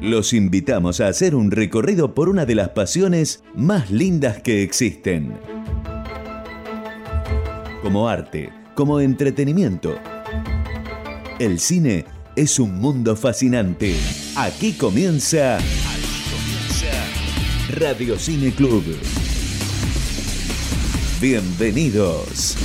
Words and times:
Los 0.00 0.32
invitamos 0.32 1.00
a 1.02 1.08
hacer 1.08 1.34
un 1.34 1.50
recorrido 1.50 2.14
por 2.14 2.30
una 2.30 2.46
de 2.46 2.54
las 2.54 2.70
pasiones 2.70 3.44
más 3.54 3.90
lindas 3.90 4.40
que 4.40 4.62
existen. 4.62 5.38
Como 7.82 8.08
arte, 8.08 8.50
como 8.74 8.98
entretenimiento. 9.00 9.98
El 11.38 11.60
cine 11.60 12.06
es 12.34 12.58
un 12.58 12.78
mundo 12.78 13.14
fascinante. 13.14 13.94
Aquí 14.36 14.72
comienza 14.72 15.58
Radio 17.68 18.18
Cine 18.18 18.52
Club. 18.52 18.84
Bienvenidos. 21.20 22.56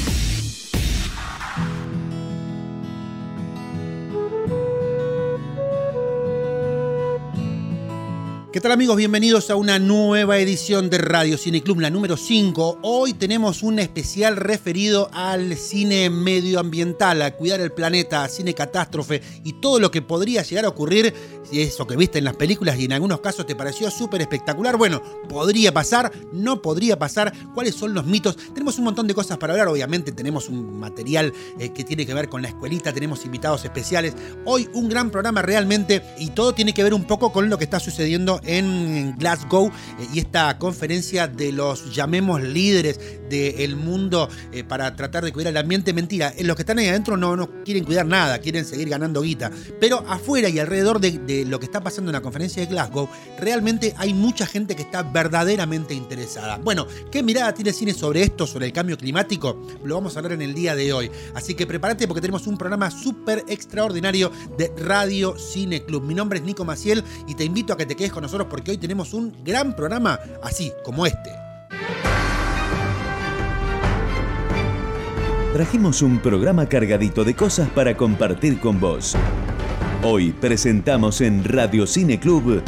¿Qué 8.55 8.61
tal 8.61 8.71
amigos? 8.71 8.95
Bienvenidos 8.95 9.49
a 9.49 9.57
una 9.57 9.79
nueva 9.79 10.37
edición 10.37 10.89
de 10.89 10.97
Radio 10.97 11.37
Cine 11.37 11.61
Club, 11.61 11.81
la 11.81 11.89
número 11.89 12.15
5. 12.15 12.79
Hoy 12.83 13.13
tenemos 13.13 13.63
un 13.63 13.79
especial 13.79 14.37
referido 14.37 15.09
al 15.11 15.57
cine 15.57 16.09
medioambiental, 16.09 17.21
a 17.21 17.35
cuidar 17.35 17.59
el 17.59 17.73
planeta, 17.73 18.25
cine 18.29 18.53
catástrofe 18.53 19.21
y 19.43 19.59
todo 19.59 19.81
lo 19.81 19.91
que 19.91 20.01
podría 20.01 20.41
llegar 20.41 20.63
a 20.63 20.69
ocurrir, 20.69 21.13
si 21.43 21.61
eso 21.61 21.85
que 21.85 21.97
viste 21.97 22.17
en 22.17 22.23
las 22.23 22.37
películas 22.37 22.79
y 22.79 22.85
en 22.85 22.93
algunos 22.93 23.19
casos 23.19 23.45
te 23.45 23.57
pareció 23.57 23.91
súper 23.91 24.21
espectacular. 24.21 24.77
Bueno, 24.77 25.01
podría 25.27 25.73
pasar, 25.73 26.13
no 26.31 26.61
podría 26.61 26.97
pasar, 26.97 27.33
cuáles 27.53 27.75
son 27.75 27.93
los 27.93 28.05
mitos. 28.05 28.37
Tenemos 28.53 28.77
un 28.77 28.85
montón 28.85 29.05
de 29.05 29.13
cosas 29.13 29.37
para 29.37 29.51
hablar, 29.51 29.67
obviamente 29.67 30.13
tenemos 30.13 30.47
un 30.47 30.79
material 30.79 31.33
eh, 31.59 31.73
que 31.73 31.83
tiene 31.83 32.05
que 32.05 32.13
ver 32.13 32.29
con 32.29 32.41
la 32.41 32.47
escuelita, 32.47 32.93
tenemos 32.93 33.25
invitados 33.25 33.65
especiales. 33.65 34.15
Hoy 34.45 34.69
un 34.71 34.87
gran 34.87 35.11
programa 35.11 35.41
realmente 35.41 36.01
y 36.17 36.29
todo 36.29 36.53
tiene 36.53 36.73
que 36.73 36.83
ver 36.83 36.93
un 36.93 37.03
poco 37.03 37.33
con 37.33 37.49
lo 37.49 37.57
que 37.57 37.65
está 37.65 37.81
sucediendo 37.81 38.39
en 38.45 39.15
Glasgow 39.17 39.67
eh, 39.67 40.07
y 40.13 40.19
esta 40.19 40.57
conferencia 40.57 41.27
de 41.27 41.51
los, 41.51 41.93
llamemos, 41.93 42.41
líderes 42.41 42.99
del 43.29 43.75
mundo 43.75 44.29
eh, 44.51 44.63
para 44.63 44.95
tratar 44.95 45.23
de 45.25 45.33
cuidar 45.33 45.51
el 45.51 45.57
ambiente. 45.57 45.93
Mentira, 45.93 46.33
eh, 46.37 46.43
los 46.43 46.55
que 46.55 46.61
están 46.61 46.79
ahí 46.79 46.87
adentro 46.87 47.17
no, 47.17 47.35
no 47.35 47.63
quieren 47.63 47.83
cuidar 47.83 48.05
nada, 48.05 48.39
quieren 48.39 48.65
seguir 48.65 48.89
ganando 48.89 49.21
guita. 49.21 49.51
Pero 49.79 50.03
afuera 50.07 50.49
y 50.49 50.59
alrededor 50.59 50.99
de, 50.99 51.11
de 51.19 51.45
lo 51.45 51.59
que 51.59 51.65
está 51.65 51.81
pasando 51.81 52.11
en 52.11 52.13
la 52.13 52.21
conferencia 52.21 52.61
de 52.61 52.67
Glasgow, 52.67 53.09
realmente 53.39 53.93
hay 53.97 54.13
mucha 54.13 54.45
gente 54.45 54.75
que 54.75 54.83
está 54.83 55.03
verdaderamente 55.03 55.93
interesada. 55.93 56.57
Bueno, 56.57 56.87
¿qué 57.11 57.23
mirada 57.23 57.53
tiene 57.53 57.73
cine 57.73 57.93
sobre 57.93 58.23
esto, 58.23 58.45
sobre 58.47 58.67
el 58.67 58.73
cambio 58.73 58.97
climático? 58.97 59.65
Lo 59.83 59.95
vamos 59.95 60.15
a 60.15 60.19
hablar 60.19 60.33
en 60.33 60.41
el 60.41 60.53
día 60.53 60.75
de 60.75 60.93
hoy. 60.93 61.11
Así 61.33 61.55
que 61.55 61.65
prepárate 61.65 62.07
porque 62.07 62.21
tenemos 62.21 62.47
un 62.47 62.57
programa 62.57 62.91
súper 62.91 63.43
extraordinario 63.47 64.31
de 64.57 64.71
Radio 64.77 65.37
Cine 65.37 65.83
Club. 65.83 66.03
Mi 66.03 66.13
nombre 66.13 66.39
es 66.39 66.45
Nico 66.45 66.65
Maciel 66.65 67.03
y 67.27 67.35
te 67.35 67.43
invito 67.43 67.73
a 67.73 67.77
que 67.77 67.85
te 67.85 67.95
quedes 67.95 68.11
con 68.11 68.21
nosotros 68.21 68.34
porque 68.43 68.71
hoy 68.71 68.77
tenemos 68.77 69.13
un 69.13 69.33
gran 69.43 69.75
programa 69.75 70.19
así 70.43 70.73
como 70.83 71.05
este. 71.05 71.31
Trajimos 75.53 76.01
un 76.01 76.19
programa 76.19 76.67
cargadito 76.67 77.23
de 77.23 77.33
cosas 77.33 77.69
para 77.69 77.95
compartir 77.95 78.59
con 78.59 78.77
vos. 78.81 79.15
Hoy 80.03 80.33
presentamos 80.33 81.21
en 81.21 81.45
Radio 81.45 81.87
Cine 81.87 82.19
Club 82.19 82.61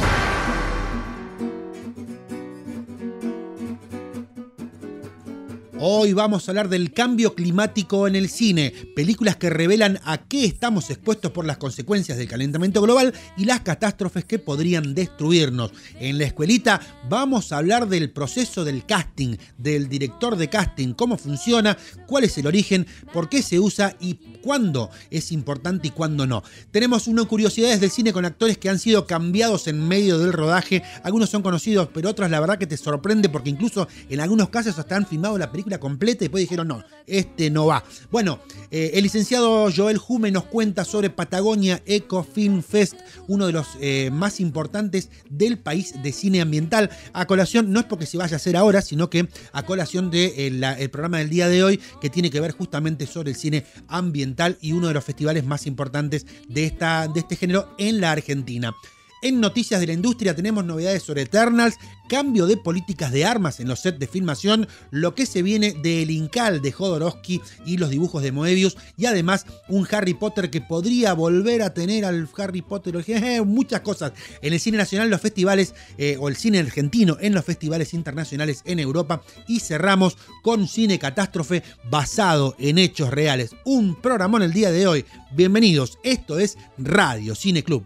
Hoy 5.80 6.12
vamos 6.12 6.48
a 6.48 6.50
hablar 6.50 6.68
del 6.68 6.92
cambio 6.92 7.36
climático 7.36 8.08
en 8.08 8.16
el 8.16 8.28
cine, 8.28 8.72
películas 8.96 9.36
que 9.36 9.48
revelan 9.48 10.00
a 10.04 10.18
qué 10.26 10.44
estamos 10.44 10.90
expuestos 10.90 11.30
por 11.30 11.44
las 11.44 11.58
consecuencias 11.58 12.18
del 12.18 12.26
calentamiento 12.26 12.82
global 12.82 13.14
y 13.36 13.44
las 13.44 13.60
catástrofes 13.60 14.24
que 14.24 14.40
podrían 14.40 14.92
destruirnos. 14.92 15.70
En 16.00 16.18
la 16.18 16.24
escuelita 16.24 16.80
vamos 17.08 17.52
a 17.52 17.58
hablar 17.58 17.88
del 17.88 18.10
proceso 18.10 18.64
del 18.64 18.86
casting, 18.86 19.36
del 19.56 19.88
director 19.88 20.34
de 20.34 20.48
casting, 20.48 20.94
cómo 20.94 21.16
funciona, 21.16 21.78
cuál 22.08 22.24
es 22.24 22.36
el 22.38 22.48
origen, 22.48 22.84
por 23.12 23.28
qué 23.28 23.40
se 23.40 23.60
usa 23.60 23.94
y 24.00 24.14
cuándo 24.42 24.90
es 25.10 25.30
importante 25.30 25.86
y 25.86 25.90
cuándo 25.92 26.26
no. 26.26 26.42
Tenemos 26.72 27.06
unas 27.06 27.26
curiosidades 27.26 27.80
del 27.80 27.92
cine 27.92 28.12
con 28.12 28.24
actores 28.24 28.58
que 28.58 28.68
han 28.68 28.80
sido 28.80 29.06
cambiados 29.06 29.68
en 29.68 29.86
medio 29.86 30.18
del 30.18 30.32
rodaje, 30.32 30.82
algunos 31.04 31.30
son 31.30 31.42
conocidos, 31.42 31.88
pero 31.94 32.10
otros 32.10 32.28
la 32.28 32.40
verdad 32.40 32.58
que 32.58 32.66
te 32.66 32.76
sorprende 32.76 33.28
porque 33.28 33.50
incluso 33.50 33.86
en 34.08 34.18
algunos 34.18 34.48
casos 34.48 34.76
hasta 34.76 34.96
han 34.96 35.06
filmado 35.06 35.38
la 35.38 35.52
película 35.52 35.67
completa 35.76 36.24
y 36.24 36.28
después 36.28 36.42
dijeron, 36.42 36.68
no, 36.68 36.82
este 37.06 37.50
no 37.50 37.66
va. 37.66 37.84
Bueno, 38.10 38.40
eh, 38.70 38.92
el 38.94 39.02
licenciado 39.02 39.68
Joel 39.70 40.00
Hume 40.08 40.30
nos 40.30 40.44
cuenta 40.44 40.86
sobre 40.86 41.10
Patagonia 41.10 41.82
Eco 41.84 42.24
Film 42.24 42.62
Fest, 42.62 42.94
uno 43.26 43.46
de 43.46 43.52
los 43.52 43.66
eh, 43.80 44.08
más 44.10 44.40
importantes 44.40 45.10
del 45.28 45.58
país 45.58 46.02
de 46.02 46.12
cine 46.12 46.40
ambiental. 46.40 46.88
A 47.12 47.26
colación, 47.26 47.72
no 47.72 47.80
es 47.80 47.86
porque 47.86 48.06
se 48.06 48.16
vaya 48.16 48.36
a 48.36 48.36
hacer 48.36 48.56
ahora, 48.56 48.80
sino 48.80 49.10
que 49.10 49.28
a 49.52 49.62
colación 49.64 50.10
del 50.10 50.60
de, 50.60 50.76
el 50.78 50.90
programa 50.90 51.18
del 51.18 51.28
día 51.28 51.48
de 51.48 51.62
hoy, 51.62 51.80
que 52.00 52.08
tiene 52.08 52.30
que 52.30 52.40
ver 52.40 52.52
justamente 52.52 53.06
sobre 53.06 53.30
el 53.30 53.36
cine 53.36 53.66
ambiental 53.88 54.56
y 54.60 54.72
uno 54.72 54.88
de 54.88 54.94
los 54.94 55.04
festivales 55.04 55.44
más 55.44 55.66
importantes 55.66 56.26
de, 56.48 56.64
esta, 56.64 57.08
de 57.08 57.20
este 57.20 57.36
género 57.36 57.74
en 57.78 58.00
la 58.00 58.12
Argentina. 58.12 58.74
En 59.20 59.40
Noticias 59.40 59.80
de 59.80 59.88
la 59.88 59.94
Industria 59.94 60.36
tenemos 60.36 60.64
novedades 60.64 61.02
sobre 61.02 61.22
Eternals, 61.22 61.76
cambio 62.08 62.46
de 62.46 62.56
políticas 62.56 63.10
de 63.10 63.24
armas 63.24 63.58
en 63.58 63.66
los 63.66 63.80
sets 63.80 63.98
de 63.98 64.06
filmación, 64.06 64.68
lo 64.92 65.16
que 65.16 65.26
se 65.26 65.42
viene 65.42 65.72
del 65.72 66.12
Incal 66.12 66.62
de 66.62 66.70
Jodorowsky 66.70 67.40
y 67.66 67.78
los 67.78 67.90
dibujos 67.90 68.22
de 68.22 68.30
Moebius, 68.30 68.76
y 68.96 69.06
además 69.06 69.44
un 69.68 69.88
Harry 69.90 70.14
Potter 70.14 70.50
que 70.50 70.60
podría 70.60 71.14
volver 71.14 71.62
a 71.62 71.74
tener 71.74 72.04
al 72.04 72.28
Harry 72.36 72.62
Potter, 72.62 73.02
eh, 73.08 73.42
muchas 73.42 73.80
cosas. 73.80 74.12
En 74.40 74.52
el 74.52 74.60
cine 74.60 74.78
nacional, 74.78 75.10
los 75.10 75.20
festivales, 75.20 75.74
eh, 75.98 76.16
o 76.20 76.28
el 76.28 76.36
cine 76.36 76.60
argentino 76.60 77.16
en 77.20 77.34
los 77.34 77.44
festivales 77.44 77.94
internacionales 77.94 78.62
en 78.66 78.78
Europa, 78.78 79.22
y 79.48 79.58
cerramos 79.58 80.16
con 80.44 80.68
cine 80.68 81.00
catástrofe 81.00 81.64
basado 81.90 82.54
en 82.60 82.78
hechos 82.78 83.10
reales. 83.10 83.50
Un 83.64 84.00
programón 84.00 84.42
el 84.42 84.52
día 84.52 84.70
de 84.70 84.86
hoy. 84.86 85.04
Bienvenidos, 85.32 85.98
esto 86.04 86.38
es 86.38 86.56
Radio 86.78 87.34
Cine 87.34 87.64
Club 87.64 87.84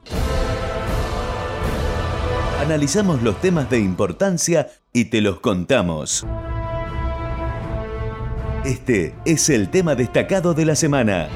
analizamos 2.62 3.22
los 3.22 3.40
temas 3.40 3.68
de 3.70 3.80
importancia 3.80 4.70
y 4.92 5.06
te 5.06 5.20
los 5.20 5.40
contamos. 5.40 6.24
Este 8.64 9.14
es 9.24 9.48
el 9.48 9.68
tema 9.68 9.96
destacado 9.96 10.54
de 10.54 10.64
la 10.64 10.76
semana 10.76 11.28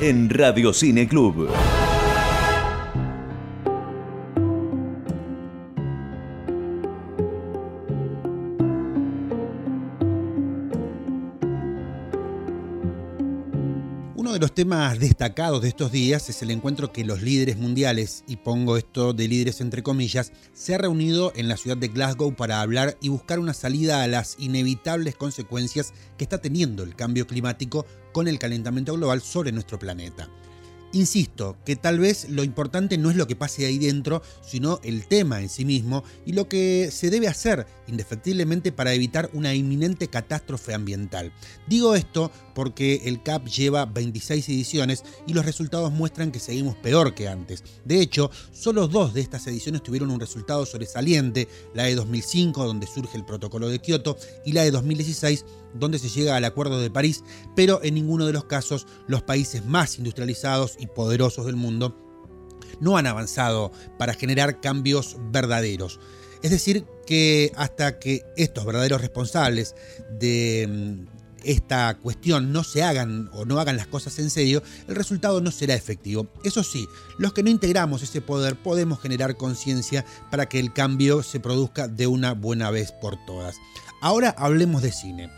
en 0.00 0.30
Radio 0.30 0.72
Cine 0.72 1.06
Club. 1.06 1.48
De 14.34 14.40
los 14.40 14.52
temas 14.52 14.98
destacados 14.98 15.62
de 15.62 15.68
estos 15.68 15.92
días 15.92 16.28
es 16.28 16.42
el 16.42 16.50
encuentro 16.50 16.92
que 16.92 17.04
los 17.04 17.22
líderes 17.22 17.56
mundiales, 17.56 18.24
y 18.26 18.34
pongo 18.36 18.76
esto 18.76 19.12
de 19.12 19.28
líderes 19.28 19.60
entre 19.60 19.84
comillas, 19.84 20.32
se 20.52 20.74
ha 20.74 20.78
reunido 20.78 21.32
en 21.36 21.46
la 21.46 21.56
ciudad 21.56 21.76
de 21.76 21.86
Glasgow 21.86 22.34
para 22.34 22.60
hablar 22.60 22.98
y 23.00 23.10
buscar 23.10 23.38
una 23.38 23.54
salida 23.54 24.02
a 24.02 24.08
las 24.08 24.34
inevitables 24.40 25.14
consecuencias 25.14 25.92
que 26.18 26.24
está 26.24 26.38
teniendo 26.38 26.82
el 26.82 26.96
cambio 26.96 27.28
climático 27.28 27.86
con 28.12 28.26
el 28.26 28.40
calentamiento 28.40 28.94
global 28.94 29.22
sobre 29.22 29.52
nuestro 29.52 29.78
planeta. 29.78 30.28
Insisto, 30.94 31.56
que 31.64 31.74
tal 31.74 31.98
vez 31.98 32.28
lo 32.30 32.44
importante 32.44 32.98
no 32.98 33.10
es 33.10 33.16
lo 33.16 33.26
que 33.26 33.34
pase 33.34 33.66
ahí 33.66 33.78
dentro, 33.78 34.22
sino 34.46 34.78
el 34.84 35.08
tema 35.08 35.40
en 35.40 35.48
sí 35.48 35.64
mismo 35.64 36.04
y 36.24 36.34
lo 36.34 36.48
que 36.48 36.90
se 36.92 37.10
debe 37.10 37.26
hacer 37.26 37.66
indefectiblemente 37.88 38.70
para 38.70 38.94
evitar 38.94 39.28
una 39.32 39.54
inminente 39.54 40.06
catástrofe 40.06 40.72
ambiental. 40.72 41.32
Digo 41.66 41.96
esto 41.96 42.30
porque 42.54 43.02
el 43.06 43.24
CAP 43.24 43.48
lleva 43.48 43.86
26 43.86 44.48
ediciones 44.48 45.02
y 45.26 45.32
los 45.32 45.44
resultados 45.44 45.90
muestran 45.90 46.30
que 46.30 46.38
seguimos 46.38 46.76
peor 46.76 47.12
que 47.12 47.26
antes. 47.26 47.64
De 47.84 48.00
hecho, 48.00 48.30
solo 48.52 48.86
dos 48.86 49.14
de 49.14 49.20
estas 49.20 49.44
ediciones 49.48 49.82
tuvieron 49.82 50.12
un 50.12 50.20
resultado 50.20 50.64
sobresaliente, 50.64 51.48
la 51.74 51.84
de 51.84 51.96
2005 51.96 52.64
donde 52.64 52.86
surge 52.86 53.16
el 53.16 53.24
protocolo 53.24 53.68
de 53.68 53.80
Kioto 53.80 54.16
y 54.46 54.52
la 54.52 54.62
de 54.62 54.70
2016 54.70 55.44
donde 55.74 55.98
se 55.98 56.08
llega 56.08 56.36
al 56.36 56.44
Acuerdo 56.44 56.80
de 56.80 56.90
París, 56.90 57.22
pero 57.54 57.80
en 57.82 57.94
ninguno 57.94 58.26
de 58.26 58.32
los 58.32 58.44
casos 58.44 58.86
los 59.06 59.22
países 59.22 59.64
más 59.64 59.98
industrializados 59.98 60.76
y 60.78 60.86
poderosos 60.86 61.46
del 61.46 61.56
mundo 61.56 61.96
no 62.80 62.96
han 62.96 63.06
avanzado 63.06 63.72
para 63.98 64.14
generar 64.14 64.60
cambios 64.60 65.16
verdaderos. 65.30 66.00
Es 66.42 66.50
decir, 66.50 66.84
que 67.06 67.52
hasta 67.56 67.98
que 67.98 68.22
estos 68.36 68.64
verdaderos 68.64 69.00
responsables 69.00 69.74
de 70.18 70.66
mm, 70.68 71.14
esta 71.44 71.96
cuestión 71.98 72.52
no 72.52 72.64
se 72.64 72.82
hagan 72.82 73.30
o 73.32 73.44
no 73.44 73.60
hagan 73.60 73.76
las 73.76 73.86
cosas 73.86 74.18
en 74.18 74.30
serio, 74.30 74.62
el 74.88 74.94
resultado 74.94 75.40
no 75.40 75.50
será 75.50 75.74
efectivo. 75.74 76.26
Eso 76.42 76.62
sí, 76.62 76.86
los 77.18 77.32
que 77.32 77.42
no 77.42 77.50
integramos 77.50 78.02
ese 78.02 78.20
poder 78.20 78.56
podemos 78.56 79.00
generar 79.00 79.36
conciencia 79.36 80.04
para 80.30 80.48
que 80.48 80.58
el 80.58 80.72
cambio 80.72 81.22
se 81.22 81.40
produzca 81.40 81.88
de 81.88 82.06
una 82.06 82.32
buena 82.32 82.70
vez 82.70 82.92
por 82.92 83.16
todas. 83.26 83.56
Ahora 84.00 84.34
hablemos 84.36 84.82
de 84.82 84.92
cine. 84.92 85.30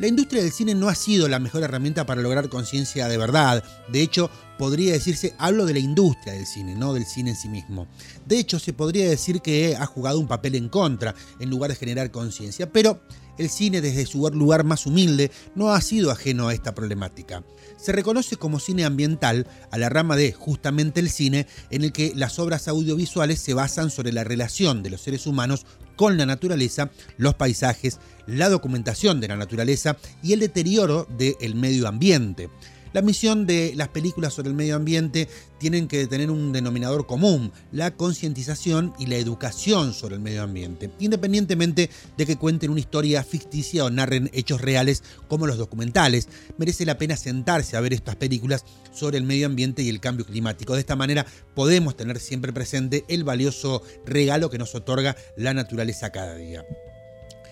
La 0.00 0.06
industria 0.06 0.42
del 0.42 0.50
cine 0.50 0.74
no 0.74 0.88
ha 0.88 0.94
sido 0.94 1.28
la 1.28 1.38
mejor 1.38 1.62
herramienta 1.62 2.06
para 2.06 2.22
lograr 2.22 2.48
conciencia 2.48 3.06
de 3.06 3.18
verdad. 3.18 3.62
De 3.88 4.00
hecho, 4.00 4.30
podría 4.56 4.94
decirse, 4.94 5.34
hablo 5.36 5.66
de 5.66 5.74
la 5.74 5.78
industria 5.78 6.32
del 6.32 6.46
cine, 6.46 6.74
no 6.74 6.94
del 6.94 7.04
cine 7.04 7.32
en 7.32 7.36
sí 7.36 7.50
mismo. 7.50 7.86
De 8.24 8.38
hecho, 8.38 8.58
se 8.58 8.72
podría 8.72 9.10
decir 9.10 9.42
que 9.42 9.76
ha 9.76 9.84
jugado 9.84 10.18
un 10.18 10.26
papel 10.26 10.54
en 10.54 10.70
contra, 10.70 11.14
en 11.38 11.50
lugar 11.50 11.70
de 11.70 11.76
generar 11.76 12.10
conciencia, 12.10 12.72
pero 12.72 13.02
el 13.38 13.50
cine 13.50 13.80
desde 13.80 14.06
su 14.06 14.28
lugar 14.30 14.64
más 14.64 14.86
humilde 14.86 15.30
no 15.54 15.70
ha 15.70 15.80
sido 15.80 16.10
ajeno 16.10 16.48
a 16.48 16.54
esta 16.54 16.74
problemática. 16.74 17.42
Se 17.76 17.92
reconoce 17.92 18.36
como 18.36 18.60
cine 18.60 18.84
ambiental 18.84 19.46
a 19.70 19.78
la 19.78 19.88
rama 19.88 20.16
de 20.16 20.32
justamente 20.32 21.00
el 21.00 21.10
cine 21.10 21.46
en 21.70 21.84
el 21.84 21.92
que 21.92 22.12
las 22.14 22.38
obras 22.38 22.68
audiovisuales 22.68 23.40
se 23.40 23.54
basan 23.54 23.90
sobre 23.90 24.12
la 24.12 24.24
relación 24.24 24.82
de 24.82 24.90
los 24.90 25.00
seres 25.00 25.26
humanos 25.26 25.64
con 25.96 26.16
la 26.16 26.26
naturaleza, 26.26 26.90
los 27.16 27.34
paisajes, 27.34 27.98
la 28.26 28.48
documentación 28.48 29.20
de 29.20 29.28
la 29.28 29.36
naturaleza 29.36 29.96
y 30.22 30.32
el 30.32 30.40
deterioro 30.40 31.06
del 31.18 31.54
medio 31.54 31.88
ambiente. 31.88 32.48
La 32.92 33.02
misión 33.02 33.46
de 33.46 33.72
las 33.76 33.88
películas 33.88 34.34
sobre 34.34 34.48
el 34.48 34.56
medio 34.56 34.74
ambiente 34.74 35.28
tienen 35.58 35.86
que 35.86 36.08
tener 36.08 36.28
un 36.28 36.52
denominador 36.52 37.06
común, 37.06 37.52
la 37.70 37.92
concientización 37.92 38.94
y 38.98 39.06
la 39.06 39.14
educación 39.14 39.94
sobre 39.94 40.16
el 40.16 40.20
medio 40.20 40.42
ambiente, 40.42 40.90
independientemente 40.98 41.88
de 42.16 42.26
que 42.26 42.34
cuenten 42.34 42.70
una 42.70 42.80
historia 42.80 43.22
ficticia 43.22 43.84
o 43.84 43.90
narren 43.90 44.28
hechos 44.32 44.60
reales 44.60 45.04
como 45.28 45.46
los 45.46 45.56
documentales. 45.56 46.28
Merece 46.58 46.84
la 46.84 46.98
pena 46.98 47.16
sentarse 47.16 47.76
a 47.76 47.80
ver 47.80 47.92
estas 47.92 48.16
películas 48.16 48.64
sobre 48.92 49.18
el 49.18 49.24
medio 49.24 49.46
ambiente 49.46 49.82
y 49.82 49.88
el 49.88 50.00
cambio 50.00 50.26
climático. 50.26 50.74
De 50.74 50.80
esta 50.80 50.96
manera 50.96 51.26
podemos 51.54 51.96
tener 51.96 52.18
siempre 52.18 52.52
presente 52.52 53.04
el 53.06 53.22
valioso 53.22 53.82
regalo 54.04 54.50
que 54.50 54.58
nos 54.58 54.74
otorga 54.74 55.16
la 55.36 55.54
naturaleza 55.54 56.10
cada 56.10 56.34
día 56.34 56.64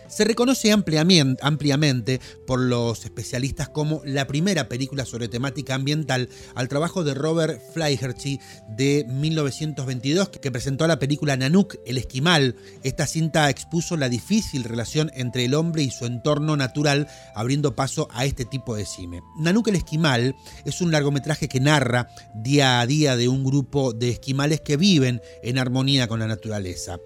se 0.08 0.24
reconoce 0.24 0.72
ampliamente, 0.72 2.20
por 2.46 2.60
los 2.60 3.04
especialistas 3.04 3.68
como 3.68 4.02
la 4.04 4.26
primera 4.26 4.68
película 4.68 5.04
sobre 5.04 5.28
temática 5.28 5.74
ambiental 5.74 6.28
al 6.54 6.68
trabajo 6.68 7.04
de 7.04 7.14
Robert 7.14 7.60
Flaherty 7.72 8.40
de 8.68 9.06
1922 9.08 10.30
que 10.30 10.50
presentó 10.50 10.86
la 10.86 10.98
película 10.98 11.36
Nanook, 11.36 11.76
el 11.86 11.98
esquimal. 11.98 12.56
Esta 12.82 13.06
cinta 13.06 13.50
expuso 13.50 13.96
la 13.96 14.08
difícil 14.08 14.64
relación 14.64 15.10
entre 15.14 15.44
el 15.44 15.54
hombre 15.54 15.82
y 15.82 15.90
su 15.90 16.06
entorno 16.06 16.56
natural, 16.56 17.08
abriendo 17.34 17.76
paso 17.76 18.08
a 18.12 18.24
este 18.24 18.44
tipo 18.44 18.74
de 18.76 18.86
cine. 18.86 19.22
Nanook 19.38 19.68
el 19.68 19.76
esquimal 19.76 20.34
es 20.64 20.80
un 20.80 20.90
largometraje 20.90 21.48
que 21.48 21.60
narra 21.60 22.08
día 22.34 22.80
a 22.80 22.86
día 22.86 23.16
de 23.16 23.28
un 23.28 23.44
grupo 23.44 23.92
de 23.92 24.10
esquimales 24.10 24.60
que 24.60 24.76
viven 24.76 25.20
en 25.42 25.58
armonía 25.58 26.08
con 26.08 26.20
la 26.20 26.26
naturaleza. 26.26 26.98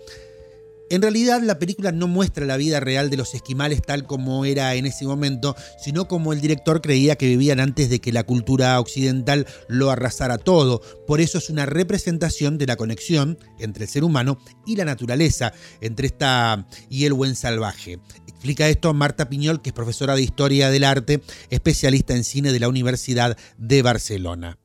En 0.93 1.01
realidad 1.01 1.41
la 1.41 1.59
película 1.59 1.91
no 1.91 2.07
muestra 2.07 2.45
la 2.45 2.59
vida 2.59 2.79
real 2.79 3.09
de 3.09 3.17
los 3.17 3.33
esquimales 3.33 3.81
tal 3.81 4.05
como 4.05 4.45
era 4.45 4.75
en 4.75 4.85
ese 4.85 5.07
momento, 5.07 5.57
sino 5.83 6.07
como 6.07 6.35
el 6.35 6.43
director 6.43 6.83
creía 6.83 7.17
que 7.17 7.29
vivían 7.29 7.61
antes 7.61 7.89
de 7.89 7.99
que 7.99 8.13
la 8.13 8.25
cultura 8.25 8.79
occidental 8.79 9.47
lo 9.69 9.91
arrasara 9.91 10.37
todo. 10.37 10.83
Por 11.07 11.23
eso 11.23 11.39
es 11.39 11.49
una 11.49 11.65
representación 11.65 12.59
de 12.59 12.67
la 12.67 12.77
conexión 12.77 13.39
entre 13.59 13.85
el 13.85 13.91
ser 13.91 14.05
humano 14.05 14.39
y 14.67 14.77
la 14.77 14.85
naturaleza, 14.85 15.55
entre 15.81 16.09
esta 16.09 16.67
y 16.91 17.07
el 17.07 17.15
buen 17.15 17.37
salvaje. 17.37 17.99
Explica 18.27 18.69
esto 18.69 18.93
Marta 18.93 19.31
Piñol, 19.31 19.63
que 19.63 19.71
es 19.71 19.75
profesora 19.75 20.15
de 20.15 20.21
Historia 20.21 20.69
del 20.69 20.85
Arte, 20.85 21.23
especialista 21.49 22.15
en 22.15 22.23
cine 22.23 22.53
de 22.53 22.61
la 22.61 22.69
Universidad 22.69 23.39
de 23.57 23.81
Barcelona. 23.81 24.59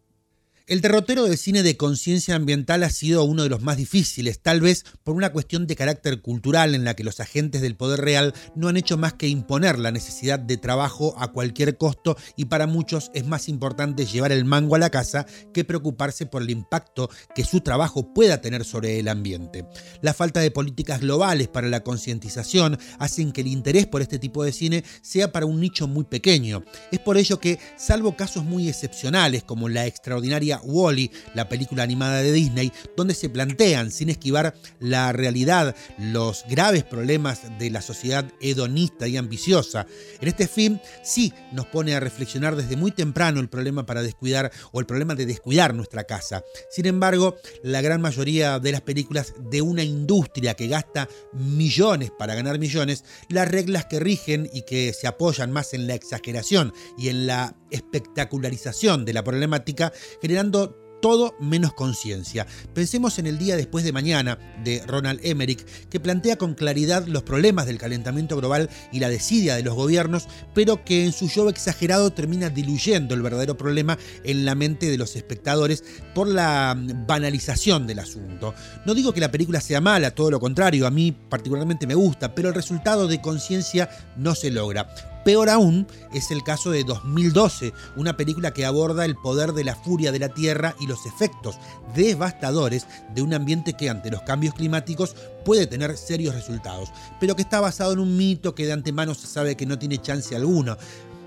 El 0.68 0.82
derrotero 0.82 1.24
del 1.24 1.38
cine 1.38 1.64
de 1.64 1.78
conciencia 1.78 2.36
ambiental 2.36 2.84
ha 2.84 2.90
sido 2.90 3.24
uno 3.24 3.44
de 3.44 3.48
los 3.48 3.62
más 3.62 3.78
difíciles, 3.78 4.42
tal 4.42 4.60
vez 4.60 4.84
por 5.06 5.16
una 5.16 5.32
cuestión 5.32 5.66
de 5.66 5.78
carácter 5.78 6.22
cultural 6.22 6.76
en 6.76 6.84
la 6.84 6.94
que 6.94 7.06
los 7.06 7.22
agentes 7.22 7.62
del 7.62 7.78
poder 7.78 8.02
real 8.02 8.34
no 8.54 8.68
han 8.68 8.76
hecho 8.76 8.98
más 8.98 9.14
que 9.14 9.30
imponer 9.30 9.80
la 9.80 9.92
necesidad 9.92 10.40
de 10.40 10.58
trabajo 10.58 11.16
a 11.20 11.32
cualquier 11.32 11.78
costo 11.78 12.18
y 12.36 12.46
para 12.46 12.68
muchos 12.68 13.12
es 13.14 13.26
más 13.26 13.48
importante 13.48 14.06
llevar 14.06 14.34
el 14.34 14.44
mango 14.44 14.76
a 14.76 14.80
la 14.80 14.90
casa 14.90 15.26
que 15.54 15.64
preocuparse 15.64 16.26
por 16.26 16.42
el 16.42 16.50
impacto 16.50 17.10
que 17.34 17.46
su 17.46 17.62
trabajo 17.62 18.14
pueda 18.14 18.42
tener 18.42 18.66
sobre 18.66 19.00
el 19.00 19.08
ambiente. 19.08 19.66
La 20.02 20.14
falta 20.14 20.42
de 20.42 20.52
políticas 20.52 21.00
globales 21.00 21.48
para 21.48 21.70
la 21.70 21.80
concientización 21.80 22.78
hacen 23.00 23.32
que 23.32 23.40
el 23.40 23.48
interés 23.48 23.88
por 23.88 24.02
este 24.02 24.20
tipo 24.20 24.44
de 24.44 24.52
cine 24.52 24.84
sea 25.02 25.32
para 25.32 25.46
un 25.46 25.62
nicho 25.62 25.88
muy 25.88 26.04
pequeño. 26.04 26.66
Es 26.92 27.00
por 27.00 27.18
ello 27.18 27.40
que, 27.40 27.58
salvo 27.78 28.18
casos 28.18 28.44
muy 28.44 28.68
excepcionales 28.68 29.46
como 29.46 29.70
la 29.70 29.86
extraordinaria 29.86 30.57
Wally, 30.64 31.12
la 31.34 31.50
película 31.50 31.84
animada 31.84 32.22
de 32.22 32.32
Disney, 32.32 32.72
donde 32.96 33.14
se 33.14 33.30
plantean, 33.30 33.92
sin 33.92 34.10
esquivar 34.10 34.56
la 34.80 35.12
realidad, 35.14 35.76
los 35.98 36.46
graves 36.50 36.84
problemas 36.84 37.42
de 37.60 37.70
la 37.70 37.82
sociedad 37.82 38.26
hedonista 38.42 39.08
y 39.08 39.18
ambiciosa. 39.18 39.86
En 40.22 40.28
este 40.28 40.48
film 40.48 40.80
sí 41.04 41.34
nos 41.52 41.66
pone 41.68 41.96
a 41.96 42.00
reflexionar 42.00 42.56
desde 42.56 42.76
muy 42.76 42.92
temprano 42.92 43.40
el 43.40 43.50
problema 43.50 43.86
para 43.86 44.02
descuidar 44.02 44.52
o 44.72 44.80
el 44.80 44.86
problema 44.86 45.16
de 45.16 45.26
descuidar 45.26 45.74
nuestra 45.74 46.04
casa. 46.04 46.44
Sin 46.70 46.86
embargo, 46.86 47.36
la 47.64 47.82
gran 47.82 48.02
mayoría 48.02 48.60
de 48.60 48.72
las 48.72 48.82
películas 48.82 49.34
de 49.50 49.62
una 49.62 49.84
industria 49.84 50.54
que 50.56 50.68
gasta 50.68 51.08
millones 51.34 52.12
para 52.18 52.36
ganar 52.36 52.60
millones, 52.60 53.04
las 53.30 53.48
reglas 53.48 53.86
que 53.86 54.00
rigen 54.00 54.50
y 54.54 54.64
que 54.64 54.94
se 54.94 55.08
apoyan 55.08 55.52
más 55.52 55.74
en 55.74 55.88
la 55.88 55.96
exageración 55.96 56.74
y 56.98 57.10
en 57.10 57.28
la 57.28 57.56
espectacularización 57.72 59.06
de 59.06 59.14
la 59.14 59.24
problemática 59.24 59.92
generan 60.22 60.47
todo 60.52 61.36
menos 61.40 61.74
conciencia. 61.74 62.48
Pensemos 62.74 63.20
en 63.20 63.28
el 63.28 63.38
día 63.38 63.56
después 63.56 63.84
de 63.84 63.92
mañana 63.92 64.38
de 64.64 64.84
Ronald 64.86 65.20
Emmerich, 65.24 65.66
que 65.90 66.00
plantea 66.00 66.38
con 66.38 66.56
claridad 66.56 67.06
los 67.08 67.24
problemas 67.24 67.66
del 67.66 67.78
calentamiento 67.78 68.36
global 68.38 68.70
y 68.92 69.00
la 69.00 69.10
desidia 69.10 69.56
de 69.56 69.64
los 69.64 69.76
gobiernos, 69.76 70.28
pero 70.54 70.84
que 70.84 71.06
en 71.06 71.14
su 71.14 71.28
show 71.28 71.50
exagerado 71.50 72.12
termina 72.12 72.50
diluyendo 72.50 73.14
el 73.14 73.22
verdadero 73.22 73.58
problema 73.58 73.98
en 74.24 74.46
la 74.46 74.56
mente 74.56 74.90
de 74.90 74.98
los 74.98 75.16
espectadores 75.16 75.84
por 76.14 76.28
la 76.28 76.76
banalización 77.08 77.88
del 77.88 78.00
asunto. 78.00 78.54
No 78.86 78.94
digo 78.94 79.14
que 79.14 79.22
la 79.22 79.32
película 79.32 79.62
sea 79.62 79.82
mala, 79.82 80.12
todo 80.12 80.32
lo 80.32 80.40
contrario, 80.40 80.88
a 80.88 80.92
mí 80.92 81.12
particularmente 81.12 81.88
me 81.88 81.96
gusta, 81.96 82.34
pero 82.34 82.50
el 82.50 82.56
resultado 82.56 83.08
de 83.08 83.22
conciencia 83.22 83.90
no 84.18 84.36
se 84.36 84.52
logra. 84.52 85.17
Peor 85.28 85.50
aún 85.50 85.86
es 86.14 86.32
el 86.32 86.42
caso 86.42 86.72
de 86.72 86.86
2012, 86.86 87.74
una 87.98 88.16
película 88.16 88.54
que 88.54 88.66
aborda 88.66 89.04
el 89.04 89.18
poder 89.18 89.52
de 89.52 89.66
la 89.66 89.76
furia 89.76 90.14
de 90.14 90.20
la 90.20 90.30
Tierra 90.30 90.74
y 90.80 90.88
los 90.88 91.06
efectos 91.06 91.58
devastadores 91.94 92.88
de 93.14 93.24
un 93.24 93.34
ambiente 93.34 93.74
que 93.74 93.90
ante 93.90 94.10
los 94.10 94.22
cambios 94.22 94.54
climáticos 94.54 95.18
puede 95.44 95.68
tener 95.68 95.98
serios 95.98 96.34
resultados, 96.34 96.94
pero 97.20 97.36
que 97.36 97.42
está 97.42 97.60
basado 97.60 97.92
en 97.92 98.00
un 98.00 98.16
mito 98.16 98.56
que 98.56 98.66
de 98.66 98.72
antemano 98.72 99.16
se 99.16 99.28
sabe 99.28 99.58
que 99.58 99.66
no 99.66 99.78
tiene 99.78 100.02
chance 100.02 100.34
alguno 100.34 100.78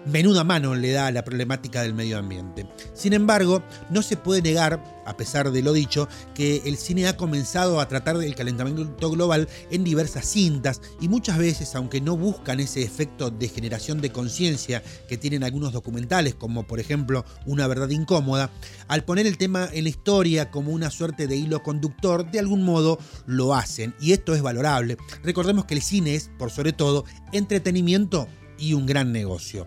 menuda 0.06 0.44
mano 0.44 0.74
le 0.74 0.92
da 0.92 1.06
a 1.06 1.12
la 1.12 1.24
problemática 1.24 1.82
del 1.82 1.94
medio 1.94 2.18
ambiente. 2.18 2.66
Sin 2.94 3.12
embargo, 3.12 3.62
no 3.90 4.02
se 4.02 4.16
puede 4.16 4.42
negar, 4.42 5.02
a 5.06 5.16
pesar 5.16 5.50
de 5.50 5.62
lo 5.62 5.72
dicho, 5.72 6.08
que 6.34 6.62
el 6.64 6.76
cine 6.76 7.06
ha 7.08 7.16
comenzado 7.16 7.80
a 7.80 7.88
tratar 7.88 8.18
del 8.18 8.34
calentamiento 8.34 9.10
global 9.10 9.48
en 9.70 9.84
diversas 9.84 10.26
cintas 10.26 10.80
y 11.00 11.08
muchas 11.08 11.38
veces, 11.38 11.74
aunque 11.74 12.00
no 12.00 12.16
buscan 12.16 12.60
ese 12.60 12.82
efecto 12.82 13.30
de 13.30 13.48
generación 13.48 14.00
de 14.00 14.12
conciencia 14.12 14.82
que 15.08 15.18
tienen 15.18 15.44
algunos 15.44 15.72
documentales, 15.72 16.34
como 16.34 16.66
por 16.66 16.80
ejemplo 16.80 17.24
Una 17.46 17.66
verdad 17.66 17.90
incómoda, 17.90 18.50
al 18.88 19.04
poner 19.04 19.26
el 19.26 19.38
tema 19.38 19.68
en 19.72 19.84
la 19.84 19.90
historia 19.90 20.50
como 20.50 20.72
una 20.72 20.90
suerte 20.90 21.26
de 21.26 21.36
hilo 21.36 21.62
conductor, 21.62 22.30
de 22.30 22.38
algún 22.38 22.62
modo 22.62 22.98
lo 23.26 23.54
hacen 23.54 23.94
y 24.00 24.12
esto 24.12 24.34
es 24.34 24.42
valorable. 24.42 24.96
Recordemos 25.22 25.64
que 25.64 25.74
el 25.74 25.82
cine 25.82 26.14
es, 26.14 26.30
por 26.38 26.50
sobre 26.50 26.72
todo, 26.72 27.04
entretenimiento 27.32 28.28
y 28.58 28.74
un 28.74 28.86
gran 28.86 29.12
negocio. 29.12 29.66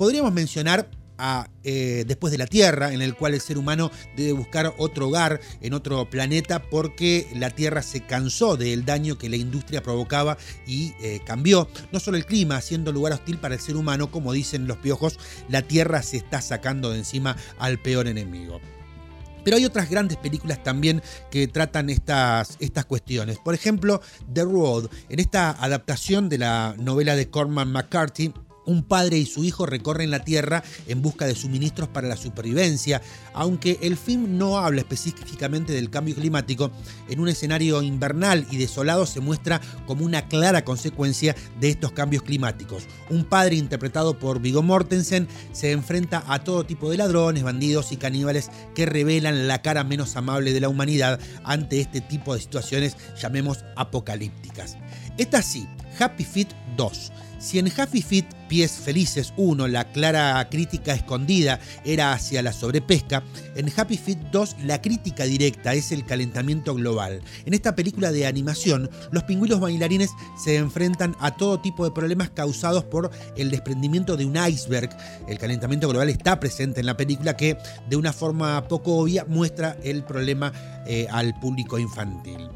Podríamos 0.00 0.32
mencionar 0.32 0.88
a 1.18 1.50
eh, 1.62 2.04
Después 2.06 2.30
de 2.30 2.38
la 2.38 2.46
Tierra, 2.46 2.94
en 2.94 3.02
el 3.02 3.14
cual 3.14 3.34
el 3.34 3.40
ser 3.42 3.58
humano 3.58 3.90
debe 4.16 4.32
buscar 4.32 4.72
otro 4.78 5.08
hogar 5.08 5.42
en 5.60 5.74
otro 5.74 6.08
planeta 6.08 6.62
porque 6.62 7.28
la 7.34 7.50
Tierra 7.50 7.82
se 7.82 8.00
cansó 8.06 8.56
del 8.56 8.86
daño 8.86 9.18
que 9.18 9.28
la 9.28 9.36
industria 9.36 9.82
provocaba 9.82 10.38
y 10.66 10.94
eh, 11.02 11.20
cambió. 11.26 11.68
No 11.92 12.00
solo 12.00 12.16
el 12.16 12.24
clima, 12.24 12.62
siendo 12.62 12.92
lugar 12.92 13.12
hostil 13.12 13.36
para 13.36 13.56
el 13.56 13.60
ser 13.60 13.76
humano, 13.76 14.10
como 14.10 14.32
dicen 14.32 14.66
los 14.66 14.78
piojos, 14.78 15.18
la 15.50 15.60
Tierra 15.60 16.02
se 16.02 16.16
está 16.16 16.40
sacando 16.40 16.92
de 16.92 16.96
encima 16.96 17.36
al 17.58 17.78
peor 17.78 18.08
enemigo. 18.08 18.58
Pero 19.44 19.58
hay 19.58 19.66
otras 19.66 19.90
grandes 19.90 20.16
películas 20.16 20.62
también 20.62 21.02
que 21.30 21.46
tratan 21.46 21.90
estas, 21.90 22.56
estas 22.58 22.86
cuestiones. 22.86 23.36
Por 23.36 23.52
ejemplo, 23.52 24.00
The 24.32 24.44
Road, 24.44 24.88
en 25.10 25.20
esta 25.20 25.50
adaptación 25.50 26.30
de 26.30 26.38
la 26.38 26.74
novela 26.78 27.16
de 27.16 27.28
Corman 27.28 27.70
McCarthy, 27.70 28.32
un 28.66 28.82
padre 28.82 29.18
y 29.18 29.26
su 29.26 29.44
hijo 29.44 29.66
recorren 29.66 30.10
la 30.10 30.24
Tierra 30.24 30.62
en 30.86 31.02
busca 31.02 31.26
de 31.26 31.34
suministros 31.34 31.88
para 31.88 32.08
la 32.08 32.16
supervivencia, 32.16 33.02
aunque 33.32 33.78
el 33.82 33.96
film 33.96 34.38
no 34.38 34.58
habla 34.58 34.80
específicamente 34.80 35.72
del 35.72 35.90
cambio 35.90 36.14
climático, 36.14 36.70
en 37.08 37.20
un 37.20 37.28
escenario 37.28 37.82
invernal 37.82 38.46
y 38.50 38.56
desolado 38.56 39.06
se 39.06 39.20
muestra 39.20 39.60
como 39.86 40.04
una 40.04 40.28
clara 40.28 40.64
consecuencia 40.64 41.34
de 41.60 41.70
estos 41.70 41.92
cambios 41.92 42.22
climáticos. 42.22 42.84
Un 43.08 43.24
padre 43.24 43.56
interpretado 43.56 44.18
por 44.18 44.40
Viggo 44.40 44.62
Mortensen 44.62 45.28
se 45.52 45.72
enfrenta 45.72 46.24
a 46.26 46.44
todo 46.44 46.64
tipo 46.64 46.90
de 46.90 46.96
ladrones, 46.96 47.42
bandidos 47.42 47.92
y 47.92 47.96
caníbales 47.96 48.50
que 48.74 48.86
revelan 48.86 49.48
la 49.48 49.62
cara 49.62 49.84
menos 49.84 50.16
amable 50.16 50.52
de 50.52 50.60
la 50.60 50.68
humanidad 50.68 51.20
ante 51.44 51.80
este 51.80 52.00
tipo 52.00 52.34
de 52.34 52.40
situaciones, 52.40 52.96
llamemos 53.20 53.64
apocalípticas. 53.76 54.76
Esta 55.18 55.42
sí, 55.42 55.66
Happy 55.98 56.24
Feet 56.24 56.48
2. 56.76 57.12
Si 57.40 57.58
en 57.58 57.72
Happy 57.74 58.02
Feet, 58.02 58.26
Pies 58.48 58.72
Felices 58.72 59.32
1, 59.38 59.66
la 59.68 59.90
clara 59.92 60.46
crítica 60.50 60.92
escondida 60.92 61.58
era 61.86 62.12
hacia 62.12 62.42
la 62.42 62.52
sobrepesca, 62.52 63.22
en 63.56 63.72
Happy 63.74 63.96
Feet 63.96 64.18
2 64.30 64.56
la 64.64 64.82
crítica 64.82 65.24
directa 65.24 65.72
es 65.72 65.90
el 65.90 66.04
calentamiento 66.04 66.74
global. 66.74 67.22
En 67.46 67.54
esta 67.54 67.74
película 67.74 68.12
de 68.12 68.26
animación, 68.26 68.90
los 69.10 69.24
pingüinos 69.24 69.58
bailarines 69.58 70.10
se 70.36 70.56
enfrentan 70.56 71.16
a 71.18 71.34
todo 71.34 71.60
tipo 71.60 71.86
de 71.86 71.92
problemas 71.92 72.28
causados 72.28 72.84
por 72.84 73.10
el 73.38 73.50
desprendimiento 73.50 74.18
de 74.18 74.26
un 74.26 74.36
iceberg. 74.36 74.90
El 75.26 75.38
calentamiento 75.38 75.88
global 75.88 76.10
está 76.10 76.38
presente 76.40 76.80
en 76.80 76.86
la 76.86 76.98
película 76.98 77.38
que 77.38 77.56
de 77.88 77.96
una 77.96 78.12
forma 78.12 78.68
poco 78.68 78.98
obvia 78.98 79.24
muestra 79.24 79.78
el 79.82 80.04
problema 80.04 80.52
eh, 80.86 81.06
al 81.10 81.32
público 81.40 81.78
infantil. 81.78 82.50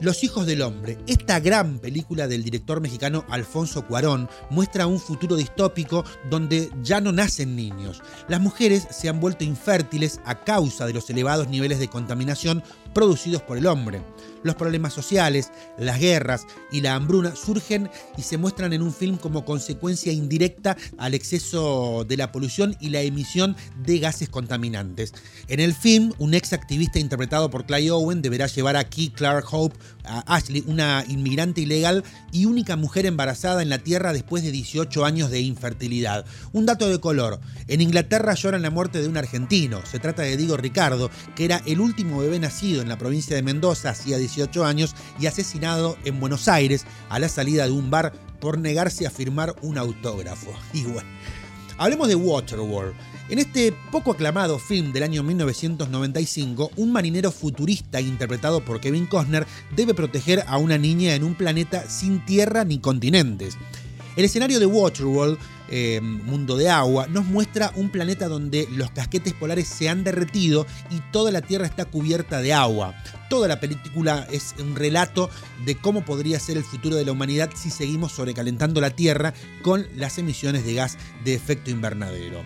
Los 0.00 0.24
hijos 0.24 0.44
del 0.44 0.62
hombre, 0.62 0.98
esta 1.06 1.38
gran 1.38 1.78
película 1.78 2.26
del 2.26 2.42
director 2.42 2.80
mexicano 2.80 3.24
Alfonso 3.28 3.86
Cuarón, 3.86 4.28
muestra 4.50 4.88
un 4.88 4.98
futuro 4.98 5.36
distópico 5.36 6.04
donde 6.28 6.68
ya 6.82 7.00
no 7.00 7.12
nacen 7.12 7.54
niños. 7.54 8.02
Las 8.26 8.40
mujeres 8.40 8.88
se 8.90 9.08
han 9.08 9.20
vuelto 9.20 9.44
infértiles 9.44 10.20
a 10.24 10.40
causa 10.42 10.86
de 10.86 10.94
los 10.94 11.08
elevados 11.10 11.48
niveles 11.48 11.78
de 11.78 11.88
contaminación 11.88 12.64
producidos 12.94 13.42
por 13.42 13.58
el 13.58 13.66
hombre. 13.66 14.00
Los 14.44 14.56
problemas 14.56 14.92
sociales, 14.92 15.50
las 15.78 15.98
guerras 15.98 16.46
y 16.70 16.82
la 16.82 16.94
hambruna 16.94 17.34
surgen 17.34 17.90
y 18.16 18.22
se 18.22 18.36
muestran 18.36 18.74
en 18.74 18.82
un 18.82 18.92
film 18.92 19.16
como 19.16 19.44
consecuencia 19.44 20.12
indirecta 20.12 20.76
al 20.98 21.14
exceso 21.14 22.04
de 22.06 22.18
la 22.18 22.30
polución 22.30 22.76
y 22.78 22.90
la 22.90 23.00
emisión 23.00 23.56
de 23.84 23.98
gases 23.98 24.28
contaminantes. 24.28 25.14
En 25.48 25.60
el 25.60 25.74
film, 25.74 26.12
un 26.18 26.34
ex 26.34 26.52
activista 26.52 26.98
interpretado 26.98 27.50
por 27.50 27.64
Clay 27.64 27.88
Owen 27.88 28.20
deberá 28.20 28.46
llevar 28.46 28.76
aquí 28.76 29.08
Clark 29.08 29.46
Hope 29.50 29.76
a 30.04 30.20
Ashley, 30.34 30.62
una 30.66 31.04
inmigrante 31.08 31.62
ilegal 31.62 32.04
y 32.30 32.44
única 32.44 32.76
mujer 32.76 33.06
embarazada 33.06 33.62
en 33.62 33.70
la 33.70 33.78
Tierra 33.78 34.12
después 34.12 34.42
de 34.42 34.52
18 34.52 35.04
años 35.06 35.30
de 35.30 35.40
infertilidad. 35.40 36.26
Un 36.52 36.66
dato 36.66 36.88
de 36.90 37.00
color, 37.00 37.40
en 37.66 37.80
Inglaterra 37.80 38.34
lloran 38.34 38.62
la 38.62 38.70
muerte 38.70 39.00
de 39.00 39.08
un 39.08 39.16
argentino, 39.16 39.80
se 39.90 39.98
trata 39.98 40.22
de 40.22 40.36
Diego 40.36 40.58
Ricardo, 40.58 41.10
que 41.34 41.46
era 41.46 41.62
el 41.64 41.80
último 41.80 42.18
bebé 42.18 42.38
nacido 42.38 42.83
en 42.84 42.88
la 42.88 42.98
provincia 42.98 43.34
de 43.34 43.42
Mendoza 43.42 43.90
hacía 43.90 44.18
18 44.18 44.64
años 44.64 44.94
y 45.18 45.26
asesinado 45.26 45.96
en 46.04 46.20
Buenos 46.20 46.46
Aires 46.46 46.86
a 47.08 47.18
la 47.18 47.28
salida 47.28 47.64
de 47.64 47.72
un 47.72 47.90
bar 47.90 48.12
por 48.40 48.58
negarse 48.58 49.06
a 49.06 49.10
firmar 49.10 49.56
un 49.62 49.78
autógrafo. 49.78 50.52
Y 50.72 50.84
bueno, 50.84 51.08
hablemos 51.78 52.08
de 52.08 52.14
Waterworld. 52.14 52.94
En 53.30 53.38
este 53.38 53.72
poco 53.90 54.12
aclamado 54.12 54.58
film 54.58 54.92
del 54.92 55.02
año 55.02 55.22
1995, 55.22 56.72
un 56.76 56.92
marinero 56.92 57.32
futurista 57.32 58.00
interpretado 58.00 58.62
por 58.62 58.80
Kevin 58.80 59.06
Costner 59.06 59.46
debe 59.74 59.94
proteger 59.94 60.44
a 60.46 60.58
una 60.58 60.76
niña 60.76 61.14
en 61.14 61.24
un 61.24 61.34
planeta 61.34 61.88
sin 61.88 62.22
tierra 62.26 62.64
ni 62.64 62.78
continentes. 62.78 63.56
El 64.16 64.24
escenario 64.24 64.60
de 64.60 64.66
Waterworld, 64.66 65.38
eh, 65.68 66.00
Mundo 66.00 66.56
de 66.56 66.68
Agua, 66.68 67.06
nos 67.08 67.24
muestra 67.24 67.72
un 67.74 67.90
planeta 67.90 68.28
donde 68.28 68.68
los 68.70 68.90
casquetes 68.92 69.32
polares 69.32 69.66
se 69.66 69.88
han 69.88 70.04
derretido 70.04 70.66
y 70.90 71.00
toda 71.10 71.32
la 71.32 71.40
Tierra 71.40 71.66
está 71.66 71.84
cubierta 71.84 72.40
de 72.40 72.52
agua. 72.52 72.94
Toda 73.28 73.48
la 73.48 73.58
película 73.58 74.26
es 74.30 74.54
un 74.60 74.76
relato 74.76 75.30
de 75.64 75.76
cómo 75.76 76.04
podría 76.04 76.38
ser 76.38 76.56
el 76.56 76.64
futuro 76.64 76.94
de 76.94 77.04
la 77.04 77.12
humanidad 77.12 77.50
si 77.56 77.70
seguimos 77.70 78.12
sobrecalentando 78.12 78.80
la 78.80 78.90
Tierra 78.90 79.34
con 79.62 79.86
las 79.96 80.18
emisiones 80.18 80.64
de 80.64 80.74
gas 80.74 80.96
de 81.24 81.34
efecto 81.34 81.70
invernadero. 81.70 82.42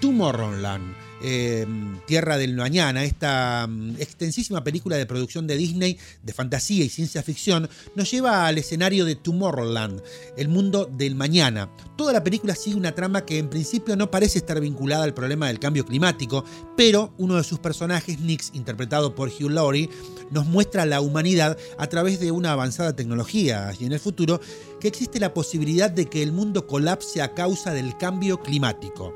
Tomorrowland. 0.00 1.05
Eh, 1.22 1.66
Tierra 2.06 2.36
del 2.36 2.54
Mañana, 2.54 3.04
esta 3.04 3.66
mm, 3.66 3.96
extensísima 3.98 4.62
película 4.62 4.96
de 4.96 5.06
producción 5.06 5.46
de 5.46 5.56
Disney 5.56 5.98
de 6.22 6.32
fantasía 6.32 6.84
y 6.84 6.88
ciencia 6.88 7.22
ficción, 7.22 7.68
nos 7.94 8.10
lleva 8.10 8.46
al 8.46 8.58
escenario 8.58 9.04
de 9.04 9.16
Tomorrowland, 9.16 10.02
el 10.36 10.48
mundo 10.48 10.84
del 10.86 11.14
mañana. 11.14 11.70
Toda 11.96 12.12
la 12.12 12.22
película 12.22 12.54
sigue 12.54 12.76
una 12.76 12.94
trama 12.94 13.24
que 13.24 13.38
en 13.38 13.48
principio 13.48 13.96
no 13.96 14.10
parece 14.10 14.38
estar 14.38 14.60
vinculada 14.60 15.04
al 15.04 15.14
problema 15.14 15.48
del 15.48 15.58
cambio 15.58 15.86
climático, 15.86 16.44
pero 16.76 17.14
uno 17.18 17.36
de 17.36 17.44
sus 17.44 17.58
personajes, 17.58 18.20
Nix, 18.20 18.50
interpretado 18.54 19.14
por 19.14 19.30
Hugh 19.30 19.50
Laurie, 19.50 19.88
nos 20.30 20.46
muestra 20.46 20.84
la 20.84 21.00
humanidad 21.00 21.56
a 21.78 21.86
través 21.86 22.20
de 22.20 22.30
una 22.30 22.52
avanzada 22.52 22.94
tecnología 22.94 23.72
y 23.78 23.86
en 23.86 23.92
el 23.92 24.00
futuro 24.00 24.40
que 24.80 24.88
existe 24.88 25.18
la 25.18 25.32
posibilidad 25.32 25.90
de 25.90 26.06
que 26.06 26.22
el 26.22 26.32
mundo 26.32 26.66
colapse 26.66 27.22
a 27.22 27.34
causa 27.34 27.72
del 27.72 27.96
cambio 27.96 28.40
climático. 28.40 29.14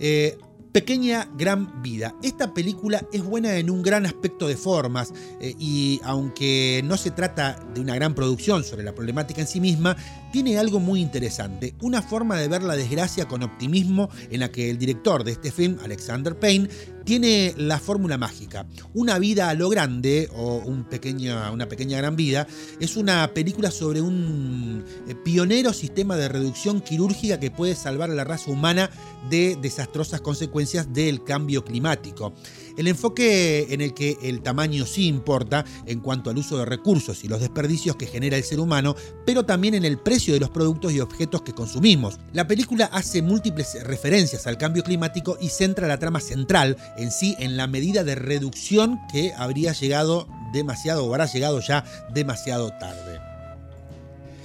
Eh, 0.00 0.38
pequeña 0.78 1.28
gran 1.36 1.82
vida. 1.82 2.14
Esta 2.22 2.54
película 2.54 3.04
es 3.12 3.24
buena 3.24 3.56
en 3.56 3.68
un 3.68 3.82
gran 3.82 4.06
aspecto 4.06 4.46
de 4.46 4.56
formas 4.56 5.12
eh, 5.40 5.52
y 5.58 6.00
aunque 6.04 6.82
no 6.84 6.96
se 6.96 7.10
trata 7.10 7.58
de 7.74 7.80
una 7.80 7.96
gran 7.96 8.14
producción 8.14 8.62
sobre 8.62 8.84
la 8.84 8.94
problemática 8.94 9.40
en 9.40 9.48
sí 9.48 9.60
misma, 9.60 9.96
tiene 10.30 10.56
algo 10.56 10.78
muy 10.78 11.00
interesante, 11.00 11.74
una 11.80 12.00
forma 12.00 12.36
de 12.36 12.46
ver 12.46 12.62
la 12.62 12.76
desgracia 12.76 13.26
con 13.26 13.42
optimismo 13.42 14.08
en 14.30 14.38
la 14.38 14.52
que 14.52 14.70
el 14.70 14.78
director 14.78 15.24
de 15.24 15.32
este 15.32 15.50
film, 15.50 15.78
Alexander 15.82 16.38
Payne, 16.38 16.68
tiene 17.08 17.54
la 17.56 17.78
fórmula 17.78 18.18
mágica. 18.18 18.66
Una 18.92 19.18
vida 19.18 19.48
a 19.48 19.54
lo 19.54 19.70
grande 19.70 20.28
o 20.36 20.58
una 20.58 20.90
pequeña 20.90 21.96
gran 21.96 22.16
vida 22.16 22.46
es 22.80 22.98
una 22.98 23.32
película 23.32 23.70
sobre 23.70 24.02
un 24.02 24.84
eh, 25.08 25.14
pionero 25.14 25.72
sistema 25.72 26.16
de 26.16 26.28
reducción 26.28 26.82
quirúrgica 26.82 27.40
que 27.40 27.50
puede 27.50 27.76
salvar 27.76 28.10
a 28.10 28.14
la 28.14 28.24
raza 28.24 28.50
humana 28.50 28.90
de 29.30 29.56
desastrosas 29.58 30.20
consecuencias 30.20 30.92
del 30.92 31.24
cambio 31.24 31.64
climático. 31.64 32.34
El 32.78 32.86
enfoque 32.86 33.66
en 33.70 33.80
el 33.80 33.92
que 33.92 34.16
el 34.22 34.40
tamaño 34.40 34.86
sí 34.86 35.08
importa 35.08 35.64
en 35.84 35.98
cuanto 35.98 36.30
al 36.30 36.38
uso 36.38 36.58
de 36.58 36.64
recursos 36.64 37.24
y 37.24 37.28
los 37.28 37.40
desperdicios 37.40 37.96
que 37.96 38.06
genera 38.06 38.36
el 38.36 38.44
ser 38.44 38.60
humano, 38.60 38.94
pero 39.26 39.44
también 39.44 39.74
en 39.74 39.84
el 39.84 39.98
precio 39.98 40.32
de 40.32 40.38
los 40.38 40.50
productos 40.50 40.92
y 40.92 41.00
objetos 41.00 41.42
que 41.42 41.52
consumimos. 41.52 42.20
La 42.32 42.46
película 42.46 42.88
hace 42.92 43.20
múltiples 43.20 43.82
referencias 43.82 44.46
al 44.46 44.58
cambio 44.58 44.84
climático 44.84 45.36
y 45.40 45.48
centra 45.48 45.88
la 45.88 45.98
trama 45.98 46.20
central 46.20 46.76
en 46.96 47.10
sí 47.10 47.34
en 47.40 47.56
la 47.56 47.66
medida 47.66 48.04
de 48.04 48.14
reducción 48.14 49.00
que 49.12 49.32
habría 49.36 49.72
llegado 49.72 50.28
demasiado 50.52 51.04
o 51.04 51.08
habrá 51.12 51.26
llegado 51.26 51.60
ya 51.60 51.84
demasiado 52.14 52.70
tarde. 52.78 53.27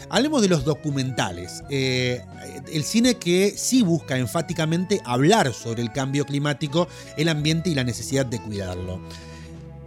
Hablemos 0.10 0.42
de 0.42 0.48
los 0.48 0.66
documentales. 0.66 1.64
Eh, 1.70 2.22
el 2.72 2.84
cine 2.84 3.16
que 3.16 3.54
sí 3.56 3.84
busca 3.84 4.18
enfáticamente 4.18 5.02
hablar 5.06 5.54
sobre 5.54 5.82
el 5.82 5.92
cambio 5.92 6.26
climático, 6.26 6.88
el 7.18 7.30
ambiente 7.30 7.70
y 7.70 7.76
la 7.76 7.84
necesidad 7.84 8.26
de 8.26 8.40
cuidarlo. 8.40 9.02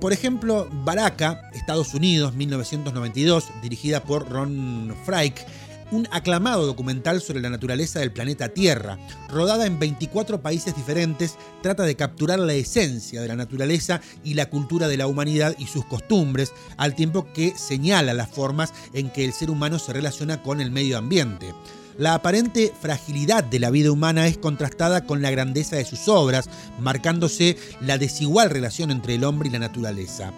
Por 0.00 0.12
ejemplo, 0.12 0.68
Baraka, 0.85 1.50
Estados 1.54 1.94
Unidos, 1.94 2.35
1992, 2.35 3.49
dirigida 3.62 4.02
por 4.02 4.28
Ron 4.28 4.94
Frike, 5.04 5.42
un 5.90 6.08
aclamado 6.10 6.66
documental 6.66 7.20
sobre 7.20 7.40
la 7.40 7.50
naturaleza 7.50 8.00
del 8.00 8.12
planeta 8.12 8.48
Tierra. 8.48 8.98
Rodada 9.28 9.66
en 9.66 9.78
24 9.78 10.40
países 10.42 10.74
diferentes, 10.76 11.36
trata 11.62 11.84
de 11.84 11.96
capturar 11.96 12.38
la 12.38 12.54
esencia 12.54 13.20
de 13.20 13.28
la 13.28 13.36
naturaleza 13.36 14.00
y 14.24 14.34
la 14.34 14.50
cultura 14.50 14.88
de 14.88 14.96
la 14.96 15.06
humanidad 15.06 15.54
y 15.58 15.66
sus 15.66 15.84
costumbres, 15.84 16.52
al 16.76 16.94
tiempo 16.94 17.32
que 17.32 17.54
señala 17.56 18.14
las 18.14 18.30
formas 18.30 18.72
en 18.92 19.10
que 19.10 19.24
el 19.24 19.32
ser 19.32 19.50
humano 19.50 19.78
se 19.78 19.92
relaciona 19.92 20.42
con 20.42 20.60
el 20.60 20.70
medio 20.70 20.98
ambiente. 20.98 21.54
La 21.98 22.12
aparente 22.12 22.74
fragilidad 22.78 23.42
de 23.42 23.58
la 23.58 23.70
vida 23.70 23.90
humana 23.90 24.26
es 24.26 24.36
contrastada 24.36 25.06
con 25.06 25.22
la 25.22 25.30
grandeza 25.30 25.76
de 25.76 25.86
sus 25.86 26.08
obras, 26.08 26.50
marcándose 26.78 27.56
la 27.80 27.96
desigual 27.96 28.50
relación 28.50 28.90
entre 28.90 29.14
el 29.14 29.24
hombre 29.24 29.48
y 29.48 29.52
la 29.52 29.60
naturaleza. 29.60 30.32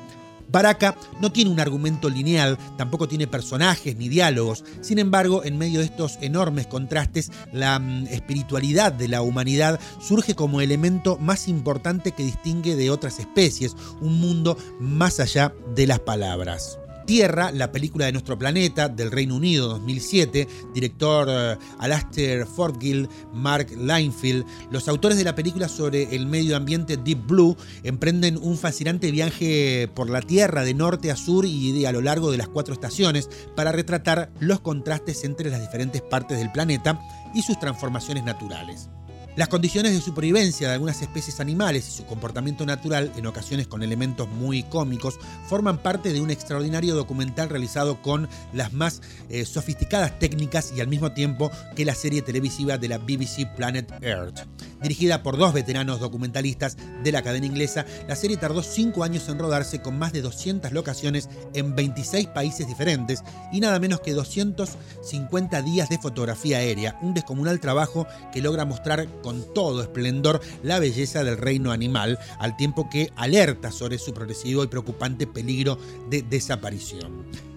Baraka 0.48 0.96
no 1.20 1.30
tiene 1.30 1.50
un 1.50 1.60
argumento 1.60 2.08
lineal, 2.08 2.58
tampoco 2.76 3.08
tiene 3.08 3.26
personajes 3.26 3.96
ni 3.96 4.08
diálogos. 4.08 4.64
Sin 4.80 4.98
embargo, 4.98 5.44
en 5.44 5.58
medio 5.58 5.80
de 5.80 5.86
estos 5.86 6.18
enormes 6.20 6.66
contrastes, 6.66 7.30
la 7.52 7.78
mm, 7.78 8.06
espiritualidad 8.08 8.92
de 8.92 9.08
la 9.08 9.22
humanidad 9.22 9.78
surge 10.00 10.34
como 10.34 10.60
elemento 10.60 11.18
más 11.18 11.48
importante 11.48 12.12
que 12.12 12.24
distingue 12.24 12.76
de 12.76 12.90
otras 12.90 13.18
especies, 13.18 13.76
un 14.00 14.20
mundo 14.20 14.56
más 14.80 15.20
allá 15.20 15.54
de 15.74 15.86
las 15.86 16.00
palabras. 16.00 16.78
Tierra, 17.08 17.52
la 17.52 17.72
película 17.72 18.04
de 18.04 18.12
nuestro 18.12 18.38
planeta 18.38 18.90
del 18.90 19.10
Reino 19.10 19.34
Unido 19.34 19.66
2007, 19.68 20.46
director 20.74 21.26
uh, 21.26 21.82
Alastair 21.82 22.44
Fortgill, 22.44 23.08
Mark 23.32 23.70
Linefield, 23.70 24.44
los 24.70 24.88
autores 24.88 25.16
de 25.16 25.24
la 25.24 25.34
película 25.34 25.70
sobre 25.70 26.14
el 26.14 26.26
medio 26.26 26.54
ambiente 26.54 26.98
Deep 26.98 27.26
Blue 27.26 27.56
emprenden 27.82 28.36
un 28.36 28.58
fascinante 28.58 29.10
viaje 29.10 29.88
por 29.94 30.10
la 30.10 30.20
Tierra 30.20 30.64
de 30.64 30.74
norte 30.74 31.10
a 31.10 31.16
sur 31.16 31.46
y 31.46 31.86
a 31.86 31.92
lo 31.92 32.02
largo 32.02 32.30
de 32.30 32.36
las 32.36 32.48
cuatro 32.48 32.74
estaciones 32.74 33.30
para 33.56 33.72
retratar 33.72 34.30
los 34.38 34.60
contrastes 34.60 35.24
entre 35.24 35.48
las 35.48 35.62
diferentes 35.62 36.02
partes 36.02 36.36
del 36.36 36.52
planeta 36.52 37.00
y 37.34 37.40
sus 37.40 37.58
transformaciones 37.58 38.24
naturales. 38.24 38.90
Las 39.38 39.46
condiciones 39.46 39.92
de 39.92 40.00
supervivencia 40.00 40.66
de 40.66 40.74
algunas 40.74 41.00
especies 41.00 41.38
animales 41.38 41.86
y 41.86 41.92
su 41.92 42.06
comportamiento 42.06 42.66
natural, 42.66 43.12
en 43.16 43.24
ocasiones 43.24 43.68
con 43.68 43.84
elementos 43.84 44.28
muy 44.28 44.64
cómicos, 44.64 45.20
forman 45.46 45.78
parte 45.78 46.12
de 46.12 46.20
un 46.20 46.32
extraordinario 46.32 46.96
documental 46.96 47.48
realizado 47.48 48.02
con 48.02 48.28
las 48.52 48.72
más 48.72 49.00
eh, 49.28 49.44
sofisticadas 49.44 50.18
técnicas 50.18 50.72
y 50.76 50.80
al 50.80 50.88
mismo 50.88 51.12
tiempo 51.12 51.52
que 51.76 51.84
la 51.84 51.94
serie 51.94 52.20
televisiva 52.20 52.78
de 52.78 52.88
la 52.88 52.98
BBC 52.98 53.46
Planet 53.54 53.92
Earth. 54.02 54.40
Dirigida 54.82 55.22
por 55.22 55.36
dos 55.36 55.52
veteranos 55.52 56.00
documentalistas 56.00 56.76
de 57.04 57.12
la 57.12 57.22
cadena 57.22 57.46
inglesa, 57.46 57.86
la 58.08 58.16
serie 58.16 58.36
tardó 58.36 58.64
cinco 58.64 59.04
años 59.04 59.28
en 59.28 59.38
rodarse 59.38 59.80
con 59.80 59.98
más 59.98 60.12
de 60.12 60.22
200 60.22 60.72
locaciones 60.72 61.28
en 61.54 61.76
26 61.76 62.28
países 62.28 62.66
diferentes 62.66 63.22
y 63.52 63.60
nada 63.60 63.78
menos 63.78 64.00
que 64.00 64.14
250 64.14 65.62
días 65.62 65.88
de 65.88 65.98
fotografía 65.98 66.58
aérea, 66.58 66.98
un 67.02 67.14
descomunal 67.14 67.60
trabajo 67.60 68.06
que 68.32 68.42
logra 68.42 68.64
mostrar 68.64 69.08
todo 69.54 69.82
esplendor 69.82 70.40
la 70.62 70.78
belleza 70.78 71.24
del 71.24 71.36
reino 71.36 71.72
animal, 71.72 72.18
al 72.38 72.56
tiempo 72.56 72.88
que 72.90 73.12
alerta 73.16 73.70
sobre 73.70 73.98
su 73.98 74.12
progresivo 74.12 74.64
y 74.64 74.68
preocupante 74.68 75.26
peligro 75.26 75.78
de 76.10 76.22
desaparición. 76.22 77.47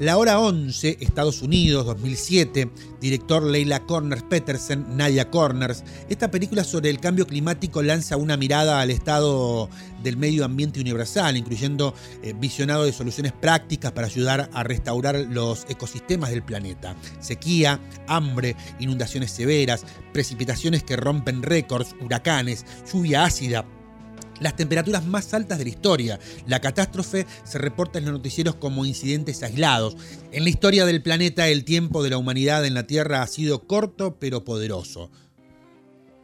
La 0.00 0.18
Hora 0.18 0.40
11, 0.40 0.98
Estados 1.00 1.40
Unidos, 1.40 1.86
2007, 1.86 2.68
director 3.00 3.44
Leila 3.44 3.86
Corners 3.86 4.24
Petersen, 4.24 4.96
Nadia 4.96 5.30
Corners. 5.30 5.84
Esta 6.08 6.32
película 6.32 6.64
sobre 6.64 6.90
el 6.90 6.98
cambio 6.98 7.28
climático 7.28 7.80
lanza 7.80 8.16
una 8.16 8.36
mirada 8.36 8.80
al 8.80 8.90
estado 8.90 9.70
del 10.02 10.16
medio 10.16 10.44
ambiente 10.44 10.80
universal, 10.80 11.36
incluyendo 11.36 11.94
eh, 12.24 12.34
visionado 12.36 12.82
de 12.84 12.92
soluciones 12.92 13.30
prácticas 13.30 13.92
para 13.92 14.08
ayudar 14.08 14.50
a 14.52 14.64
restaurar 14.64 15.14
los 15.30 15.64
ecosistemas 15.68 16.30
del 16.30 16.42
planeta. 16.42 16.96
Sequía, 17.20 17.78
hambre, 18.08 18.56
inundaciones 18.80 19.30
severas, 19.30 19.84
precipitaciones 20.12 20.82
que 20.82 20.96
rompen 20.96 21.44
récords, 21.44 21.94
huracanes, 22.00 22.66
lluvia 22.92 23.24
ácida, 23.24 23.64
las 24.40 24.56
temperaturas 24.56 25.04
más 25.04 25.32
altas 25.34 25.58
de 25.58 25.64
la 25.64 25.70
historia. 25.70 26.20
La 26.46 26.60
catástrofe 26.60 27.26
se 27.44 27.58
reporta 27.58 27.98
en 27.98 28.04
los 28.06 28.14
noticieros 28.14 28.56
como 28.56 28.84
incidentes 28.84 29.42
aislados. 29.42 29.96
En 30.32 30.44
la 30.44 30.50
historia 30.50 30.84
del 30.84 31.02
planeta, 31.02 31.48
el 31.48 31.64
tiempo 31.64 32.02
de 32.02 32.10
la 32.10 32.18
humanidad 32.18 32.64
en 32.64 32.74
la 32.74 32.86
Tierra 32.86 33.22
ha 33.22 33.26
sido 33.26 33.66
corto 33.66 34.16
pero 34.18 34.44
poderoso. 34.44 35.10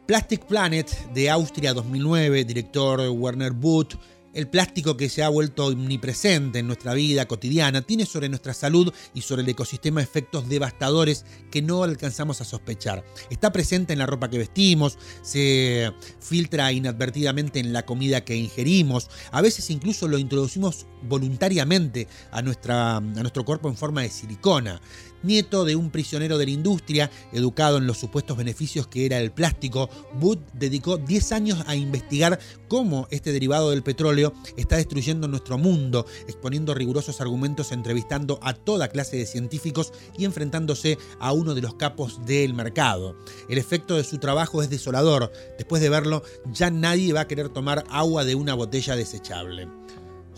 Plastic 0.07 0.45
Planet 0.45 0.89
de 1.13 1.29
Austria 1.29 1.73
2009, 1.73 2.43
director 2.43 2.99
Werner 3.11 3.53
Booth, 3.53 3.93
el 4.33 4.47
plástico 4.47 4.97
que 4.97 5.09
se 5.09 5.23
ha 5.23 5.29
vuelto 5.29 5.67
omnipresente 5.67 6.59
en 6.59 6.67
nuestra 6.67 6.93
vida 6.93 7.27
cotidiana 7.27 7.81
tiene 7.81 8.05
sobre 8.05 8.29
nuestra 8.29 8.53
salud 8.53 8.93
y 9.13 9.21
sobre 9.21 9.43
el 9.43 9.49
ecosistema 9.49 10.01
efectos 10.01 10.47
devastadores 10.49 11.25
que 11.49 11.61
no 11.61 11.83
alcanzamos 11.83 12.41
a 12.41 12.45
sospechar. 12.45 13.03
Está 13.29 13.51
presente 13.51 13.93
en 13.93 13.99
la 13.99 14.05
ropa 14.05 14.29
que 14.29 14.37
vestimos, 14.37 14.97
se 15.21 15.91
filtra 16.19 16.71
inadvertidamente 16.71 17.59
en 17.59 17.73
la 17.73 17.85
comida 17.85 18.23
que 18.23 18.35
ingerimos, 18.35 19.09
a 19.31 19.41
veces 19.41 19.69
incluso 19.69 20.07
lo 20.07 20.17
introducimos 20.17 20.87
voluntariamente 21.03 22.07
a, 22.31 22.41
nuestra, 22.41 22.97
a 22.97 23.01
nuestro 23.01 23.45
cuerpo 23.45 23.69
en 23.69 23.75
forma 23.75 24.01
de 24.01 24.09
silicona 24.09 24.81
nieto 25.23 25.65
de 25.65 25.75
un 25.75 25.89
prisionero 25.89 26.37
de 26.37 26.45
la 26.45 26.51
industria, 26.51 27.11
educado 27.31 27.77
en 27.77 27.87
los 27.87 27.97
supuestos 27.97 28.37
beneficios 28.37 28.87
que 28.87 29.05
era 29.05 29.19
el 29.19 29.31
plástico, 29.31 29.89
Wood 30.19 30.39
dedicó 30.53 30.97
10 30.97 31.31
años 31.31 31.63
a 31.67 31.75
investigar 31.75 32.39
cómo 32.67 33.07
este 33.11 33.31
derivado 33.31 33.71
del 33.71 33.83
petróleo 33.83 34.33
está 34.57 34.77
destruyendo 34.77 35.27
nuestro 35.27 35.57
mundo, 35.57 36.05
exponiendo 36.27 36.73
rigurosos 36.73 37.21
argumentos, 37.21 37.71
entrevistando 37.71 38.39
a 38.41 38.53
toda 38.53 38.89
clase 38.89 39.17
de 39.17 39.25
científicos 39.25 39.93
y 40.17 40.25
enfrentándose 40.25 40.97
a 41.19 41.33
uno 41.33 41.53
de 41.53 41.61
los 41.61 41.75
capos 41.75 42.25
del 42.25 42.53
mercado. 42.53 43.15
El 43.49 43.57
efecto 43.57 43.95
de 43.95 44.03
su 44.03 44.17
trabajo 44.17 44.61
es 44.61 44.69
desolador. 44.69 45.31
Después 45.57 45.81
de 45.81 45.89
verlo, 45.89 46.23
ya 46.51 46.69
nadie 46.69 47.13
va 47.13 47.21
a 47.21 47.27
querer 47.27 47.49
tomar 47.49 47.83
agua 47.89 48.25
de 48.25 48.35
una 48.35 48.53
botella 48.53 48.95
desechable. 48.95 49.67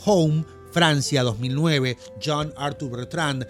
Home 0.06 0.46
Francia 0.72 1.24
2009, 1.24 1.96
John 2.20 2.52
Arthur 2.56 2.90
Bertrand 2.90 3.48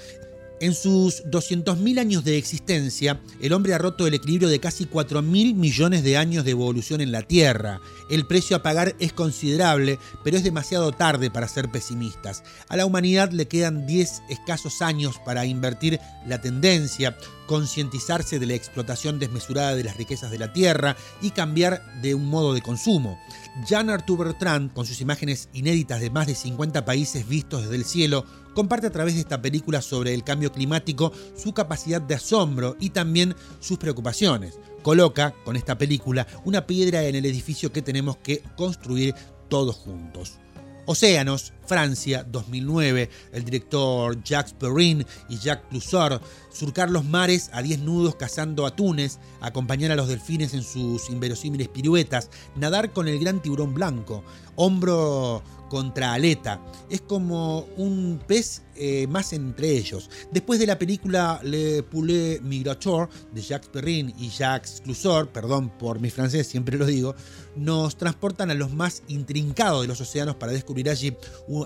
en 0.64 0.74
sus 0.74 1.26
200.000 1.26 2.00
años 2.00 2.24
de 2.24 2.38
existencia, 2.38 3.20
el 3.42 3.52
hombre 3.52 3.74
ha 3.74 3.78
roto 3.78 4.08
el 4.08 4.14
equilibrio 4.14 4.48
de 4.48 4.62
casi 4.62 4.86
4.000 4.86 5.56
millones 5.56 6.06
de 6.06 6.16
años 6.16 6.46
de 6.46 6.52
evolución 6.52 7.02
en 7.02 7.12
la 7.12 7.22
Tierra. 7.22 7.82
El 8.10 8.26
precio 8.26 8.56
a 8.56 8.64
pagar 8.64 8.96
es 9.00 9.12
considerable, 9.12 10.00
pero 10.24 10.38
es 10.38 10.44
demasiado 10.46 10.94
tarde 10.94 11.30
para 11.30 11.50
ser 11.50 11.70
pesimistas. 11.70 12.44
A 12.70 12.78
la 12.78 12.86
humanidad 12.86 13.32
le 13.34 13.50
quedan 13.50 13.86
10 13.86 14.24
escasos 14.30 14.82
años 14.82 15.20
para 15.26 15.46
invertir 15.46 16.00
la 16.26 16.40
tendencia, 16.40 17.18
concientizarse 17.46 18.40
de 18.40 18.46
la 18.46 18.54
explotación 18.54 19.20
desmesurada 19.20 19.76
de 19.76 19.84
las 19.84 19.98
riquezas 19.98 20.32
de 20.32 20.40
la 20.40 20.54
Tierra 20.54 20.96
y 21.22 21.32
cambiar 21.32 21.84
de 22.02 22.16
un 22.16 22.26
modo 22.26 22.54
de 22.54 22.62
consumo. 22.62 23.20
Jean 23.68 23.90
Arthur 23.90 24.26
Bertrand, 24.26 24.72
con 24.72 24.86
sus 24.86 25.02
imágenes 25.02 25.50
inéditas 25.52 26.00
de 26.00 26.10
más 26.10 26.28
de 26.28 26.36
50 26.36 26.86
países 26.86 27.28
vistos 27.28 27.64
desde 27.64 27.76
el 27.76 27.86
cielo, 27.86 28.26
comparte 28.54 28.88
a 28.88 28.92
través 28.92 29.16
de 29.16 29.22
esta 29.22 29.42
película 29.42 29.82
sobre 29.82 30.14
el 30.14 30.24
cambio 30.24 30.52
climático 30.52 31.12
su 31.36 31.54
capacidad 31.54 32.02
de 32.02 32.16
asombro 32.16 32.76
y 32.80 32.92
también 32.92 33.36
sus 33.60 33.78
preocupaciones. 33.78 34.60
Coloca, 34.82 35.34
con 35.46 35.56
esta 35.56 35.78
película, 35.78 36.28
una 36.44 36.68
piedra 36.68 37.04
en 37.04 37.16
el 37.16 37.26
edificio 37.26 37.72
que 37.72 37.82
tenemos 37.82 38.18
que 38.18 38.44
construir 38.56 39.16
todos 39.50 39.76
juntos. 39.76 40.40
Océanos, 40.86 41.54
Francia, 41.66 42.26
2009, 42.30 43.10
el 43.32 43.46
director 43.46 44.22
Jacques 44.22 44.54
Perrin 44.54 45.06
y 45.30 45.38
Jacques 45.38 45.70
Clusor, 45.70 46.20
surcar 46.52 46.90
los 46.90 47.06
mares 47.06 47.50
a 47.54 47.62
10 47.62 47.80
nudos 47.80 48.16
cazando 48.16 48.66
atunes, 48.66 49.20
acompañar 49.40 49.92
a 49.92 49.96
los 49.96 50.10
delfines 50.10 50.54
en 50.54 50.62
sus 50.62 51.10
inverosímiles 51.10 51.70
piruetas, 51.70 52.30
nadar 52.58 52.92
con 52.92 53.08
el 53.08 53.18
gran 53.18 53.42
tiburón 53.42 53.74
blanco, 53.74 54.26
hombro 54.58 55.42
contra 55.74 56.14
aleta. 56.14 56.62
Es 56.88 57.02
como 57.02 57.62
un 57.78 58.20
pez 58.28 58.62
eh, 58.76 59.08
más 59.08 59.34
entre 59.34 59.72
ellos. 59.72 60.08
Después 60.32 60.60
de 60.60 60.68
la 60.68 60.78
película 60.78 61.40
Le 61.42 61.82
Poulet 61.82 62.40
Migrateur 62.42 63.10
de 63.32 63.42
Jacques 63.42 63.72
Perrin 63.72 64.14
y 64.20 64.30
Jacques 64.30 64.84
Clusor, 64.84 65.30
perdón 65.30 65.72
por 65.80 66.00
mi 66.00 66.12
francés, 66.12 66.46
siempre 66.46 66.78
lo 66.78 66.86
digo, 66.86 67.16
nos 67.56 67.98
transportan 67.98 68.52
a 68.52 68.54
los 68.54 68.72
más 68.72 69.04
intrincados 69.08 69.82
de 69.82 69.88
los 69.88 70.02
océanos 70.02 70.36
para 70.36 70.52
descubrir 70.52 70.90
allí 70.90 71.16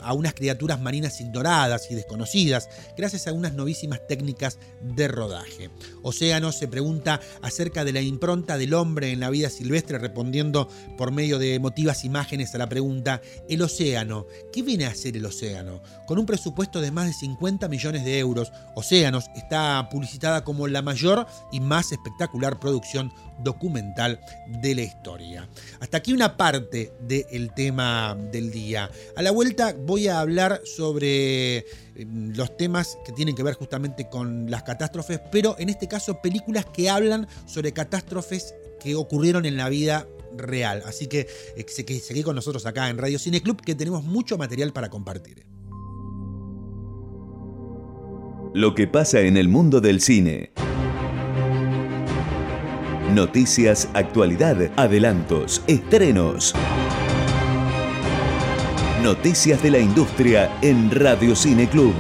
a 0.02 0.14
unas 0.14 0.34
criaturas 0.34 0.82
marinas 0.82 1.20
ignoradas 1.22 1.90
y 1.90 1.96
desconocidas, 1.96 2.70
gracias 2.98 3.28
a 3.28 3.34
unas 3.34 3.54
novísimas 3.54 4.06
técnicas 4.08 4.60
de 4.82 5.08
rodaje. 5.08 5.70
Océano 6.04 6.52
se 6.52 6.68
pregunta 6.68 7.20
acerca 7.42 7.84
de 7.84 7.94
la 7.94 8.02
impronta 8.02 8.58
del 8.58 8.74
hombre 8.74 9.12
en 9.12 9.20
la 9.20 9.30
vida 9.30 9.50
silvestre, 9.50 9.98
respondiendo 9.98 10.68
por 10.98 11.12
medio 11.12 11.40
de 11.40 11.56
emotivas 11.56 12.04
imágenes 12.06 12.54
a 12.56 12.58
la 12.58 12.70
pregunta, 12.70 13.22
¿el 13.48 13.62
océano? 13.62 14.26
¿Qué 14.52 14.62
viene 14.62 14.86
a 14.86 14.90
hacer 14.90 15.18
el 15.18 15.26
océano? 15.26 15.82
Con 16.06 16.20
un 16.20 16.26
presupuesto 16.26 16.82
de 16.82 16.92
más 16.92 17.08
de 17.08 17.14
50 17.14 17.68
millones 17.68 18.04
de 18.04 18.20
euros, 18.20 18.52
Océanos 18.76 19.26
está 19.36 19.88
publicitada 19.90 20.44
como 20.44 20.68
la 20.68 20.82
mayor 20.82 21.26
y 21.52 21.60
más 21.60 21.92
espectacular 21.92 22.60
producción 22.60 23.12
documental 23.44 24.20
de 24.62 24.76
la 24.76 24.82
historia. 24.82 25.48
Hasta 25.80 25.98
aquí 25.98 26.14
una 26.14 26.38
parte 26.38 26.94
del 27.02 27.54
tema 27.54 28.18
del 28.32 28.52
día. 28.52 28.90
A 29.16 29.22
la 29.22 29.32
vuelta 29.32 29.76
voy 29.78 30.08
a 30.08 30.20
hablar 30.20 30.62
sobre 30.66 31.66
em, 31.96 32.34
los 32.36 32.56
temas 32.58 32.98
que 33.06 33.12
tienen 33.12 33.36
que 33.36 33.44
ver 33.44 33.56
justamente 33.56 34.10
con 34.10 34.50
las 34.50 34.64
catástrofes, 34.64 35.20
pero 35.32 35.56
en 35.60 35.70
este 35.70 35.88
caso 35.88 36.22
películas 36.22 36.66
que 36.66 36.90
hablan 36.90 37.28
sobre 37.46 37.72
catástrofes 37.72 38.56
que 38.80 38.96
ocurrieron 38.96 39.46
en 39.46 39.58
la 39.58 39.70
vida 39.70 40.08
real. 40.36 40.84
Así 40.86 41.08
que 41.08 41.28
eh, 41.56 42.00
seguí 42.00 42.24
con 42.24 42.36
nosotros 42.36 42.66
acá 42.66 42.90
en 42.90 42.98
Radio 42.98 43.20
Cine 43.20 43.42
Club 43.42 43.62
que 43.62 43.76
tenemos 43.76 44.04
mucho 44.04 44.38
material 44.38 44.74
para 44.74 44.90
compartir. 44.90 45.46
Lo 48.54 48.74
que 48.74 48.88
pasa 48.88 49.22
en 49.22 49.38
el 49.38 49.50
mundo 49.50 49.82
del 49.82 50.02
cine. 50.02 50.52
Noticias, 53.18 53.90
actualidad, 53.96 54.70
adelantos, 54.76 55.64
estrenos. 55.66 56.54
Noticias 59.02 59.64
de 59.64 59.72
la 59.72 59.80
industria 59.80 60.56
en 60.62 60.92
Radio 60.92 61.36
Cine 61.36 61.68
Club. 61.68 61.96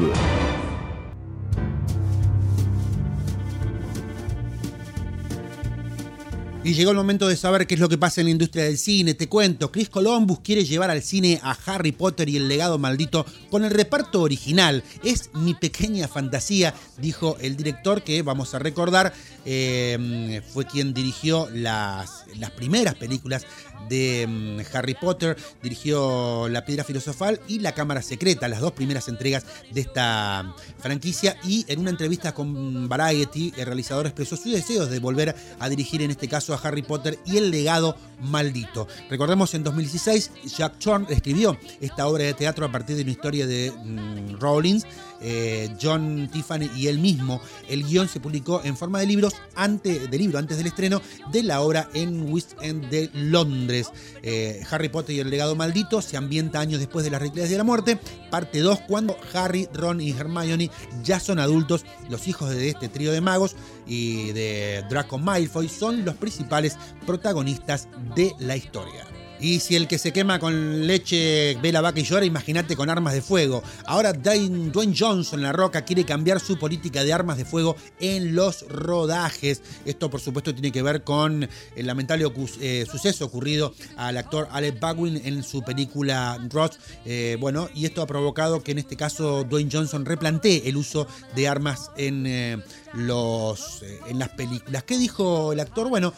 Y 6.67 6.73
llegó 6.73 6.91
el 6.91 6.97
momento 6.97 7.29
de 7.29 7.37
saber 7.37 7.65
qué 7.65 7.75
es 7.75 7.79
lo 7.79 7.87
que 7.87 7.97
pasa 7.97 8.19
en 8.19 8.25
la 8.25 8.31
industria 8.31 8.65
del 8.65 8.77
cine. 8.77 9.13
Te 9.13 9.29
cuento, 9.29 9.71
Chris 9.71 9.87
Columbus 9.87 10.41
quiere 10.41 10.65
llevar 10.65 10.89
al 10.89 11.01
cine 11.01 11.39
a 11.41 11.57
Harry 11.65 11.93
Potter 11.93 12.27
y 12.27 12.35
el 12.35 12.49
legado 12.49 12.77
maldito 12.77 13.25
con 13.49 13.63
el 13.63 13.71
reparto 13.71 14.21
original. 14.21 14.83
Es 15.01 15.29
mi 15.33 15.53
pequeña 15.53 16.09
fantasía, 16.09 16.73
dijo 16.97 17.37
el 17.39 17.55
director 17.55 18.03
que, 18.03 18.21
vamos 18.21 18.53
a 18.53 18.59
recordar, 18.59 19.13
eh, 19.45 20.41
fue 20.53 20.65
quien 20.65 20.93
dirigió 20.93 21.47
las, 21.53 22.25
las 22.37 22.51
primeras 22.51 22.95
películas 22.95 23.45
de 23.89 24.25
mm, 24.27 24.75
Harry 24.75 24.95
Potter, 24.95 25.37
dirigió 25.61 26.47
La 26.49 26.65
Piedra 26.65 26.83
Filosofal 26.83 27.39
y 27.47 27.59
La 27.59 27.73
Cámara 27.73 28.01
Secreta, 28.01 28.47
las 28.47 28.61
dos 28.61 28.73
primeras 28.73 29.07
entregas 29.07 29.45
de 29.71 29.81
esta 29.81 30.55
franquicia. 30.79 31.37
Y 31.43 31.65
en 31.67 31.79
una 31.79 31.89
entrevista 31.89 32.33
con 32.33 32.89
Variety, 32.89 33.53
el 33.57 33.65
realizador 33.65 34.05
expresó 34.05 34.37
su 34.37 34.49
deseo 34.49 34.85
de 34.85 34.99
volver 34.99 35.35
a 35.59 35.69
dirigir 35.69 36.01
en 36.01 36.11
este 36.11 36.27
caso 36.27 36.53
a 36.53 36.57
Harry 36.57 36.81
Potter 36.81 37.19
y 37.25 37.37
el 37.37 37.51
legado 37.51 37.95
maldito. 38.21 38.87
Recordemos 39.09 39.53
en 39.53 39.63
2016, 39.63 40.31
Jack 40.57 40.79
Thorne 40.79 41.07
escribió 41.09 41.57
esta 41.81 42.07
obra 42.07 42.23
de 42.23 42.33
teatro 42.33 42.65
a 42.65 42.71
partir 42.71 42.95
de 42.95 43.03
una 43.03 43.11
historia 43.11 43.47
de 43.47 43.71
mm, 43.71 44.39
Rawlings 44.39 44.85
eh, 45.21 45.75
John 45.81 46.29
Tiffany 46.31 46.69
y 46.75 46.87
él 46.87 46.99
mismo. 46.99 47.41
El 47.67 47.83
guion 47.83 48.07
se 48.07 48.19
publicó 48.19 48.61
en 48.63 48.77
forma 48.77 48.99
de 48.99 49.05
libros 49.05 49.33
antes, 49.55 50.09
de 50.09 50.17
libro 50.17 50.39
antes 50.39 50.57
del 50.57 50.67
estreno 50.67 51.01
de 51.31 51.43
la 51.43 51.61
obra 51.61 51.89
en 51.93 52.31
West 52.31 52.53
End 52.61 52.89
de 52.89 53.09
Londres. 53.13 53.89
Eh, 54.21 54.63
Harry 54.69 54.89
Potter 54.89 55.15
y 55.15 55.19
el 55.19 55.29
legado 55.29 55.55
maldito 55.55 56.01
se 56.01 56.17
ambienta 56.17 56.59
años 56.59 56.79
después 56.79 57.03
de 57.03 57.11
las 57.11 57.21
Reliquias 57.21 57.49
de 57.49 57.57
la 57.57 57.63
Muerte, 57.63 57.97
parte 58.29 58.59
2, 58.59 58.81
cuando 58.87 59.17
Harry, 59.33 59.67
Ron 59.73 60.01
y 60.01 60.11
Hermione 60.11 60.69
ya 61.03 61.19
son 61.19 61.39
adultos, 61.39 61.85
los 62.09 62.27
hijos 62.27 62.49
de 62.49 62.69
este 62.69 62.89
trío 62.89 63.11
de 63.11 63.21
magos 63.21 63.55
y 63.85 64.31
de 64.31 64.83
Draco 64.89 65.17
Malfoy 65.17 65.69
son 65.69 66.05
los 66.05 66.15
principales 66.15 66.77
protagonistas 67.05 67.87
de 68.15 68.33
la 68.39 68.55
historia. 68.55 69.06
Y 69.39 69.59
si 69.59 69.75
el 69.75 69.87
que 69.87 69.97
se 69.99 70.11
quema 70.11 70.39
con 70.39 70.87
leche 70.87 71.57
ve 71.61 71.71
la 71.71 71.81
vaca 71.81 71.99
y 71.99 72.03
llora, 72.03 72.25
imagínate 72.25 72.75
con 72.75 72.89
armas 72.89 73.13
de 73.13 73.21
fuego. 73.21 73.63
Ahora 73.85 74.13
Dwayne 74.13 74.95
Johnson, 74.97 75.41
La 75.41 75.51
Roca, 75.51 75.85
quiere 75.85 76.05
cambiar 76.05 76.39
su 76.39 76.57
política 76.57 77.03
de 77.03 77.13
armas 77.13 77.37
de 77.37 77.45
fuego 77.45 77.75
en 77.99 78.35
los 78.35 78.67
rodajes. 78.67 79.61
Esto, 79.85 80.09
por 80.09 80.21
supuesto, 80.21 80.53
tiene 80.53 80.71
que 80.71 80.81
ver 80.81 81.03
con 81.03 81.47
el 81.75 81.87
lamentable 81.87 82.25
eh, 82.61 82.85
suceso 82.89 83.25
ocurrido 83.25 83.73
al 83.95 84.17
actor 84.17 84.47
Alec 84.51 84.79
Baldwin 84.79 85.21
en 85.23 85.43
su 85.43 85.61
película 85.61 86.39
Ross. 86.49 86.79
Eh, 87.05 87.37
bueno, 87.39 87.69
y 87.75 87.85
esto 87.85 88.01
ha 88.01 88.07
provocado 88.07 88.63
que 88.63 88.71
en 88.71 88.79
este 88.79 88.95
caso 88.95 89.43
Dwayne 89.43 89.69
Johnson 89.71 90.05
replantee 90.05 90.63
el 90.65 90.77
uso 90.77 91.07
de 91.35 91.47
armas 91.47 91.91
en, 91.97 92.25
eh, 92.25 92.57
los, 92.93 93.83
en 94.07 94.17
las 94.17 94.29
películas. 94.29 94.83
¿Qué 94.83 94.97
dijo 94.97 95.53
el 95.53 95.59
actor? 95.59 95.89
Bueno, 95.89 96.13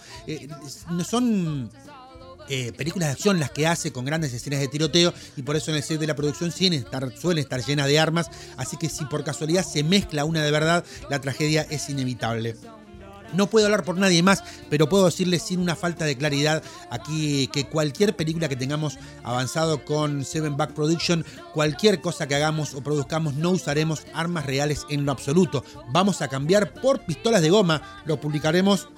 son 1.06 1.70
eh, 2.50 2.74
películas 2.76 3.10
de 3.10 3.14
acción 3.14 3.40
las 3.40 3.52
que 3.52 3.68
hace 3.68 3.92
con 3.92 4.06
grandes 4.06 4.34
escenas 4.34 4.60
de 4.60 4.68
tiroteo 4.68 5.14
y 5.38 5.44
por 5.44 5.56
eso 5.56 5.72
en 5.72 5.78
el 5.78 5.84
set 5.84 6.00
de 6.00 6.08
la 6.08 6.16
producción 6.16 6.52
suelen 6.52 6.80
estar, 6.80 7.12
suelen 7.18 7.44
estar 7.44 7.64
de 7.64 8.00
armas, 8.00 8.30
así 8.58 8.78
que 8.78 8.90
si 8.90 9.06
por 9.06 9.24
casualidad 9.24 9.66
se 9.66 9.84
mezcla 9.84 10.26
una 10.26 10.44
de 10.44 10.52
verdad, 10.52 10.84
la 11.10 11.22
tragedia 11.22 11.66
es 11.70 11.90
inevitable. 11.90 12.56
No 13.34 13.48
puedo 13.48 13.68
hablar 13.68 13.84
por 13.84 13.98
nadie 13.98 14.24
más, 14.24 14.44
pero 14.70 14.90
puedo 14.90 15.06
decirles 15.06 15.44
sin 15.44 15.60
una 15.60 15.76
falta 15.76 16.06
de 16.06 16.18
claridad 16.18 16.64
aquí 16.90 17.48
que 17.48 17.68
cualquier 17.68 18.16
película 18.16 18.50
que 18.50 18.56
tengamos 18.56 18.98
avanzado 19.24 19.86
con 19.86 20.26
Seven 20.26 20.58
Back 20.58 20.74
Production, 20.74 21.24
cualquier 21.54 22.02
cosa 22.02 22.28
que 22.28 22.36
hagamos 22.36 22.74
o 22.74 22.82
produzcamos, 22.82 23.36
no 23.36 23.52
usaremos 23.52 24.08
armas 24.14 24.46
reales 24.46 24.86
en 24.90 25.06
lo 25.06 25.12
absoluto. 25.12 25.64
Vamos 25.92 26.22
a 26.22 26.28
cambiar 26.28 26.74
por 26.74 27.06
pistolas 27.06 27.42
de 27.42 27.52
goma, 27.52 28.02
lo 28.06 28.20
publicaremos 28.20 28.90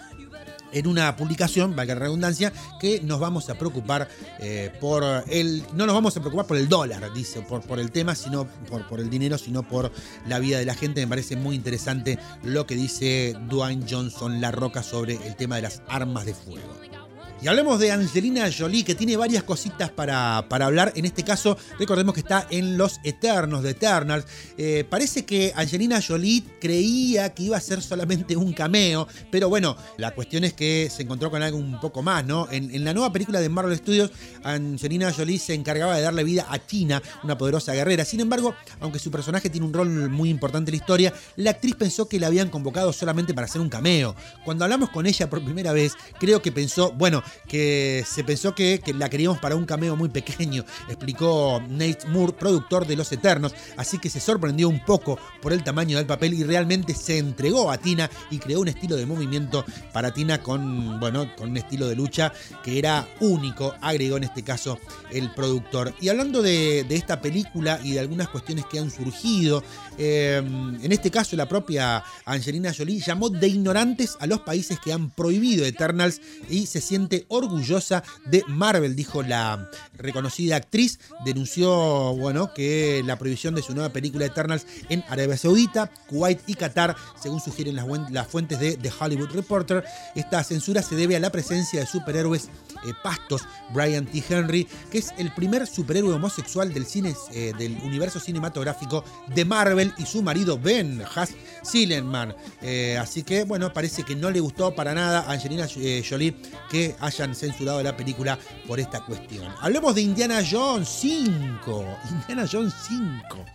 en 0.71 0.87
una 0.87 1.15
publicación, 1.15 1.75
valga 1.75 1.95
la 1.95 2.01
redundancia, 2.01 2.53
que 2.79 3.01
nos 3.01 3.19
vamos 3.19 3.49
a 3.49 3.55
preocupar 3.55 4.07
eh, 4.39 4.71
por 4.79 5.03
el. 5.27 5.63
No 5.73 5.85
nos 5.85 5.95
vamos 5.95 6.15
a 6.17 6.19
preocupar 6.19 6.45
por 6.45 6.57
el 6.57 6.69
dólar, 6.69 7.11
dice, 7.13 7.41
por, 7.41 7.61
por 7.61 7.79
el 7.79 7.91
tema, 7.91 8.15
sino 8.15 8.47
por, 8.69 8.87
por 8.87 8.99
el 8.99 9.09
dinero, 9.09 9.37
sino 9.37 9.63
por 9.63 9.91
la 10.27 10.39
vida 10.39 10.59
de 10.59 10.65
la 10.65 10.75
gente. 10.75 11.01
Me 11.01 11.07
parece 11.07 11.35
muy 11.35 11.55
interesante 11.55 12.19
lo 12.43 12.65
que 12.65 12.75
dice 12.75 13.35
Dwayne 13.49 13.85
Johnson 13.89 14.41
La 14.41 14.51
Roca 14.51 14.83
sobre 14.83 15.15
el 15.27 15.35
tema 15.35 15.55
de 15.57 15.63
las 15.63 15.81
armas 15.87 16.25
de 16.25 16.33
fuego. 16.33 17.00
Y 17.43 17.47
hablemos 17.47 17.79
de 17.79 17.91
Angelina 17.91 18.47
Jolie, 18.55 18.83
que 18.83 18.93
tiene 18.93 19.17
varias 19.17 19.41
cositas 19.41 19.89
para, 19.89 20.45
para 20.47 20.67
hablar. 20.67 20.93
En 20.95 21.05
este 21.05 21.23
caso, 21.23 21.57
recordemos 21.79 22.13
que 22.13 22.19
está 22.19 22.45
en 22.51 22.77
Los 22.77 22.99
Eternos, 23.03 23.63
de 23.63 23.71
Eternals. 23.71 24.27
Eh, 24.59 24.85
parece 24.87 25.25
que 25.25 25.51
Angelina 25.55 25.99
Jolie 26.07 26.43
creía 26.59 27.33
que 27.33 27.41
iba 27.41 27.57
a 27.57 27.59
ser 27.59 27.81
solamente 27.81 28.35
un 28.37 28.53
cameo, 28.53 29.07
pero 29.31 29.49
bueno, 29.49 29.75
la 29.97 30.11
cuestión 30.11 30.43
es 30.43 30.53
que 30.53 30.87
se 30.95 31.01
encontró 31.01 31.31
con 31.31 31.41
algo 31.41 31.57
un 31.57 31.79
poco 31.79 32.03
más, 32.03 32.23
¿no? 32.23 32.47
En, 32.51 32.83
la 32.85 32.93
nueva 32.93 33.11
película 33.11 33.39
de 33.39 33.49
Marvel 33.49 33.75
Studios, 33.75 34.11
Angelina 34.43 35.11
Jolie 35.11 35.39
se 35.39 35.55
encargaba 35.55 35.95
de 35.95 36.03
darle 36.03 36.23
vida 36.23 36.45
a 36.47 36.59
Tina, 36.59 37.01
una 37.23 37.39
poderosa 37.39 37.73
guerrera. 37.73 38.05
Sin 38.05 38.19
embargo, 38.19 38.53
aunque 38.79 38.99
su 38.99 39.09
personaje 39.09 39.49
tiene 39.49 39.65
un 39.65 39.73
rol 39.73 40.09
muy 40.11 40.29
importante 40.29 40.69
en 40.69 40.73
la 40.77 40.81
historia, 40.81 41.13
la 41.37 41.49
actriz 41.49 41.73
pensó 41.73 42.07
que 42.07 42.19
la 42.19 42.27
habían 42.27 42.49
convocado 42.49 42.93
solamente 42.93 43.33
para 43.33 43.45
hacer 43.45 43.61
un 43.61 43.69
cameo. 43.69 44.15
Cuando 44.45 44.63
hablamos 44.63 44.91
con 44.91 45.07
ella 45.07 45.27
por 45.27 45.43
primera 45.43 45.73
vez, 45.73 45.93
creo 46.19 46.43
que 46.43 46.51
pensó, 46.51 46.91
bueno, 46.91 47.23
que 47.47 48.03
se 48.07 48.23
pensó 48.23 48.55
que, 48.55 48.81
la 48.95 49.09
queríamos 49.09 49.39
para 49.39 49.55
un 49.55 49.65
cameo 49.65 49.95
muy 49.95 50.09
pequeño, 50.09 50.65
explicó 50.87 51.61
Nate 51.69 52.07
Moore, 52.07 52.33
productor 52.33 52.85
de 52.87 52.95
Los 52.95 53.11
Eternos, 53.11 53.53
así 53.77 53.97
que 53.99 54.09
se 54.09 54.19
sorprendió 54.19 54.69
un 54.69 54.83
poco 54.85 55.19
por 55.41 55.53
el 55.53 55.63
tamaño 55.63 55.97
del 55.97 56.05
papel 56.05 56.33
y 56.33 56.43
realmente 56.43 56.93
se 56.93 57.17
entregó 57.17 57.71
a 57.71 57.77
Tina 57.77 58.09
y 58.29 58.39
creó 58.39 58.61
un 58.61 58.67
estilo 58.67 58.95
de 58.95 59.05
movimiento 59.05 59.65
para 59.93 60.13
Tina 60.13 60.41
con, 60.41 60.99
bueno, 60.99 61.35
con 61.35 61.51
un 61.51 61.57
estilo 61.57 61.87
de 61.87 61.95
lucha 61.95 62.33
que 62.63 62.77
era 62.77 63.07
único, 63.19 63.73
agregó 63.81 64.17
en 64.17 64.23
este 64.23 64.43
caso 64.43 64.79
el 65.11 65.31
productor. 65.33 65.93
Y 65.99 66.09
hablando 66.09 66.41
de, 66.41 66.85
esta 66.89 67.21
película 67.21 67.79
y 67.83 67.93
de 67.93 67.99
algunas 67.99 68.27
cuestiones 68.27 68.65
que 68.65 68.79
han 68.79 68.91
surgido, 68.91 69.63
eh, 69.97 70.37
en 70.37 70.91
este 70.91 71.09
caso 71.09 71.35
la 71.35 71.47
propia 71.47 72.03
Angelina 72.25 72.73
Jolie 72.75 72.99
llamó 72.99 73.29
de 73.29 73.47
ignorantes 73.47 74.17
a 74.19 74.27
los 74.27 74.41
países 74.41 74.79
que 74.79 74.93
han 74.93 75.09
prohibido 75.09 75.65
Eternals 75.65 76.21
y 76.49 76.65
se 76.65 76.81
siente 76.81 77.20
orgullosa 77.27 78.03
de 78.25 78.43
Marvel, 78.47 78.95
dijo 78.95 79.23
la 79.23 79.69
reconocida 79.93 80.55
actriz. 80.55 80.99
Denunció, 81.25 82.15
bueno, 82.15 82.53
que 82.53 83.03
la 83.05 83.17
prohibición 83.17 83.55
de 83.55 83.61
su 83.61 83.73
nueva 83.73 83.89
película 83.89 84.25
Eternals 84.25 84.65
en 84.89 85.03
Arabia 85.09 85.37
Saudita, 85.37 85.91
Kuwait 86.07 86.41
y 86.47 86.55
Qatar, 86.55 86.95
según 87.21 87.39
sugieren 87.39 87.75
las, 87.75 88.27
fuentes 88.27 88.59
de 88.59 88.77
The 88.77 88.91
Hollywood 88.99 89.31
Reporter, 89.31 89.83
esta 90.15 90.43
censura 90.43 90.81
se 90.81 90.95
debe 90.95 91.15
a 91.15 91.19
la 91.19 91.31
presencia 91.31 91.79
de 91.79 91.85
superhéroes 91.85 92.49
eh, 92.85 92.93
pastos, 93.03 93.43
Brian 93.73 94.05
T. 94.05 94.23
Henry, 94.27 94.67
que 94.91 94.97
es 94.99 95.13
el 95.17 95.31
primer 95.33 95.67
superhéroe 95.67 96.13
homosexual 96.13 96.73
del 96.73 96.85
cine 96.85 97.13
eh, 97.33 97.53
del 97.57 97.77
universo 97.83 98.19
cinematográfico 98.19 99.03
de 99.27 99.45
Marvel 99.45 99.93
y 99.97 100.05
su 100.05 100.21
marido 100.21 100.57
Ben 100.57 101.03
Haas 101.15 101.31
Sillerman. 101.63 102.35
Eh, 102.61 102.97
así 102.99 103.23
que, 103.23 103.43
bueno, 103.43 103.71
parece 103.73 104.03
que 104.03 104.15
no 104.15 104.31
le 104.31 104.39
gustó 104.39 104.73
para 104.73 104.93
nada 104.93 105.21
a 105.21 105.33
Angelina 105.33 105.67
Jolie 105.67 106.35
que 106.69 106.95
hayan 107.11 107.35
censurado 107.35 107.83
la 107.83 107.95
película 107.95 108.39
por 108.67 108.79
esta 108.79 109.01
cuestión. 109.01 109.53
Hablemos 109.59 109.93
de 109.95 110.01
Indiana 110.01 110.41
Jones 110.49 110.87
5. 110.87 111.85
Indiana 112.11 112.45
Jones 112.49 112.73
5 112.87 113.45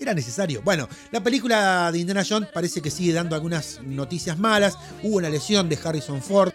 era 0.00 0.14
necesario. 0.14 0.62
Bueno, 0.62 0.88
la 1.10 1.22
película 1.22 1.92
de 1.92 1.98
Indiana 1.98 2.24
Jones 2.28 2.48
parece 2.52 2.80
que 2.80 2.90
sigue 2.90 3.12
dando 3.12 3.36
algunas 3.36 3.80
noticias 3.82 4.38
malas. 4.38 4.76
Hubo 5.02 5.18
una 5.18 5.28
lesión 5.28 5.68
de 5.68 5.78
Harrison 5.82 6.20
Ford. 6.22 6.52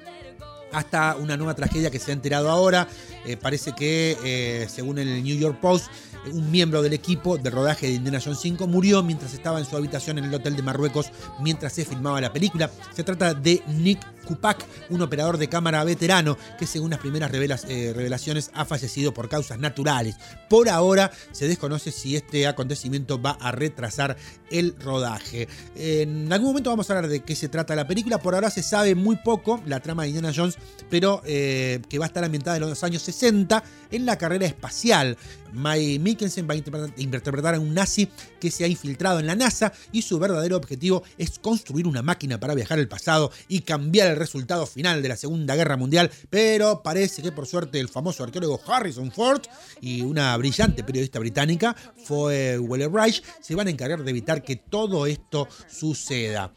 Hasta 0.73 1.15
una 1.15 1.37
nueva 1.37 1.55
tragedia 1.55 1.89
que 1.89 1.97
se 1.97 2.11
ha 2.11 2.13
enterado 2.13 2.49
ahora. 2.49 2.89
Eh, 3.25 3.37
parece 3.37 3.71
que, 3.71 4.17
eh, 4.23 4.67
según 4.69 4.97
el 4.97 5.23
New 5.23 5.37
York 5.37 5.59
Post, 5.61 5.87
un 6.33 6.51
miembro 6.51 6.81
del 6.81 6.91
equipo 6.91 7.37
de 7.37 7.49
rodaje 7.49 7.87
de 7.87 7.93
Indiana 7.93 8.19
Jones 8.23 8.39
5 8.41 8.67
murió 8.67 9.01
mientras 9.01 9.33
estaba 9.33 9.59
en 9.59 9.65
su 9.65 9.77
habitación 9.77 10.17
en 10.17 10.25
el 10.25 10.33
hotel 10.33 10.57
de 10.57 10.61
Marruecos 10.61 11.09
mientras 11.39 11.71
se 11.71 11.85
filmaba 11.85 12.19
la 12.19 12.33
película. 12.33 12.69
Se 12.93 13.03
trata 13.03 13.33
de 13.33 13.63
Nick 13.67 13.99
Kupak, 14.27 14.65
un 14.89 15.01
operador 15.01 15.37
de 15.37 15.47
cámara 15.47 15.83
veterano 15.83 16.37
que 16.59 16.67
según 16.67 16.91
las 16.91 16.99
primeras 16.99 17.31
eh, 17.67 17.93
revelaciones 17.95 18.51
ha 18.53 18.65
fallecido 18.65 19.13
por 19.13 19.29
causas 19.29 19.57
naturales. 19.57 20.17
Por 20.49 20.69
ahora 20.69 21.11
se 21.31 21.47
desconoce 21.47 21.91
si 21.91 22.15
este 22.15 22.45
acontecimiento 22.45 23.21
va 23.21 23.31
a 23.39 23.51
retrasar 23.51 24.17
el 24.51 24.75
rodaje. 24.79 25.47
En 25.75 26.31
algún 26.31 26.49
momento 26.49 26.69
vamos 26.69 26.89
a 26.89 26.93
hablar 26.95 27.09
de 27.09 27.21
qué 27.21 27.35
se 27.35 27.49
trata 27.49 27.75
la 27.75 27.87
película. 27.87 28.19
Por 28.19 28.35
ahora 28.35 28.49
se 28.49 28.63
sabe 28.63 28.95
muy 28.95 29.15
poco 29.17 29.61
la 29.65 29.79
trama 29.79 30.03
de 30.03 30.09
Indiana 30.09 30.33
Jones, 30.35 30.57
pero 30.89 31.21
eh, 31.25 31.81
que 31.89 31.99
va 31.99 32.05
a 32.05 32.07
estar 32.07 32.23
ambientada 32.23 32.57
en 32.57 32.63
los 32.63 32.83
años 32.83 33.01
60 33.03 33.63
en 33.91 34.05
la 34.05 34.17
carrera 34.17 34.45
espacial. 34.45 35.17
Mike 35.53 35.99
Mikkelsen 35.99 36.47
va 36.49 36.53
a 36.53 36.57
interpretar 36.97 37.55
a 37.55 37.59
un 37.59 37.73
nazi 37.73 38.09
que 38.39 38.51
se 38.51 38.63
ha 38.63 38.67
infiltrado 38.67 39.19
en 39.19 39.27
la 39.27 39.35
NASA 39.35 39.71
y 39.91 40.01
su 40.01 40.19
verdadero 40.19 40.57
objetivo 40.57 41.03
es 41.17 41.39
construir 41.39 41.87
una 41.87 42.01
máquina 42.01 42.39
para 42.39 42.53
viajar 42.53 42.79
al 42.79 42.87
pasado 42.87 43.31
y 43.47 43.61
cambiar 43.61 44.09
el 44.09 44.16
resultado 44.19 44.65
final 44.65 45.01
de 45.01 45.09
la 45.09 45.15
Segunda 45.15 45.55
Guerra 45.55 45.77
Mundial, 45.77 46.11
pero 46.29 46.81
parece 46.83 47.21
que 47.21 47.31
por 47.31 47.47
suerte 47.47 47.79
el 47.79 47.89
famoso 47.89 48.23
arqueólogo 48.23 48.59
Harrison 48.67 49.11
Ford 49.11 49.41
y 49.81 50.01
una 50.01 50.35
brillante 50.37 50.83
periodista 50.83 51.19
británica, 51.19 51.75
fue 52.05 52.57
Weller 52.59 52.91
Reich, 52.91 53.23
se 53.41 53.55
van 53.55 53.67
a 53.67 53.71
encargar 53.71 54.03
de 54.03 54.09
evitar 54.09 54.43
que 54.43 54.55
todo 54.55 55.05
esto 55.05 55.47
suceda. 55.67 56.53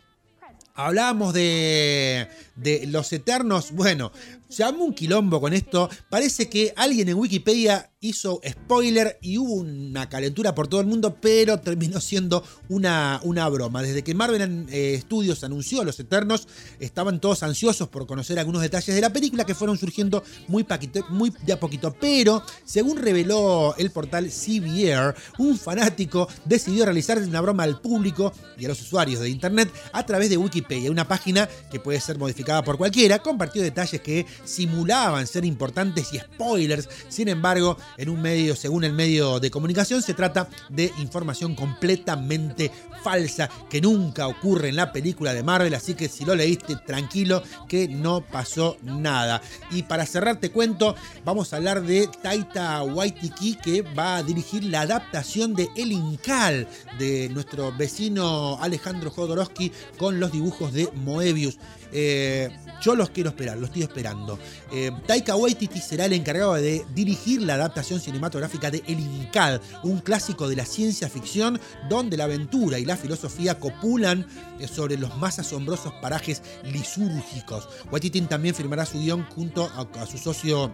Hablamos 0.74 1.34
de, 1.34 2.28
de, 2.56 2.86
los 2.86 3.12
Eternos. 3.12 3.72
Bueno, 3.72 4.12
Se 4.50 4.64
armó 4.64 4.84
un 4.84 4.94
quilombo 4.94 5.40
con 5.40 5.52
esto. 5.52 5.88
Parece 6.08 6.48
que 6.48 6.72
alguien 6.76 7.08
en 7.08 7.14
Wikipedia 7.14 7.90
hizo 8.00 8.40
spoiler 8.48 9.18
y 9.20 9.36
hubo 9.36 9.54
una 9.54 10.08
calentura 10.08 10.54
por 10.54 10.68
todo 10.68 10.80
el 10.80 10.86
mundo, 10.86 11.18
pero 11.20 11.60
terminó 11.60 12.00
siendo 12.00 12.42
una, 12.68 13.20
una 13.22 13.48
broma. 13.48 13.82
Desde 13.82 14.02
que 14.02 14.14
Marvel 14.14 14.66
eh, 14.70 14.98
Studios 15.02 15.44
anunció 15.44 15.84
Los 15.84 16.00
Eternos, 16.00 16.48
estaban 16.80 17.20
todos 17.20 17.42
ansiosos 17.42 17.88
por 17.88 18.06
conocer 18.06 18.38
algunos 18.38 18.62
detalles 18.62 18.94
de 18.94 19.00
la 19.00 19.12
película 19.12 19.44
que 19.44 19.54
fueron 19.54 19.76
surgiendo 19.78 20.24
muy, 20.48 20.66
muy 21.10 21.32
de 21.44 21.52
a 21.52 21.60
poquito. 21.60 21.94
Pero, 22.00 22.42
según 22.64 22.96
reveló 22.96 23.74
el 23.76 23.90
portal 23.90 24.30
CBR, 24.30 25.14
un 25.38 25.58
fanático 25.58 26.26
decidió 26.44 26.86
realizar 26.86 27.18
una 27.18 27.40
broma 27.40 27.64
al 27.64 27.80
público 27.80 28.32
y 28.58 28.64
a 28.64 28.68
los 28.68 28.80
usuarios 28.80 29.20
de 29.20 29.28
Internet 29.28 29.70
a 29.92 30.04
través 30.06 30.30
de 30.30 30.38
Wikipedia, 30.38 30.90
una 30.90 31.06
página 31.06 31.48
que 31.70 31.80
puede 31.80 32.00
ser 32.00 32.18
modificada 32.18 32.64
por 32.64 32.78
cualquiera. 32.78 33.18
Compartió 33.18 33.62
detalles 33.62 34.00
que 34.00 34.26
simulaban 34.44 35.26
ser 35.26 35.44
importantes 35.44 36.12
y 36.12 36.18
spoilers. 36.18 36.88
Sin 37.08 37.28
embargo, 37.28 37.76
en 37.96 38.08
un 38.08 38.20
medio, 38.20 38.56
según 38.56 38.84
el 38.84 38.92
medio 38.92 39.40
de 39.40 39.50
comunicación, 39.50 40.02
se 40.02 40.14
trata 40.14 40.48
de 40.68 40.92
información 40.98 41.54
completamente 41.54 42.70
falsa 43.02 43.48
que 43.68 43.80
nunca 43.80 44.26
ocurre 44.26 44.68
en 44.68 44.76
la 44.76 44.92
película 44.92 45.32
de 45.32 45.42
Marvel, 45.42 45.74
así 45.74 45.94
que 45.94 46.08
si 46.08 46.24
lo 46.24 46.34
leíste, 46.34 46.76
tranquilo 46.76 47.42
que 47.68 47.88
no 47.88 48.20
pasó 48.20 48.76
nada. 48.82 49.40
Y 49.70 49.84
para 49.84 50.06
cerrar 50.06 50.38
te 50.38 50.50
cuento, 50.50 50.94
vamos 51.24 51.52
a 51.52 51.56
hablar 51.56 51.82
de 51.82 52.08
Taita 52.22 52.82
Waititi 52.82 53.56
que 53.56 53.82
va 53.82 54.16
a 54.16 54.22
dirigir 54.22 54.64
la 54.64 54.82
adaptación 54.82 55.54
de 55.54 55.68
El 55.76 55.92
Incal 55.92 56.68
de 56.98 57.28
nuestro 57.30 57.72
vecino 57.72 58.58
Alejandro 58.60 59.10
Jodorowsky 59.10 59.72
con 59.96 60.20
los 60.20 60.32
dibujos 60.32 60.72
de 60.72 60.88
Moebius. 60.94 61.58
Eh, 61.92 62.50
yo 62.80 62.94
los 62.94 63.10
quiero 63.10 63.30
esperar, 63.30 63.56
los 63.58 63.68
estoy 63.68 63.82
esperando. 63.82 64.38
Eh, 64.72 64.90
Taika 65.06 65.36
Waititi 65.36 65.80
será 65.80 66.06
el 66.06 66.12
encargado 66.12 66.54
de 66.54 66.84
dirigir 66.94 67.42
la 67.42 67.54
adaptación 67.54 68.00
cinematográfica 68.00 68.70
de 68.70 68.82
El 68.86 69.00
Incal, 69.00 69.60
un 69.82 70.00
clásico 70.00 70.48
de 70.48 70.56
la 70.56 70.64
ciencia 70.64 71.08
ficción 71.08 71.60
donde 71.88 72.16
la 72.16 72.24
aventura 72.24 72.78
y 72.78 72.84
la 72.84 72.96
filosofía 72.96 73.58
copulan 73.58 74.26
eh, 74.58 74.68
sobre 74.68 74.96
los 74.96 75.16
más 75.18 75.38
asombrosos 75.38 75.92
parajes 76.00 76.42
lisúrgicos. 76.64 77.68
Waititi 77.90 78.20
también 78.22 78.54
firmará 78.54 78.86
su 78.86 78.98
guion 78.98 79.24
junto 79.34 79.64
a, 79.64 80.06
su 80.06 80.18
socio 80.18 80.72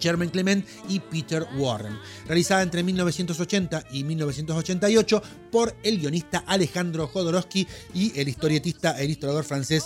Jermaine 0.00 0.32
Clement 0.32 0.66
y 0.88 1.00
Peter 1.00 1.46
Warren, 1.56 1.96
realizada 2.26 2.62
entre 2.62 2.82
1980 2.82 3.84
y 3.92 4.04
1988 4.04 5.22
por 5.50 5.76
el 5.82 5.98
guionista 5.98 6.44
Alejandro 6.46 7.06
Jodorowsky 7.06 7.66
y 7.94 8.18
el 8.18 8.28
historietista, 8.28 8.98
el 9.00 9.10
historiador 9.10 9.44
francés 9.44 9.84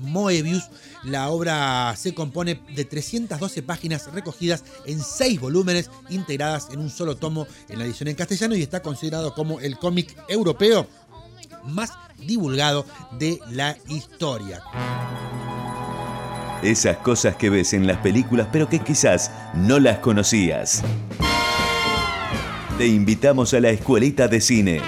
Moebius. 0.00 0.64
La 1.04 1.30
obra 1.30 1.94
se 1.96 2.14
compone 2.14 2.60
de 2.74 2.84
312 2.84 3.62
páginas 3.62 4.12
recogidas 4.12 4.64
en 4.86 5.00
6 5.00 5.40
volúmenes 5.40 5.90
integradas 6.10 6.68
en 6.72 6.80
un 6.80 6.90
solo 6.90 7.16
tomo 7.16 7.46
en 7.68 7.78
la 7.78 7.84
edición 7.84 8.08
en 8.08 8.16
castellano 8.16 8.54
y 8.56 8.62
está 8.62 8.82
considerado 8.82 9.34
como 9.34 9.60
el 9.60 9.78
cómic 9.78 10.16
europeo 10.28 10.86
más 11.64 11.92
divulgado 12.18 12.86
de 13.18 13.38
la 13.50 13.76
historia. 13.88 14.62
Esas 16.62 16.96
cosas 16.98 17.36
que 17.36 17.50
ves 17.50 17.74
en 17.74 17.86
las 17.86 17.98
películas 17.98 18.48
pero 18.50 18.68
que 18.68 18.80
quizás 18.80 19.30
no 19.54 19.78
las 19.78 19.98
conocías. 19.98 20.82
Te 22.78 22.86
invitamos 22.86 23.54
a 23.54 23.60
la 23.60 23.70
escuelita 23.70 24.26
de 24.26 24.40
cine. 24.40 24.80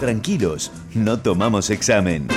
Tranquilos, 0.00 0.72
no 0.94 1.18
tomamos 1.18 1.70
examen. 1.70 2.28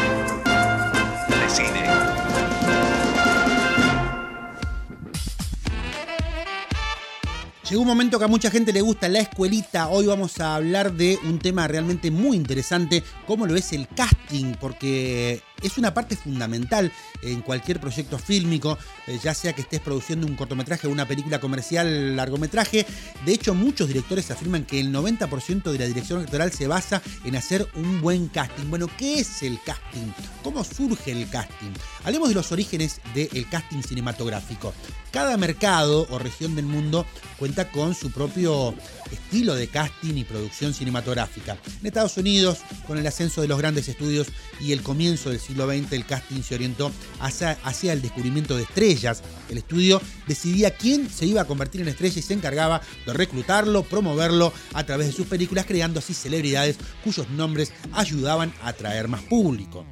Llegó 7.69 7.83
un 7.83 7.87
momento 7.87 8.17
que 8.17 8.25
a 8.25 8.27
mucha 8.27 8.49
gente 8.49 8.73
le 8.73 8.81
gusta 8.81 9.07
la 9.09 9.19
escuelita. 9.19 9.89
Hoy 9.89 10.07
vamos 10.07 10.39
a 10.39 10.55
hablar 10.55 10.91
de 10.91 11.19
un 11.23 11.37
tema 11.37 11.67
realmente 11.67 12.09
muy 12.09 12.35
interesante, 12.35 13.03
como 13.27 13.45
lo 13.45 13.55
es 13.55 13.73
el 13.73 13.87
casting, 13.87 14.55
porque 14.59 15.43
es 15.61 15.77
una 15.77 15.93
parte 15.93 16.15
fundamental 16.15 16.91
en 17.21 17.41
cualquier 17.41 17.79
proyecto 17.79 18.17
fílmico, 18.17 18.77
eh, 19.07 19.19
ya 19.21 19.33
sea 19.33 19.53
que 19.53 19.61
estés 19.61 19.79
produciendo 19.79 20.27
un 20.27 20.35
cortometraje 20.35 20.87
o 20.87 20.91
una 20.91 21.07
película 21.07 21.39
comercial 21.39 22.15
largometraje. 22.15 22.85
De 23.25 23.33
hecho, 23.33 23.53
muchos 23.53 23.87
directores 23.87 24.31
afirman 24.31 24.65
que 24.65 24.79
el 24.79 24.93
90% 24.93 25.71
de 25.71 25.79
la 25.79 25.85
dirección 25.85 26.21
actoral 26.21 26.51
se 26.51 26.67
basa 26.67 27.01
en 27.25 27.35
hacer 27.35 27.67
un 27.75 28.01
buen 28.01 28.27
casting. 28.27 28.69
Bueno, 28.69 28.87
¿qué 28.97 29.19
es 29.19 29.43
el 29.43 29.59
casting? 29.63 30.11
¿Cómo 30.43 30.63
surge 30.63 31.11
el 31.11 31.29
casting? 31.29 31.71
Hablemos 32.03 32.29
de 32.29 32.35
los 32.35 32.51
orígenes 32.51 33.01
del 33.13 33.47
casting 33.49 33.81
cinematográfico. 33.81 34.73
Cada 35.11 35.37
mercado 35.37 36.07
o 36.11 36.19
región 36.19 36.55
del 36.55 36.65
mundo 36.65 37.05
cuenta 37.37 37.71
con 37.71 37.95
su 37.95 38.11
propio 38.11 38.75
estilo 39.11 39.55
de 39.55 39.67
casting 39.67 40.15
y 40.15 40.23
producción 40.23 40.73
cinematográfica. 40.73 41.57
En 41.79 41.87
Estados 41.87 42.17
Unidos, 42.17 42.59
con 42.85 42.97
el 42.97 43.07
ascenso 43.07 43.41
de 43.41 43.47
los 43.47 43.57
grandes 43.57 43.87
estudios 43.87 44.27
y 44.59 44.71
el 44.71 44.83
comienzo 44.83 45.29
del 45.29 45.39
siglo 45.49 45.67
XX, 45.67 45.93
el 45.93 46.05
casting 46.05 46.41
se 46.41 46.55
orientó 46.55 46.91
hacia, 47.19 47.57
hacia, 47.63 47.93
el 47.93 48.01
descubrimiento 48.01 48.55
de 48.55 48.63
estrellas. 48.63 49.23
El 49.49 49.57
estudio 49.57 50.01
decidía 50.27 50.71
quién 50.71 51.09
se 51.09 51.25
iba 51.25 51.41
a 51.41 51.45
convertir 51.45 51.81
en 51.81 51.87
estrella 51.87 52.19
y 52.19 52.21
se 52.21 52.33
encargaba 52.33 52.81
de 53.05 53.13
reclutarlo, 53.13 53.83
promoverlo 53.83 54.53
a 54.73 54.85
través 54.85 55.07
de 55.07 55.13
sus 55.13 55.25
películas, 55.25 55.65
creando 55.65 55.99
así 55.99 56.13
celebridades 56.13 56.77
cuyos 57.03 57.29
nombres 57.29 57.73
ayudaban 57.93 58.53
a 58.61 58.69
atraer 58.69 59.07
más 59.07 59.21
público. 59.23 59.85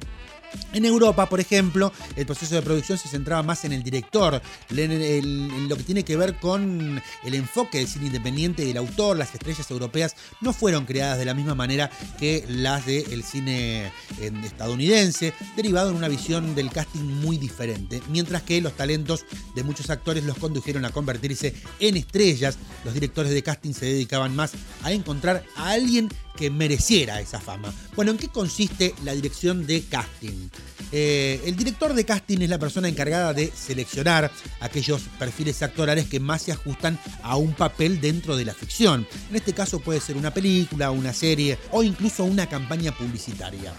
En 0.72 0.84
Europa, 0.84 1.28
por 1.28 1.40
ejemplo, 1.40 1.92
el 2.16 2.26
proceso 2.26 2.54
de 2.54 2.62
producción 2.62 2.98
se 2.98 3.08
centraba 3.08 3.42
más 3.42 3.64
en 3.64 3.72
el 3.72 3.82
director, 3.82 4.40
en, 4.70 5.68
lo 5.68 5.76
que 5.76 5.82
tiene 5.82 6.04
que 6.04 6.16
ver 6.16 6.36
con 6.36 7.02
el 7.24 7.34
enfoque 7.34 7.78
del 7.78 7.88
cine 7.88 8.06
independiente 8.06 8.64
y 8.64 8.70
el 8.70 8.76
autor. 8.76 9.16
Las 9.16 9.34
estrellas 9.34 9.70
europeas 9.70 10.14
no 10.40 10.52
fueron 10.52 10.84
creadas 10.84 11.18
de 11.18 11.24
la 11.24 11.34
misma 11.34 11.54
manera 11.54 11.90
que 12.18 12.44
las 12.48 12.86
del 12.86 13.22
cine 13.24 13.92
estadounidense, 14.20 15.32
derivado 15.56 15.90
en 15.90 15.96
una 15.96 16.08
visión 16.08 16.54
del 16.54 16.70
casting 16.70 17.00
muy 17.00 17.38
diferente. 17.38 18.02
Mientras 18.10 18.42
que 18.42 18.60
los 18.60 18.74
talentos 18.74 19.24
de 19.54 19.62
muchos 19.62 19.90
actores 19.90 20.24
los 20.24 20.38
condujeron 20.38 20.84
a 20.84 20.90
convertirse 20.90 21.54
en 21.80 21.96
estrellas, 21.96 22.58
los 22.84 22.94
directores 22.94 23.32
de 23.32 23.42
casting 23.42 23.72
se 23.72 23.86
dedicaban 23.86 24.34
más 24.34 24.52
a 24.82 24.92
encontrar 24.92 25.44
a 25.56 25.70
alguien 25.70 26.08
que 26.38 26.50
mereciera 26.50 27.20
esa 27.20 27.40
fama. 27.40 27.74
Bueno, 27.96 28.12
¿en 28.12 28.16
qué 28.16 28.28
consiste 28.28 28.94
la 29.04 29.12
dirección 29.12 29.66
de 29.66 29.82
casting? 29.82 30.48
Eh, 30.92 31.42
el 31.44 31.56
director 31.56 31.92
de 31.92 32.04
casting 32.04 32.38
es 32.40 32.48
la 32.48 32.58
persona 32.58 32.88
encargada 32.88 33.34
de 33.34 33.52
seleccionar 33.54 34.30
aquellos 34.60 35.02
perfiles 35.18 35.62
actorales 35.62 36.06
que 36.06 36.20
más 36.20 36.42
se 36.42 36.52
ajustan 36.52 36.98
a 37.22 37.36
un 37.36 37.52
papel 37.54 38.00
dentro 38.00 38.36
de 38.36 38.44
la 38.44 38.54
ficción. 38.54 39.06
En 39.30 39.36
este 39.36 39.52
caso 39.52 39.80
puede 39.80 40.00
ser 40.00 40.16
una 40.16 40.32
película, 40.32 40.92
una 40.92 41.12
serie 41.12 41.58
o 41.72 41.82
incluso 41.82 42.24
una 42.24 42.48
campaña 42.48 42.96
publicitaria. 42.96 43.74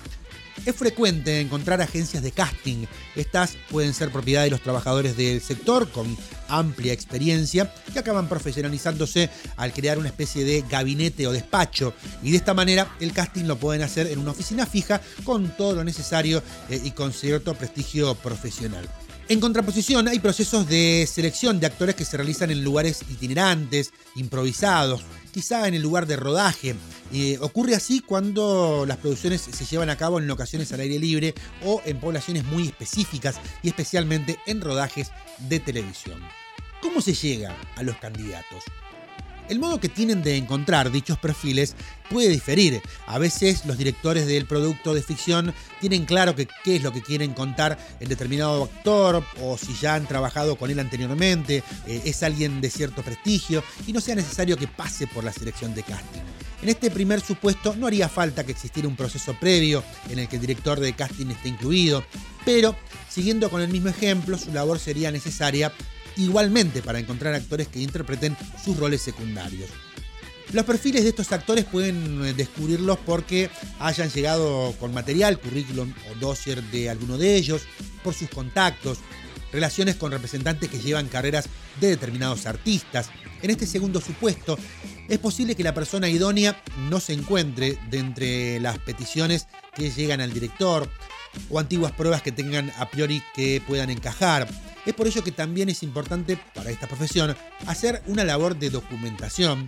Es 0.66 0.76
frecuente 0.76 1.40
encontrar 1.40 1.82
agencias 1.82 2.22
de 2.22 2.32
casting. 2.32 2.86
Estas 3.16 3.58
pueden 3.70 3.94
ser 3.94 4.12
propiedad 4.12 4.44
de 4.44 4.50
los 4.50 4.62
trabajadores 4.62 5.16
del 5.18 5.42
sector 5.42 5.90
con 5.90 6.18
amplia 6.48 6.94
experiencia 6.94 7.74
que 7.92 8.00
acaban 8.00 8.28
profesionalizándose 8.28 9.30
al 9.56 9.74
crear 9.74 9.98
una 9.98 10.10
especie 10.10 10.44
de 10.44 10.64
gabinete 10.70 11.28
o 11.28 11.32
despacho 11.32 11.94
y 12.24 12.32
de 12.32 12.38
esta 12.38 12.54
manera 12.54 12.90
el 13.00 13.14
casting 13.14 13.46
lo 13.46 13.58
pueden 13.58 13.84
hacer 13.84 14.08
en 14.08 14.20
una 14.20 14.32
oficina 14.32 14.66
fija 14.66 15.02
con 15.24 15.50
todo 15.56 15.76
lo 15.76 15.84
necesario 15.84 16.44
eh, 16.70 16.82
y 16.84 16.92
con 16.92 17.14
cierto 17.14 17.54
prestigio 17.54 18.16
profesional. 18.16 18.88
En 19.30 19.40
contraposición, 19.40 20.08
hay 20.08 20.18
procesos 20.18 20.68
de 20.68 21.08
selección 21.08 21.60
de 21.60 21.68
actores 21.68 21.94
que 21.94 22.04
se 22.04 22.18
realizan 22.18 22.50
en 22.50 22.64
lugares 22.64 23.04
itinerantes, 23.12 23.94
improvisados, 24.16 25.04
quizá 25.32 25.68
en 25.68 25.76
el 25.76 25.84
lugar 25.84 26.08
de 26.08 26.16
rodaje. 26.16 26.76
Eh, 27.14 27.38
ocurre 27.40 27.76
así 27.76 28.00
cuando 28.00 28.86
las 28.88 28.98
producciones 28.98 29.42
se 29.42 29.66
llevan 29.66 29.92
a 29.92 29.98
cabo 29.98 30.18
en 30.18 30.26
locaciones 30.26 30.72
al 30.72 30.80
aire 30.80 30.98
libre 30.98 31.36
o 31.64 31.80
en 31.86 32.00
poblaciones 32.00 32.44
muy 32.46 32.70
específicas 32.70 33.40
y 33.62 33.68
especialmente 33.68 34.40
en 34.48 34.62
rodajes 34.62 35.12
de 35.48 35.60
televisión. 35.60 36.20
¿Cómo 36.82 37.00
se 37.00 37.14
llega 37.14 37.56
a 37.76 37.84
los 37.84 37.98
candidatos? 37.98 38.64
El 39.50 39.58
modo 39.60 39.80
que 39.80 39.90
tienen 39.90 40.22
de 40.22 40.38
encontrar 40.38 40.92
dichos 40.92 41.18
perfiles 41.18 41.76
puede 42.08 42.30
diferir. 42.30 42.82
A 43.08 43.18
veces 43.18 43.66
los 43.66 43.80
directores 43.80 44.28
del 44.28 44.46
producto 44.46 44.94
de 44.94 45.02
ficción 45.02 45.56
tienen 45.82 46.06
claro 46.06 46.36
que, 46.36 46.48
qué 46.64 46.76
es 46.76 46.84
lo 46.84 46.94
que 46.94 47.02
quieren 47.02 47.34
contar 47.34 47.80
el 48.00 48.08
determinado 48.08 48.66
actor 48.66 49.24
o 49.42 49.58
si 49.58 49.74
ya 49.74 49.96
han 49.96 50.06
trabajado 50.06 50.56
con 50.56 50.70
él 50.70 50.80
anteriormente, 50.80 51.64
eh, 51.88 52.02
es 52.06 52.22
alguien 52.22 52.62
de 52.62 52.70
cierto 52.70 53.02
prestigio 53.02 53.64
y 53.88 53.92
no 53.92 54.02
sea 54.02 54.14
necesario 54.14 54.56
que 54.56 54.68
pase 54.68 55.08
por 55.08 55.24
la 55.24 55.34
selección 55.34 55.74
de 55.74 55.82
casting. 55.82 56.22
En 56.62 56.70
este 56.70 56.92
primer 56.92 57.22
supuesto 57.22 57.76
no 57.76 57.88
haría 57.88 58.08
falta 58.08 58.44
que 58.44 58.52
existiera 58.52 58.88
un 58.88 58.96
proceso 58.96 59.34
previo 59.40 59.84
en 60.10 60.20
el 60.20 60.28
que 60.28 60.36
el 60.36 60.42
director 60.42 60.80
de 60.80 60.94
casting 60.94 61.28
esté 61.28 61.50
incluido, 61.50 62.04
pero 62.46 62.76
siguiendo 63.10 63.50
con 63.50 63.62
el 63.62 63.70
mismo 63.70 63.90
ejemplo, 63.90 64.38
su 64.38 64.52
labor 64.54 64.78
sería 64.78 65.10
necesaria 65.10 65.72
igualmente 66.18 66.82
para 66.82 67.00
encontrar 67.00 67.34
actores 67.34 67.68
que 67.68 67.82
interpreten 67.82 68.36
sus 68.64 68.78
roles 68.78 69.02
secundarios. 69.02 69.70
Los 70.52 70.66
perfiles 70.66 71.04
de 71.04 71.10
estos 71.10 71.32
actores 71.32 71.66
pueden 71.66 72.26
eh, 72.26 72.34
descubrirlos 72.34 72.98
porque 73.06 73.52
hayan 73.80 74.10
llegado 74.10 74.74
con 74.80 74.94
material, 74.94 75.40
currículum 75.40 75.94
o 76.10 76.20
dossier 76.20 76.64
de 76.64 76.90
alguno 76.90 77.20
de 77.20 77.36
ellos, 77.36 77.64
por 78.04 78.16
sus 78.16 78.30
contactos, 78.30 78.98
relaciones 79.52 79.96
con 79.96 80.12
representantes 80.12 80.70
que 80.70 80.80
llevan 80.80 81.08
carreras 81.08 81.48
de 81.80 81.90
determinados 81.90 82.48
artistas. 82.48 83.10
En 83.44 83.52
este 83.52 83.68
segundo 83.68 84.02
supuesto, 84.02 84.58
es 85.08 85.20
posible 85.20 85.56
que 85.56 85.64
la 85.64 85.74
persona 85.74 86.10
idónea 86.10 86.62
no 86.90 87.00
se 87.00 87.14
encuentre 87.14 87.78
de 87.90 88.00
entre 88.00 88.60
las 88.60 88.80
peticiones 88.80 89.48
que 89.76 89.92
llegan 89.92 90.20
al 90.20 90.34
director 90.34 90.90
o 91.50 91.60
antiguas 91.60 91.92
pruebas 91.92 92.22
que 92.22 92.32
tengan 92.32 92.72
a 92.78 92.90
priori 92.90 93.24
que 93.36 93.62
puedan 93.66 93.90
encajar. 93.90 94.48
Es 94.86 94.94
por 94.94 95.08
ello 95.08 95.24
que 95.24 95.32
también 95.32 95.70
es 95.70 95.84
importante 95.84 96.38
para 96.54 96.72
esta 96.72 96.88
profesión 96.88 97.36
hacer 97.68 98.02
una 98.08 98.24
labor 98.24 98.58
de 98.58 98.70
documentación, 98.70 99.68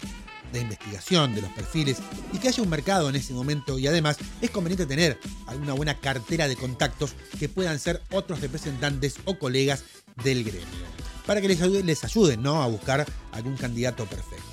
de 0.52 0.62
investigación 0.62 1.34
de 1.36 1.41
los 1.41 1.52
perfiles 1.52 1.97
y 2.34 2.38
que 2.38 2.50
haya 2.50 2.63
un 2.63 2.69
mercado 2.69 3.10
en 3.10 3.15
ese 3.15 3.34
momento 3.34 3.80
y 3.80 3.88
además 3.88 4.17
es 4.41 4.52
conveniente 4.52 4.86
tener 4.86 5.17
alguna 5.47 5.74
buena 5.74 5.95
cartera 5.95 6.47
de 6.47 6.56
contactos 6.56 7.13
que 7.39 7.50
puedan 7.50 7.80
ser 7.80 8.02
otros 8.12 8.41
representantes 8.41 9.15
o 9.26 9.39
colegas 9.39 9.84
del 10.24 10.43
gremio 10.43 10.67
para 11.26 11.39
que 11.41 11.47
les, 11.47 12.04
ayuden 12.04 12.41
¿no? 12.41 12.62
a 12.62 12.67
buscar 12.67 13.06
algún 13.32 13.56
candidato 13.56 14.06
perfecto. 14.06 14.51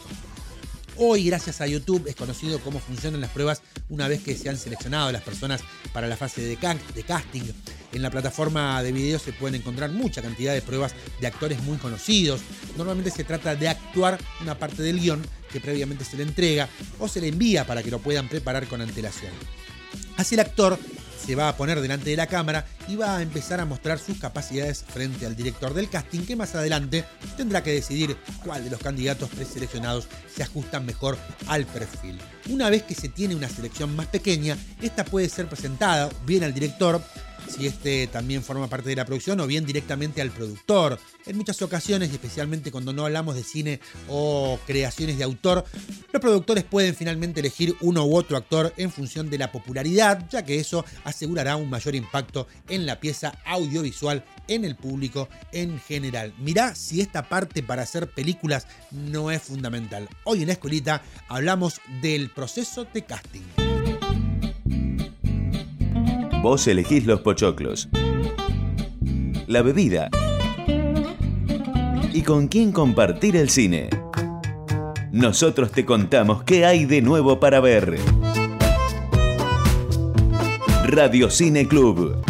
Hoy, 1.01 1.27
gracias 1.27 1.61
a 1.61 1.67
YouTube, 1.69 2.09
es 2.09 2.17
conocido 2.17 2.59
cómo 2.59 2.81
funcionan 2.81 3.21
las 3.21 3.31
pruebas 3.31 3.63
una 3.89 4.09
vez 4.09 4.21
que 4.21 4.35
se 4.35 4.49
han 4.49 4.57
seleccionado 4.57 5.13
las 5.13 5.23
personas 5.23 5.61
para 5.93 6.09
la 6.09 6.17
fase 6.17 6.41
de, 6.41 6.57
casting. 6.57 7.43
En 7.93 8.03
la 8.03 8.11
plataforma 8.11 8.83
de 8.83 8.91
videos 8.91 9.23
se 9.23 9.33
pueden 9.33 9.61
encontrar 9.61 9.93
mucha 9.93 10.23
cantidad 10.23 10.53
de 10.53 10.61
pruebas 10.61 10.95
de 11.21 11.29
actores 11.29 11.63
muy 11.63 11.77
conocidos. 11.77 12.41
Normalmente 12.77 13.13
se 13.13 13.23
trata 13.23 13.55
de 13.55 13.69
actuar 13.69 14.19
una 14.43 14.59
parte 14.59 14.83
del 14.83 14.99
guion 14.99 15.23
que 15.53 15.61
previamente 15.61 16.05
se 16.05 16.17
le 16.17 16.25
entrega 16.25 16.69
o 16.99 17.07
se 17.07 17.21
le 17.21 17.29
envía 17.29 17.65
para 17.65 17.85
que 17.85 17.93
lo 17.93 18.01
puedan 18.01 18.29
preparar 18.29 18.67
con 18.67 18.81
antelación. 18.81 19.31
Así 20.17 20.35
el 20.35 20.41
actor 20.41 20.81
se 21.25 21.35
va 21.35 21.49
a 21.49 21.57
poner 21.57 21.81
delante 21.81 22.11
de 22.11 22.17
la 22.17 22.27
cámara 22.27 22.67
y 22.87 22.97
va 22.97 23.17
a 23.17 23.23
empezar 23.23 23.61
a 23.61 23.65
mostrar 23.65 23.99
sus 23.99 24.19
capacidades 24.19 24.85
frente 24.87 25.27
al 25.27 25.37
director 25.37 25.75
del 25.75 25.91
casting 25.91 26.21
que 26.21 26.37
más 26.37 26.55
adelante 26.55 27.05
tendrá 27.37 27.63
que 27.63 27.73
decidir 27.73 28.17
cuál 28.45 28.65
de 28.65 28.71
los 28.71 28.81
candidatos 28.81 29.29
preseleccionados 29.31 30.09
se 30.35 30.43
ajustan 30.43 30.87
mejor 30.87 31.19
al 31.47 31.67
perfil. 31.67 32.19
Una 32.49 32.71
vez 32.71 32.83
que 32.83 32.95
se 32.95 33.09
tiene 33.09 33.35
una 33.35 33.49
selección 33.49 33.95
más 33.95 34.07
pequeña, 34.07 34.57
esta 34.81 35.05
puede 35.05 35.29
ser 35.29 35.49
presentada 35.49 36.09
bien 36.25 36.45
al 36.45 36.55
director 36.55 37.03
si 37.49 37.67
este 37.67 38.07
también 38.07 38.43
forma 38.43 38.69
parte 38.69 38.89
de 38.89 38.97
la 38.97 39.05
producción 39.05 39.41
o 39.41 39.47
bien 39.47 39.65
directamente 39.65 40.21
al 40.21 40.31
productor. 40.31 40.99
En 41.27 41.37
muchas 41.37 41.61
ocasiones, 41.63 42.11
especialmente 42.11 42.71
cuando 42.71 42.93
no 42.93 43.05
hablamos 43.05 43.35
de 43.35 43.43
cine 43.43 43.81
o 44.09 44.59
creaciones 44.67 45.19
de 45.19 45.25
autor, 45.25 45.65
los 46.13 46.21
productores 46.21 46.65
pueden 46.65 46.95
finalmente 46.95 47.41
elegir 47.41 47.77
uno 47.81 48.05
u 48.05 48.17
otro 48.17 48.37
actor 48.37 48.73
en 48.77 48.91
función 48.91 49.31
de 49.31 49.39
la 49.39 49.53
popularidad, 49.53 50.29
ya 50.31 50.45
que 50.45 50.59
eso 50.59 50.85
asegurará 51.05 51.57
un 51.57 51.71
mayor 51.71 51.95
impacto 51.95 52.47
en 52.69 52.87
la 52.87 53.01
pieza 53.01 53.39
audiovisual 53.45 54.25
en 54.49 54.65
el 54.65 54.77
público 54.77 55.29
en 55.53 55.79
general. 55.81 56.35
Mirá 56.39 56.75
si 56.75 57.01
esta 57.01 57.29
parte 57.29 57.63
para 57.63 57.83
hacer 57.83 58.11
películas 58.11 58.67
no 58.91 59.31
es 59.31 59.43
fundamental. 59.43 60.09
Hoy 60.25 60.43
en 60.43 60.49
la 60.49 60.55
escuelita 60.55 61.03
hablamos 61.29 61.81
del 62.01 62.31
proceso 62.31 62.87
de 62.93 63.05
casting. 63.05 63.98
Vos 66.43 66.69
elegís 66.69 67.05
los 67.05 67.21
pochoclos, 67.21 67.89
la 69.49 69.61
bebida 69.63 70.09
y 72.13 72.23
con 72.23 72.47
quién 72.47 72.71
compartir 72.71 73.37
el 73.37 73.51
cine. 73.51 73.91
Nosotros 75.11 75.73
te 75.73 75.85
contamos 75.85 76.45
qué 76.45 76.65
hay 76.65 76.85
de 76.85 77.03
nuevo 77.03 77.41
para 77.41 77.59
ver. 77.59 77.99
Radio 80.87 81.29
Cine 81.29 81.67
Club. 81.67 82.28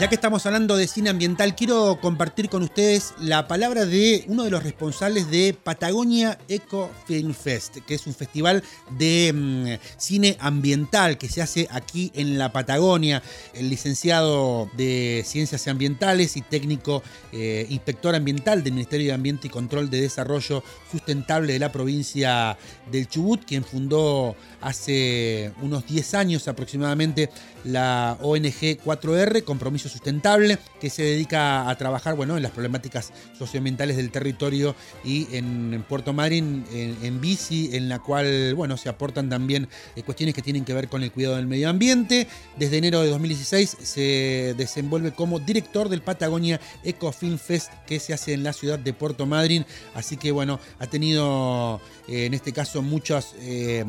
Ya 0.00 0.08
que 0.08 0.14
estamos 0.14 0.46
hablando 0.46 0.78
de 0.78 0.88
cine 0.88 1.10
ambiental, 1.10 1.54
quiero 1.54 2.00
compartir 2.00 2.48
con 2.48 2.62
ustedes 2.62 3.12
la 3.20 3.46
palabra 3.46 3.84
de 3.84 4.24
uno 4.28 4.44
de 4.44 4.50
los 4.50 4.62
responsables 4.62 5.30
de 5.30 5.52
Patagonia 5.52 6.38
Eco 6.48 6.90
Film 7.06 7.34
Fest, 7.34 7.76
que 7.86 7.96
es 7.96 8.06
un 8.06 8.14
festival 8.14 8.64
de 8.96 9.30
mm, 9.34 9.98
cine 9.98 10.38
ambiental 10.40 11.18
que 11.18 11.28
se 11.28 11.42
hace 11.42 11.68
aquí 11.70 12.10
en 12.14 12.38
la 12.38 12.50
Patagonia. 12.50 13.22
El 13.52 13.68
licenciado 13.68 14.70
de 14.74 15.22
Ciencias 15.26 15.68
Ambientales 15.68 16.34
y 16.38 16.40
técnico 16.40 17.02
eh, 17.32 17.66
inspector 17.68 18.14
ambiental 18.14 18.64
del 18.64 18.72
Ministerio 18.72 19.08
de 19.08 19.12
Ambiente 19.12 19.48
y 19.48 19.50
Control 19.50 19.90
de 19.90 20.00
Desarrollo 20.00 20.64
Sustentable 20.90 21.52
de 21.52 21.58
la 21.58 21.72
provincia 21.72 22.56
del 22.90 23.06
Chubut, 23.06 23.44
quien 23.44 23.64
fundó 23.64 24.34
hace 24.62 25.52
unos 25.60 25.86
10 25.86 26.14
años 26.14 26.48
aproximadamente 26.48 27.28
la 27.64 28.16
ONG 28.20 28.78
4R, 28.84 29.44
Compromiso 29.44 29.88
Sustentable, 29.88 30.58
que 30.80 30.90
se 30.90 31.02
dedica 31.02 31.68
a 31.68 31.76
trabajar 31.76 32.14
bueno, 32.14 32.36
en 32.36 32.42
las 32.42 32.52
problemáticas 32.52 33.12
socioambientales 33.38 33.96
del 33.96 34.10
territorio 34.10 34.74
y 35.04 35.28
en, 35.36 35.84
Puerto 35.88 36.12
Madryn, 36.12 36.64
en, 36.72 37.20
bici, 37.20 37.70
en 37.72 37.88
la 37.88 37.98
cual 37.98 38.54
bueno, 38.54 38.76
se 38.76 38.88
aportan 38.88 39.28
también 39.28 39.68
eh, 39.96 40.02
cuestiones 40.02 40.34
que 40.34 40.42
tienen 40.42 40.64
que 40.64 40.74
ver 40.74 40.88
con 40.88 41.02
el 41.02 41.12
cuidado 41.12 41.36
del 41.36 41.46
medio 41.46 41.68
ambiente. 41.68 42.26
Desde 42.56 42.78
enero 42.78 43.00
de 43.00 43.10
2016 43.10 43.76
se 43.82 44.54
desenvuelve 44.56 45.12
como 45.12 45.38
director 45.38 45.88
del 45.88 46.02
Patagonia 46.02 46.60
Eco 46.84 47.12
Film 47.12 47.38
Fest 47.38 47.72
que 47.86 47.98
se 48.00 48.12
hace 48.12 48.32
en 48.32 48.44
la 48.44 48.52
ciudad 48.52 48.78
de 48.78 48.92
Puerto 48.92 49.26
Madryn. 49.26 49.66
Así 49.94 50.16
que 50.16 50.30
bueno, 50.32 50.60
ha 50.78 50.86
tenido 50.86 51.80
eh, 52.08 52.26
en 52.26 52.34
este 52.34 52.52
caso 52.52 52.82
muchas, 52.82 53.34
eh, 53.40 53.84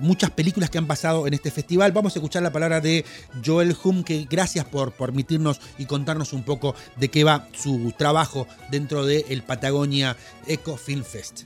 muchas 0.00 0.30
películas 0.30 0.70
que 0.70 0.78
han 0.78 0.86
pasado 0.86 1.26
en 1.26 1.34
este 1.34 1.50
festival. 1.50 1.92
Vamos 1.92 2.14
a 2.14 2.18
escuchar 2.18 2.42
la 2.42 2.52
palabra 2.52 2.80
de 2.80 3.04
Joel 3.44 3.76
Hum, 3.84 4.02
que 4.02 4.26
gracias 4.30 4.64
por 4.64 4.92
permitirnos 4.92 5.60
y 5.78 5.86
contarnos 5.86 6.32
un 6.32 6.44
poco 6.44 6.74
de 6.96 7.08
qué 7.08 7.24
va 7.24 7.46
su 7.52 7.92
trabajo 7.96 8.46
dentro 8.70 9.04
del 9.04 9.24
el 9.28 9.42
Patagonia 9.42 10.16
Eco 10.46 10.76
Film 10.76 11.04
Fest. 11.04 11.42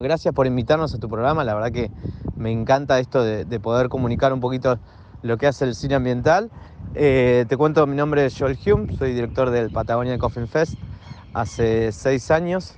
Gracias 0.00 0.32
por 0.32 0.46
invitarnos 0.46 0.94
a 0.94 0.98
tu 0.98 1.08
programa, 1.08 1.42
la 1.42 1.54
verdad 1.54 1.72
que 1.72 1.90
me 2.36 2.52
encanta 2.52 3.00
esto 3.00 3.24
de, 3.24 3.60
poder 3.60 3.88
comunicar 3.88 4.32
un 4.32 4.40
poquito 4.40 4.78
lo 5.22 5.36
que 5.38 5.48
hace 5.48 5.64
el 5.64 5.74
cine 5.74 5.96
ambiental. 5.96 6.50
Eh, 6.94 7.46
te 7.48 7.56
cuento, 7.56 7.86
mi 7.86 7.96
nombre 7.96 8.24
es 8.24 8.38
Joel 8.38 8.56
Hume, 8.64 8.96
soy 8.96 9.12
director 9.12 9.50
del 9.50 9.70
Patagonia 9.70 10.14
Eco 10.14 10.28
Film 10.28 10.46
Fest 10.46 10.74
hace 11.34 11.92
seis 11.92 12.30
años, 12.30 12.76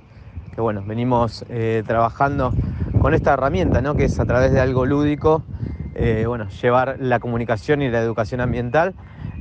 que 0.53 0.61
bueno, 0.61 0.83
venimos 0.85 1.45
eh, 1.49 1.83
trabajando 1.85 2.53
con 3.01 3.13
esta 3.13 3.33
herramienta, 3.33 3.81
¿no? 3.81 3.95
que 3.95 4.05
es 4.05 4.19
a 4.19 4.25
través 4.25 4.51
de 4.51 4.59
algo 4.59 4.85
lúdico, 4.85 5.43
eh, 5.93 6.23
bueno, 6.25 6.47
llevar 6.61 6.97
la 6.99 7.19
comunicación 7.19 7.81
y 7.81 7.89
la 7.89 7.99
educación 7.99 8.39
ambiental. 8.39 8.93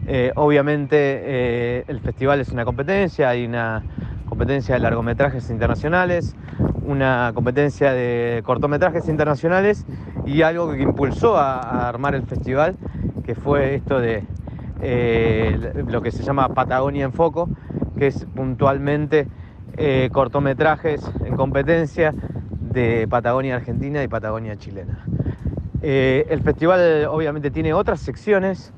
Eh, 0.06 0.32
obviamente 0.34 0.96
eh, 0.98 1.84
el 1.86 2.00
festival 2.00 2.40
es 2.40 2.50
una 2.50 2.64
competencia, 2.64 3.28
hay 3.28 3.44
una 3.44 3.82
competencia 4.28 4.74
de 4.74 4.80
largometrajes 4.80 5.48
internacionales, 5.50 6.34
una 6.84 7.30
competencia 7.34 7.92
de 7.92 8.42
cortometrajes 8.44 9.08
internacionales 9.08 9.86
y 10.26 10.42
algo 10.42 10.72
que 10.72 10.82
impulsó 10.82 11.36
a, 11.36 11.88
armar 11.88 12.14
el 12.14 12.22
festival, 12.22 12.76
que 13.24 13.34
fue 13.34 13.74
esto 13.74 14.00
de 14.00 14.24
lo 15.88 16.00
que 16.00 16.10
se 16.10 16.22
llama 16.22 16.48
Patagonia 16.48 17.04
en 17.04 17.12
Foco, 17.12 17.48
que 17.98 18.08
es 18.08 18.24
puntualmente 18.34 19.28
cortometrajes 20.10 21.02
en 21.24 21.36
competencia 21.36 22.14
de 22.72 23.06
Patagonia 23.08 23.56
Argentina 23.56 24.02
y 24.02 24.08
Patagonia 24.08 24.56
chilena. 24.56 25.04
Eh, 25.82 26.26
el 26.28 26.42
festival 26.42 27.06
obviamente 27.06 27.50
tiene 27.50 27.72
otras 27.72 28.00
secciones, 28.00 28.72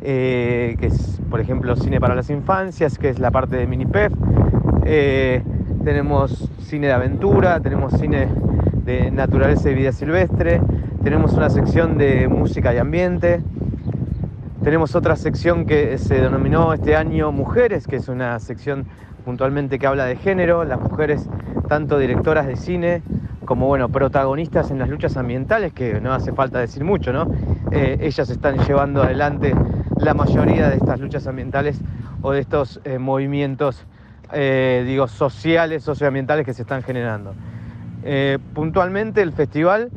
eh, 0.00 0.76
que 0.80 0.86
es 0.86 1.20
por 1.30 1.40
ejemplo 1.40 1.76
cine 1.76 2.00
para 2.00 2.14
las 2.14 2.30
infancias, 2.30 2.98
que 2.98 3.08
es 3.08 3.18
la 3.18 3.30
parte 3.30 3.56
de 3.56 3.66
Minipef. 3.66 4.12
Eh, 4.84 5.42
tenemos 5.84 6.50
cine 6.60 6.88
de 6.88 6.92
aventura, 6.92 7.60
tenemos 7.60 7.92
cine 7.94 8.28
de 8.84 9.10
naturaleza 9.10 9.70
y 9.70 9.74
vida 9.74 9.92
silvestre, 9.92 10.60
tenemos 11.02 11.34
una 11.34 11.50
sección 11.50 11.96
de 11.96 12.26
música 12.26 12.74
y 12.74 12.78
ambiente, 12.78 13.40
tenemos 14.62 14.96
otra 14.96 15.14
sección 15.14 15.64
que 15.64 15.96
se 15.98 16.20
denominó 16.20 16.72
este 16.72 16.96
año 16.96 17.30
Mujeres, 17.30 17.86
que 17.86 17.96
es 17.96 18.08
una 18.08 18.38
sección 18.40 18.86
puntualmente 19.28 19.78
que 19.78 19.86
habla 19.86 20.06
de 20.06 20.16
género, 20.16 20.64
las 20.64 20.80
mujeres 20.80 21.28
tanto 21.68 21.98
directoras 21.98 22.46
de 22.46 22.56
cine 22.56 23.02
como 23.44 23.66
bueno, 23.66 23.90
protagonistas 23.90 24.70
en 24.70 24.78
las 24.78 24.88
luchas 24.88 25.18
ambientales, 25.18 25.74
que 25.74 26.00
no 26.00 26.14
hace 26.14 26.32
falta 26.32 26.60
decir 26.60 26.82
mucho, 26.82 27.12
¿no? 27.12 27.30
Eh, 27.70 27.98
ellas 28.00 28.30
están 28.30 28.56
llevando 28.66 29.02
adelante 29.02 29.54
la 29.98 30.14
mayoría 30.14 30.70
de 30.70 30.76
estas 30.76 30.98
luchas 30.98 31.26
ambientales 31.26 31.78
o 32.22 32.32
de 32.32 32.40
estos 32.40 32.80
eh, 32.84 32.98
movimientos, 32.98 33.84
eh, 34.32 34.82
digo, 34.86 35.06
sociales, 35.08 35.84
socioambientales 35.84 36.46
que 36.46 36.54
se 36.54 36.62
están 36.62 36.82
generando. 36.82 37.34
puntualmente 38.54 39.20
el 39.20 39.32
festival 39.34 39.90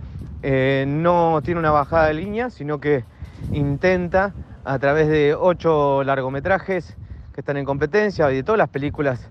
no 0.88 1.40
tiene 1.42 1.58
una 1.58 1.72
bajada 1.72 2.08
de 2.08 2.16
línea, 2.16 2.50
sino 2.50 2.82
que 2.82 3.06
intenta 3.54 4.34
a 4.66 4.78
través 4.78 5.08
de 5.08 5.36
ocho 5.40 6.04
largometrajes 6.04 6.98
que 7.34 7.42
están 7.42 7.58
en 7.58 7.66
competencia 7.66 8.32
y 8.32 8.38
de 8.38 8.44
todas 8.44 8.58
las 8.58 8.70
películas 8.70 9.30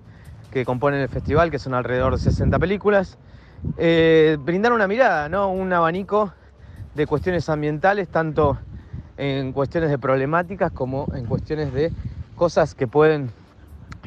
que 0.50 0.64
componen 0.64 1.00
el 1.00 1.08
festival, 1.08 1.50
que 1.50 1.58
son 1.58 1.74
alrededor 1.74 2.16
de 2.16 2.22
60 2.22 2.58
películas, 2.58 3.18
eh, 3.76 4.36
brindar 4.40 4.72
una 4.72 4.88
mirada, 4.88 5.28
¿no? 5.28 5.50
un 5.50 5.72
abanico 5.72 6.32
de 6.94 7.06
cuestiones 7.06 7.48
ambientales, 7.48 8.08
tanto 8.08 8.58
en 9.16 9.52
cuestiones 9.52 9.90
de 9.90 9.98
problemáticas 9.98 10.72
como 10.72 11.06
en 11.14 11.26
cuestiones 11.26 11.72
de 11.72 11.92
cosas 12.34 12.74
que 12.74 12.86
pueden 12.86 13.30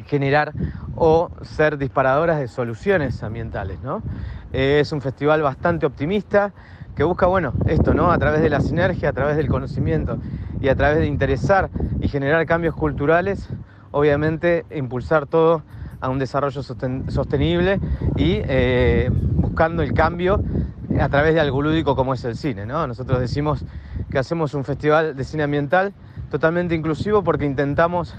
generar 0.06 0.52
o 0.96 1.30
ser 1.42 1.78
disparadoras 1.78 2.40
de 2.40 2.48
soluciones 2.48 3.22
ambientales. 3.22 3.80
¿no? 3.80 4.02
Eh, 4.52 4.80
es 4.80 4.92
un 4.92 5.00
festival 5.00 5.40
bastante 5.42 5.86
optimista 5.86 6.52
que 6.96 7.04
busca, 7.04 7.26
bueno, 7.26 7.52
esto, 7.66 7.92
¿no? 7.92 8.12
A 8.12 8.18
través 8.18 8.40
de 8.40 8.48
la 8.48 8.60
sinergia, 8.60 9.08
a 9.08 9.12
través 9.12 9.36
del 9.36 9.48
conocimiento 9.48 10.18
y 10.60 10.68
a 10.68 10.76
través 10.76 10.98
de 10.98 11.06
interesar 11.06 11.68
y 12.00 12.08
generar 12.08 12.46
cambios 12.46 12.74
culturales, 12.74 13.48
obviamente 13.94 14.66
impulsar 14.74 15.26
todo 15.26 15.62
a 16.00 16.08
un 16.10 16.18
desarrollo 16.18 16.62
sostenible 16.62 17.80
y 18.16 18.40
eh, 18.44 19.08
buscando 19.10 19.82
el 19.82 19.94
cambio 19.94 20.42
a 21.00 21.08
través 21.08 21.34
de 21.34 21.40
algo 21.40 21.62
lúdico 21.62 21.94
como 21.94 22.12
es 22.12 22.24
el 22.24 22.36
cine. 22.36 22.66
¿no? 22.66 22.86
Nosotros 22.86 23.20
decimos 23.20 23.64
que 24.10 24.18
hacemos 24.18 24.52
un 24.54 24.64
festival 24.64 25.16
de 25.16 25.24
cine 25.24 25.44
ambiental 25.44 25.94
totalmente 26.30 26.74
inclusivo 26.74 27.22
porque 27.22 27.46
intentamos, 27.46 28.14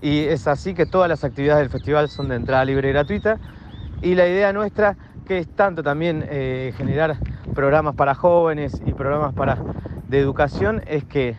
y 0.00 0.20
es 0.20 0.48
así 0.48 0.72
que 0.72 0.86
todas 0.86 1.08
las 1.08 1.22
actividades 1.22 1.60
del 1.60 1.70
festival 1.70 2.08
son 2.08 2.28
de 2.28 2.36
entrada 2.36 2.64
libre 2.64 2.88
y 2.88 2.92
gratuita, 2.92 3.38
y 4.00 4.14
la 4.14 4.26
idea 4.26 4.52
nuestra 4.54 4.96
que 5.26 5.38
es 5.38 5.48
tanto 5.48 5.82
también 5.82 6.24
eh, 6.28 6.72
generar 6.78 7.18
programas 7.54 7.94
para 7.94 8.14
jóvenes 8.14 8.80
y 8.86 8.94
programas 8.94 9.34
para, 9.34 9.58
de 10.08 10.18
educación, 10.18 10.82
es 10.86 11.04
que 11.04 11.36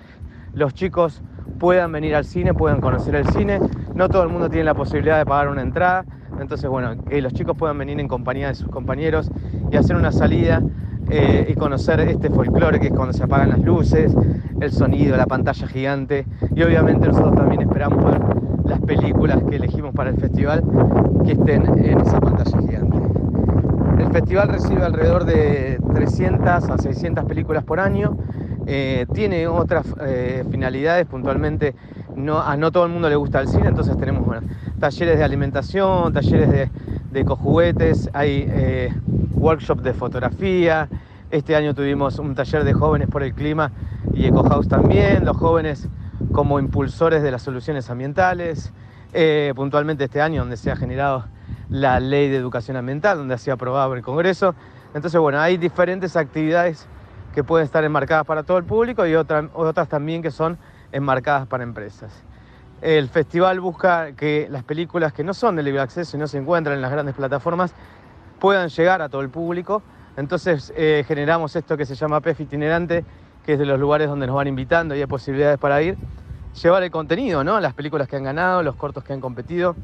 los 0.54 0.74
chicos 0.74 1.22
puedan 1.60 1.92
venir 1.92 2.16
al 2.16 2.26
cine, 2.26 2.54
puedan 2.54 2.82
conocer 2.82 3.16
el 3.16 3.28
cine. 3.30 3.60
No 3.94 4.10
todo 4.10 4.24
el 4.24 4.30
mundo 4.30 4.50
tiene 4.50 4.66
la 4.66 4.74
posibilidad 4.74 5.18
de 5.18 5.26
pagar 5.26 5.50
una 5.50 5.62
entrada, 5.62 6.06
entonces 6.40 6.70
bueno, 6.70 7.04
que 7.06 7.22
los 7.22 7.34
chicos 7.34 7.56
puedan 7.58 7.78
venir 7.78 8.00
en 8.00 8.08
compañía 8.08 8.48
de 8.48 8.56
sus 8.56 8.68
compañeros 8.70 9.32
y 9.72 9.76
hacer 9.76 9.96
una 9.96 10.12
salida 10.12 10.62
eh, 11.10 11.48
y 11.50 11.54
conocer 11.56 12.00
este 12.02 12.30
folclore 12.30 12.80
que 12.80 12.88
es 12.88 12.94
cuando 12.94 13.14
se 13.14 13.24
apagan 13.24 13.50
las 13.50 13.60
luces, 13.60 14.16
el 14.60 14.72
sonido, 14.72 15.18
la 15.18 15.26
pantalla 15.26 15.68
gigante 15.68 16.26
y 16.56 16.64
obviamente 16.64 17.08
nosotros 17.08 17.36
también 17.36 17.62
esperamos 17.62 18.04
ver 18.06 18.22
las 18.66 18.80
películas 18.82 19.40
que 19.50 19.58
elegimos 19.58 19.94
para 19.94 20.12
el 20.12 20.18
festival 20.18 20.64
que 21.26 21.34
estén 21.34 21.66
en 21.84 22.00
esa 22.00 22.20
pantalla 22.20 22.60
gigante. 22.60 22.91
El 24.12 24.18
festival 24.18 24.50
recibe 24.50 24.84
alrededor 24.84 25.24
de 25.24 25.80
300 25.94 26.70
a 26.70 26.78
600 26.78 27.24
películas 27.24 27.64
por 27.64 27.80
año. 27.80 28.18
Eh, 28.68 29.06
tiene 29.14 29.48
otras 29.48 29.86
eh, 30.02 30.44
finalidades, 30.52 31.06
puntualmente 31.06 31.76
no, 32.18 32.42
a 32.42 32.58
no 32.58 32.74
todo 32.74 32.84
el 32.84 32.92
mundo 32.92 33.08
le 33.08 33.16
gusta 33.16 33.40
el 33.40 33.48
cine, 33.48 33.70
entonces 33.70 33.96
tenemos 33.96 34.28
talleres 34.82 35.18
de 35.18 35.24
alimentación, 35.24 36.12
talleres 36.12 36.52
de, 36.52 36.70
de 37.14 38.10
hay 38.12 38.46
eh, 38.50 38.94
workshops 39.34 39.82
de 39.82 39.94
fotografía. 39.94 40.90
Este 41.30 41.56
año 41.56 41.74
tuvimos 41.74 42.20
un 42.20 42.36
taller 42.36 42.66
de 42.66 42.74
jóvenes 42.74 43.08
por 43.08 43.24
el 43.24 43.34
clima 43.34 43.72
y 44.14 44.26
Eco 44.26 44.44
House 44.44 44.68
también, 44.68 45.24
los 45.24 45.38
jóvenes 45.38 45.88
como 46.34 46.60
impulsores 46.60 47.24
de 47.24 47.32
las 47.32 47.44
soluciones 47.44 47.90
ambientales. 47.90 48.74
Eh, 49.14 49.54
puntualmente 49.56 50.04
este 50.04 50.20
año, 50.20 50.42
donde 50.42 50.58
se 50.58 50.70
ha 50.70 50.76
generado 50.76 51.24
la 51.72 52.02
ley 52.02 52.30
de 52.30 52.36
educación 52.36 52.78
ambiental, 52.78 53.18
donde 53.18 53.34
ha 53.34 53.38
sido 53.38 53.56
aprobado 53.56 53.90
por 53.90 53.98
el 53.98 54.04
Congreso. 54.04 54.54
Entonces, 54.94 55.20
bueno, 55.20 55.40
hay 55.40 55.58
diferentes 55.58 56.16
actividades 56.18 56.86
que 57.34 57.46
pueden 57.46 57.64
estar 57.64 57.84
enmarcadas 57.84 58.26
para 58.26 58.44
todo 58.44 58.58
el 58.58 58.66
público 58.66 59.08
y 59.08 59.16
otras, 59.16 59.46
otras 59.54 59.88
también 59.88 60.22
que 60.22 60.32
son 60.32 60.58
enmarcadas 60.92 61.48
para 61.48 61.64
empresas. 61.64 62.12
El 62.82 63.08
festival 63.08 63.62
busca 63.62 64.12
que 64.14 64.48
las 64.52 64.64
películas 64.64 65.14
que 65.14 65.24
no 65.24 65.34
son 65.34 65.56
de 65.56 65.64
libre 65.64 65.80
acceso 65.80 66.18
y 66.18 66.20
no 66.20 66.28
se 66.28 66.38
encuentran 66.38 66.76
en 66.76 66.82
las 66.82 66.92
grandes 66.92 67.16
plataformas 67.16 67.74
puedan 68.40 68.68
llegar 68.68 69.02
a 69.02 69.08
todo 69.08 69.22
el 69.22 69.30
público. 69.30 69.82
Entonces 70.18 70.74
eh, 70.76 71.06
generamos 71.08 71.56
esto 71.56 71.78
que 71.78 71.86
se 71.86 71.96
llama 71.96 72.20
PEF 72.20 72.42
itinerante, 72.42 73.06
que 73.46 73.54
es 73.54 73.60
de 73.60 73.66
los 73.66 73.80
lugares 73.80 74.10
donde 74.10 74.28
nos 74.28 74.36
van 74.36 74.48
invitando 74.48 74.94
y 74.94 75.00
hay 75.00 75.06
posibilidades 75.06 75.58
para 75.58 75.82
ir. 75.82 75.98
Llevar 76.62 76.84
el 76.84 76.92
contenido, 76.92 77.46
¿no? 77.46 77.62
Las 77.62 77.74
películas 77.74 78.10
que 78.10 78.18
han 78.18 78.24
ganado, 78.24 78.62
los 78.62 78.76
cortos 78.76 79.06
que 79.06 79.14
han 79.14 79.22
competido 79.22 79.76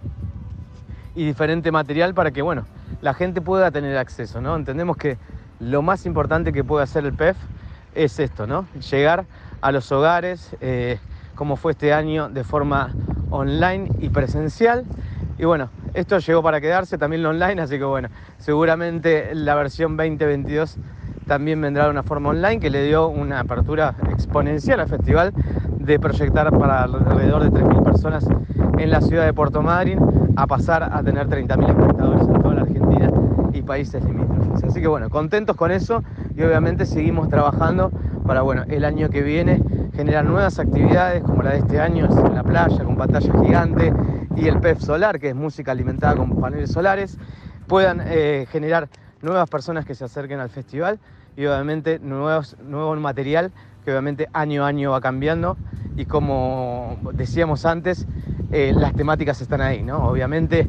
y 1.18 1.26
diferente 1.26 1.72
material 1.72 2.14
para 2.14 2.30
que, 2.30 2.44
bueno, 2.44 2.68
la 3.02 3.16
gente 3.16 3.42
pueda 3.42 3.72
tener 3.72 3.98
acceso, 3.98 4.40
¿no? 4.40 4.56
Entendemos 4.56 4.98
que 4.98 5.18
lo 5.60 5.82
más 5.82 6.06
importante 6.06 6.54
que 6.54 6.64
puede 6.64 6.84
hacer 6.84 7.06
el 7.06 7.14
PEF 7.14 7.36
es 7.96 8.20
esto, 8.20 8.46
¿no? 8.46 8.68
Llegar 8.92 9.26
a 9.60 9.72
los 9.72 9.92
hogares, 9.92 10.56
eh, 10.62 11.00
como 11.34 11.56
fue 11.56 11.72
este 11.72 11.92
año 11.92 12.30
de 12.30 12.44
forma 12.44 12.94
online 13.32 13.90
y 14.00 14.10
presencial. 14.10 14.86
Y 15.40 15.46
bueno, 15.46 15.72
esto 15.96 16.20
llegó 16.20 16.44
para 16.44 16.62
quedarse 16.62 17.00
también 17.00 17.24
lo 17.24 17.30
online, 17.30 17.64
así 17.64 17.80
que 17.80 17.84
bueno, 17.84 18.10
seguramente 18.38 19.34
la 19.34 19.56
versión 19.56 19.98
2022 19.98 20.78
también 21.28 21.62
vendrá 21.62 21.86
de 21.86 21.92
una 21.92 22.04
forma 22.04 22.30
online 22.30 22.60
que 22.60 22.70
le 22.70 22.84
dio 22.86 23.08
una 23.08 23.42
apertura 23.42 23.96
exponencial 24.10 24.80
al 24.80 24.88
festival 24.88 25.34
de 25.78 26.00
proyectar 26.00 26.52
para 26.58 26.84
alrededor 26.84 27.44
de 27.44 27.52
3.000 27.52 27.84
personas 27.84 28.28
en 28.78 28.90
la 28.90 29.02
ciudad 29.02 29.26
de 29.26 29.34
Puerto 29.34 29.62
Madryn 29.62 30.00
a 30.36 30.48
pasar 30.48 30.84
a 30.84 31.04
tener 31.04 31.28
30.000 31.28 31.70
espectadores 31.70 32.28
en 32.28 32.42
toda 32.42 32.56
la 32.56 32.62
Argentina 32.62 33.12
y 33.54 33.62
países 33.62 34.04
limítrofes. 34.04 34.64
Así 34.64 34.82
que 34.82 34.88
bueno, 34.88 35.10
contentos 35.10 35.56
con 35.56 35.72
eso 35.72 36.04
y 36.36 36.44
obviamente 36.44 36.86
seguimos 36.86 37.30
trabajando 37.30 37.92
para 38.26 38.42
bueno, 38.42 38.64
el 38.68 38.86
año 38.86 39.10
que 39.10 39.22
viene 39.22 39.62
generar 39.96 40.26
nuevas 40.26 40.60
actividades 40.60 41.24
como 41.24 41.44
la 41.44 41.52
de 41.52 41.58
este 41.60 41.80
año 41.80 42.08
en 42.26 42.36
la 42.36 42.44
playa 42.44 42.84
con 42.84 42.96
pantalla 42.96 43.34
gigante 43.44 43.94
y 44.36 44.48
el 44.48 44.60
PEF 44.60 44.80
solar, 44.80 45.20
que 45.20 45.30
es 45.30 45.36
música 45.36 45.72
alimentada 45.72 46.16
con 46.16 46.40
paneles 46.40 46.72
solares, 46.72 47.18
puedan 47.68 48.02
eh, 48.06 48.46
generar 48.52 48.90
nuevas 49.28 49.50
personas 49.50 49.86
que 49.86 49.94
se 49.94 50.06
acerquen 50.06 50.40
al 50.40 50.50
festival 50.50 51.00
y 51.36 51.46
obviamente 51.46 52.00
nuevos, 52.00 52.58
nuevo 52.64 52.96
material 52.96 53.52
que 53.84 53.92
obviamente 53.92 54.28
año 54.34 54.64
a 54.64 54.68
año 54.68 54.92
va 54.92 55.02
cambiando 55.02 55.58
y 55.96 56.06
como 56.06 56.98
decíamos 57.14 57.66
antes, 57.66 58.08
eh, 58.52 58.74
las 58.76 58.94
temáticas 58.94 59.42
están 59.42 59.62
ahí, 59.62 59.84
¿no? 59.84 60.08
Obviamente 60.08 60.68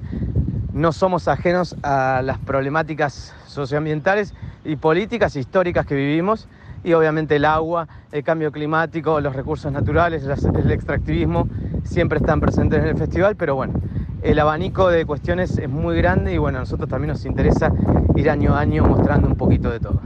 no 0.72 0.92
somos 0.92 1.28
ajenos 1.28 1.76
a 1.82 2.22
las 2.22 2.38
problemáticas 2.38 3.34
socioambientales 3.46 4.34
y 4.64 4.76
políticas 4.76 5.36
históricas 5.36 5.86
que 5.86 5.94
vivimos 5.94 6.48
y 6.84 6.92
obviamente 6.92 7.36
el 7.36 7.44
agua, 7.44 7.88
el 8.12 8.22
cambio 8.24 8.52
climático, 8.52 9.20
los 9.20 9.34
recursos 9.34 9.70
naturales, 9.72 10.24
el 10.24 10.70
extractivismo 10.70 11.48
siempre 11.84 12.18
están 12.18 12.40
presentes 12.40 12.80
en 12.80 12.88
el 12.88 12.96
festival, 12.96 13.36
pero 13.36 13.54
bueno, 13.54 13.74
el 14.22 14.38
abanico 14.38 14.88
de 14.88 15.04
cuestiones 15.06 15.58
es 15.58 15.68
muy 15.68 15.96
grande 15.96 16.32
y 16.32 16.38
bueno, 16.38 16.58
a 16.58 16.60
nosotros 16.62 16.88
también 16.88 17.12
nos 17.12 17.24
interesa 17.24 17.72
ir 18.16 18.30
año 18.30 18.54
a 18.54 18.60
año 18.60 18.84
mostrando 18.84 19.28
un 19.28 19.36
poquito 19.36 19.70
de 19.70 19.80
todo. 19.80 20.00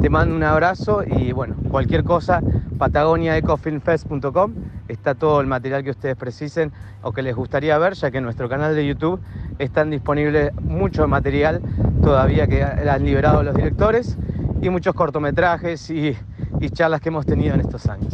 Te 0.00 0.10
mando 0.10 0.36
un 0.36 0.42
abrazo 0.42 1.02
y 1.04 1.32
bueno, 1.32 1.56
cualquier 1.70 2.04
cosa, 2.04 2.42
patagoniaecofilmfest.com, 2.78 4.54
está 4.88 5.14
todo 5.14 5.40
el 5.40 5.46
material 5.46 5.82
que 5.82 5.90
ustedes 5.90 6.16
precisen 6.16 6.72
o 7.02 7.12
que 7.12 7.22
les 7.22 7.34
gustaría 7.34 7.76
ver, 7.78 7.94
ya 7.94 8.10
que 8.10 8.18
en 8.18 8.24
nuestro 8.24 8.48
canal 8.48 8.74
de 8.74 8.86
YouTube 8.86 9.20
están 9.58 9.90
disponibles 9.90 10.54
mucho 10.60 11.08
material 11.08 11.62
todavía 12.02 12.46
que 12.46 12.62
han 12.62 13.04
liberado 13.04 13.42
los 13.42 13.54
directores 13.54 14.18
y 14.60 14.68
muchos 14.68 14.94
cortometrajes 14.94 15.90
y, 15.90 16.16
y 16.60 16.70
charlas 16.70 17.00
que 17.00 17.08
hemos 17.08 17.26
tenido 17.26 17.54
en 17.54 17.60
estos 17.60 17.86
años. 17.86 18.12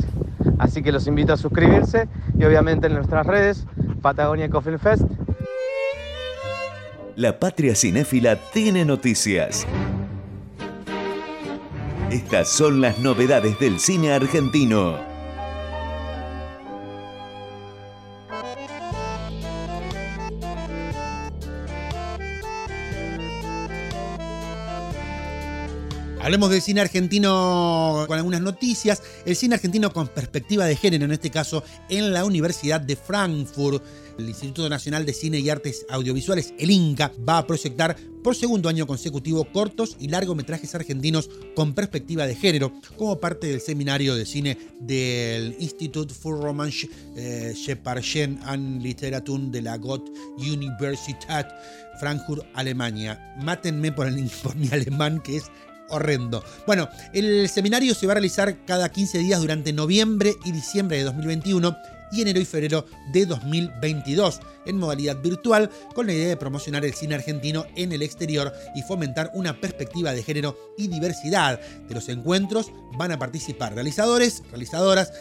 Así 0.61 0.82
que 0.82 0.92
los 0.92 1.06
invito 1.06 1.32
a 1.32 1.38
suscribirse 1.38 2.06
y 2.38 2.44
obviamente 2.44 2.86
en 2.86 2.92
nuestras 2.92 3.26
redes, 3.26 3.64
Patagonia 4.02 4.50
Coffee 4.50 4.76
Fest. 4.76 5.04
La 7.16 7.40
patria 7.40 7.74
cinéfila 7.74 8.36
tiene 8.52 8.84
noticias. 8.84 9.66
Estas 12.11 12.48
son 12.48 12.82
las 12.82 12.98
novedades 12.98 13.58
del 13.58 13.80
cine 13.80 14.12
argentino. 14.12 15.09
Hablemos 26.31 26.51
del 26.51 26.62
cine 26.62 26.81
argentino 26.81 28.05
con 28.07 28.16
algunas 28.16 28.41
noticias. 28.41 29.03
El 29.26 29.35
cine 29.35 29.57
argentino 29.57 29.93
con 29.93 30.07
perspectiva 30.07 30.64
de 30.64 30.76
género, 30.76 31.05
en 31.05 31.11
este 31.11 31.28
caso 31.28 31.64
en 31.89 32.12
la 32.12 32.24
Universidad 32.24 32.81
de 32.81 32.95
Frankfurt. 32.95 33.83
El 34.16 34.28
Instituto 34.28 34.68
Nacional 34.68 35.05
de 35.05 35.12
Cine 35.12 35.41
y 35.41 35.51
Artes 35.51 35.85
Audiovisuales, 35.91 36.55
el 36.57 36.70
INCA, 36.70 37.11
va 37.28 37.39
a 37.39 37.47
proyectar 37.49 37.97
por 38.22 38.37
segundo 38.37 38.68
año 38.68 38.87
consecutivo 38.87 39.45
cortos 39.45 39.97
y 39.99 40.07
largometrajes 40.07 40.72
argentinos 40.76 41.28
con 41.57 41.72
perspectiva 41.72 42.28
de 42.28 42.37
género, 42.37 42.74
como 42.97 43.18
parte 43.18 43.49
del 43.49 43.61
seminario 43.61 44.14
de 44.14 44.24
cine 44.24 44.57
del 44.78 45.57
Institut 45.59 46.12
für 46.12 46.41
Romansch 46.41 46.87
eh, 47.16 47.55
Sprachen 47.57 48.39
und 48.49 48.83
Literatur 48.83 49.41
de 49.51 49.62
la 49.62 49.76
Goethe 49.78 50.12
Universität 50.37 51.49
Frankfurt, 51.99 52.47
Alemania. 52.55 53.18
Mátenme 53.43 53.93
por, 53.93 54.07
el, 54.07 54.31
por 54.43 54.57
mi 54.57 54.68
alemán, 54.68 55.20
que 55.20 55.37
es 55.37 55.51
horrendo. 55.91 56.45
Bueno, 56.66 56.88
el 57.12 57.49
seminario 57.49 57.95
se 57.95 58.07
va 58.07 58.12
a 58.12 58.14
realizar 58.14 58.64
cada 58.64 58.88
15 58.88 59.18
días 59.18 59.41
durante 59.41 59.72
noviembre 59.72 60.34
y 60.45 60.53
diciembre 60.53 60.99
de 60.99 61.05
2021 61.05 61.76
y 62.12 62.22
enero 62.22 62.41
y 62.41 62.45
febrero 62.45 62.86
de 63.12 63.26
2022 63.26 64.41
en 64.66 64.78
modalidad 64.78 65.20
virtual 65.20 65.70
con 65.95 66.07
la 66.07 66.12
idea 66.12 66.28
de 66.28 66.36
promocionar 66.36 66.84
el 66.84 66.95
cine 66.95 67.14
argentino 67.14 67.66
en 67.76 67.93
el 67.93 68.03
exterior 68.03 68.53
y 68.74 68.82
fomentar 68.82 69.30
una 69.34 69.61
perspectiva 69.61 70.12
de 70.12 70.22
género 70.22 70.57
y 70.76 70.88
diversidad. 70.88 71.61
De 71.61 71.95
los 71.95 72.09
encuentros 72.09 72.72
van 72.97 73.12
a 73.12 73.18
participar 73.18 73.74
realizadores, 73.74 74.43
realizadoras, 74.51 75.12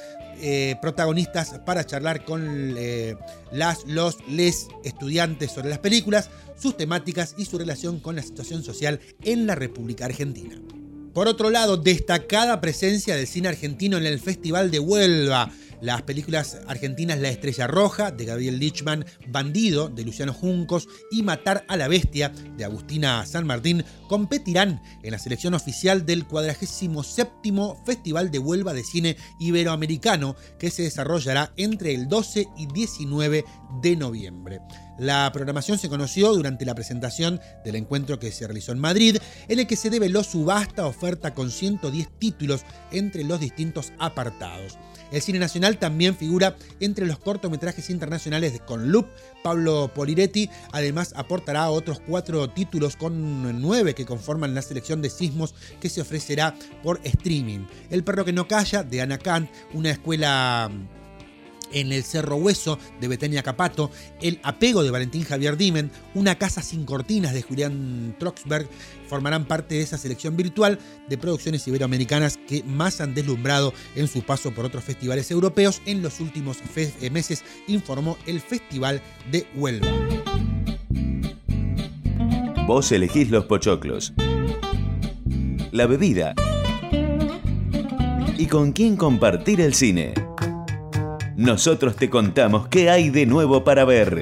eh, 0.42 0.76
protagonistas 0.82 1.60
para 1.66 1.86
charlar 1.86 2.26
con 2.26 2.76
eh, 2.78 3.16
las, 3.52 3.86
los, 3.86 4.18
les 4.28 4.68
estudiantes 4.84 5.52
sobre 5.52 5.70
las 5.70 5.80
películas, 5.80 6.30
sus 6.58 6.78
temáticas 6.78 7.36
y 7.38 7.46
su 7.46 7.58
relación 7.58 8.00
con 8.00 8.16
la 8.16 8.24
situación 8.24 8.64
social 8.64 9.00
en 9.24 9.48
la 9.48 9.56
República 9.56 10.06
Argentina. 10.06 10.60
Por 11.14 11.28
otro 11.28 11.50
lado, 11.50 11.78
destacada 11.78 12.62
presencia 12.62 13.16
del 13.16 13.28
cine 13.28 13.50
argentino 13.50 13.98
en 13.98 14.06
el 14.06 14.20
Festival 14.20 14.72
de 14.72 14.80
Huelva. 14.80 15.52
Las 15.82 16.02
películas 16.02 16.58
argentinas 16.68 17.20
La 17.20 17.30
Estrella 17.30 17.68
Roja 17.68 18.12
de 18.12 18.26
Gabriel 18.26 18.60
Lichman, 18.60 19.06
Bandido 19.28 19.88
de 19.88 20.04
Luciano 20.04 20.34
Juncos 20.34 20.88
y 21.10 21.24
Matar 21.24 21.64
a 21.68 21.78
la 21.78 21.88
Bestia 21.88 22.34
de 22.58 22.66
Agustina 22.66 23.26
San 23.26 23.48
Martín 23.48 23.86
competirán 24.10 24.82
en 25.04 25.12
la 25.12 25.20
selección 25.20 25.54
oficial 25.54 26.06
del 26.06 26.26
47 26.26 26.94
Festival 27.86 28.30
de 28.32 28.40
Huelva 28.40 28.74
de 28.74 28.84
Cine 28.84 29.16
Iberoamericano 29.40 30.36
que 30.58 30.70
se 30.70 30.84
desarrollará 30.84 31.54
entre 31.56 31.94
el 31.94 32.10
12 32.10 32.48
y 32.58 32.68
19 32.68 33.46
de 33.82 33.96
noviembre. 33.96 34.60
La 34.98 35.32
programación 35.32 35.78
se 35.78 35.88
conoció 35.88 36.34
durante 36.36 36.66
la 36.66 36.76
presentación 36.76 37.40
del 37.64 37.76
encuentro 37.76 38.20
que 38.20 38.34
se 38.34 38.46
realizó 38.46 38.74
en 38.74 38.80
Madrid, 38.80 39.18
en 39.48 39.60
el 39.60 39.66
que 39.66 39.78
se 39.78 39.90
develó 39.90 40.24
su 40.24 40.44
vasta 40.44 40.86
oferta 40.86 41.34
con 41.34 41.52
110 41.52 42.20
títulos 42.20 42.66
entre 42.92 43.24
los 43.24 43.40
distintos 43.40 43.94
apartados. 43.98 44.78
El 45.12 45.22
cine 45.22 45.40
nacional 45.40 45.78
también 45.78 46.16
figura 46.16 46.56
entre 46.80 47.06
los 47.06 47.20
cortometrajes 47.20 47.90
internacionales 47.90 48.62
con 48.66 48.92
Loop. 48.92 49.08
Pablo 49.44 49.92
Poliretti 49.94 50.50
además 50.72 51.14
aportará 51.16 51.70
otros 51.70 52.00
cuatro 52.00 52.50
títulos 52.50 52.96
con 52.96 53.62
nueve 53.62 53.96
que 53.96 54.06
conforman 54.06 54.54
la 54.54 54.62
selección 54.62 55.02
de 55.02 55.10
sismos 55.10 55.56
que 55.80 55.90
se 55.90 56.02
ofrecerá 56.02 56.56
por 56.84 57.00
streaming. 57.04 57.66
El 57.90 58.04
perro 58.04 58.26
que 58.26 58.34
no 58.34 58.48
calla 58.48 58.84
de 58.84 59.02
Ana 59.02 59.18
Kant, 59.18 59.50
una 59.74 59.92
escuela 59.92 60.70
en 61.72 61.92
el 61.92 62.04
Cerro 62.04 62.36
Hueso 62.36 62.80
de 63.00 63.08
Betenia 63.08 63.44
Capato, 63.44 63.92
El 64.22 64.40
apego 64.44 64.84
de 64.84 64.92
Valentín 64.92 65.24
Javier 65.24 65.58
Dimen, 65.58 65.92
Una 66.14 66.36
casa 66.36 66.62
sin 66.62 66.86
cortinas 66.86 67.34
de 67.34 67.42
Julián 67.42 68.16
Troxberg, 68.18 68.68
formarán 69.08 69.46
parte 69.46 69.76
de 69.76 69.82
esa 69.82 69.98
selección 69.98 70.38
virtual 70.38 70.80
de 71.08 71.18
producciones 71.18 71.68
iberoamericanas 71.68 72.38
que 72.48 72.64
más 72.64 73.02
han 73.02 73.14
deslumbrado 73.14 73.74
en 73.96 74.08
su 74.08 74.22
paso 74.22 74.52
por 74.52 74.66
otros 74.66 74.84
festivales 74.84 75.32
europeos 75.32 75.82
en 75.86 76.02
los 76.02 76.20
últimos 76.20 76.58
eh, 76.76 77.10
meses, 77.10 77.44
informó 77.68 78.18
el 78.26 78.40
Festival 78.42 79.02
de 79.32 79.48
Huelva. 79.56 79.88
Vos 82.68 82.92
elegís 82.92 83.32
los 83.32 83.46
pochoclos, 83.46 84.14
la 85.72 85.88
bebida. 85.88 86.36
Y 88.38 88.46
con 88.46 88.72
quién 88.72 88.96
compartir 88.96 89.60
el 89.60 89.74
cine 89.74 90.14
nosotros 91.40 91.96
te 91.96 92.10
contamos 92.10 92.68
qué 92.68 92.90
hay 92.90 93.10
de 93.12 93.26
nuevo 93.26 93.64
para 93.64 93.86
ver. 93.86 94.22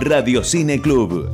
Radio 0.00 0.44
Cine 0.44 0.82
Club. 0.82 1.30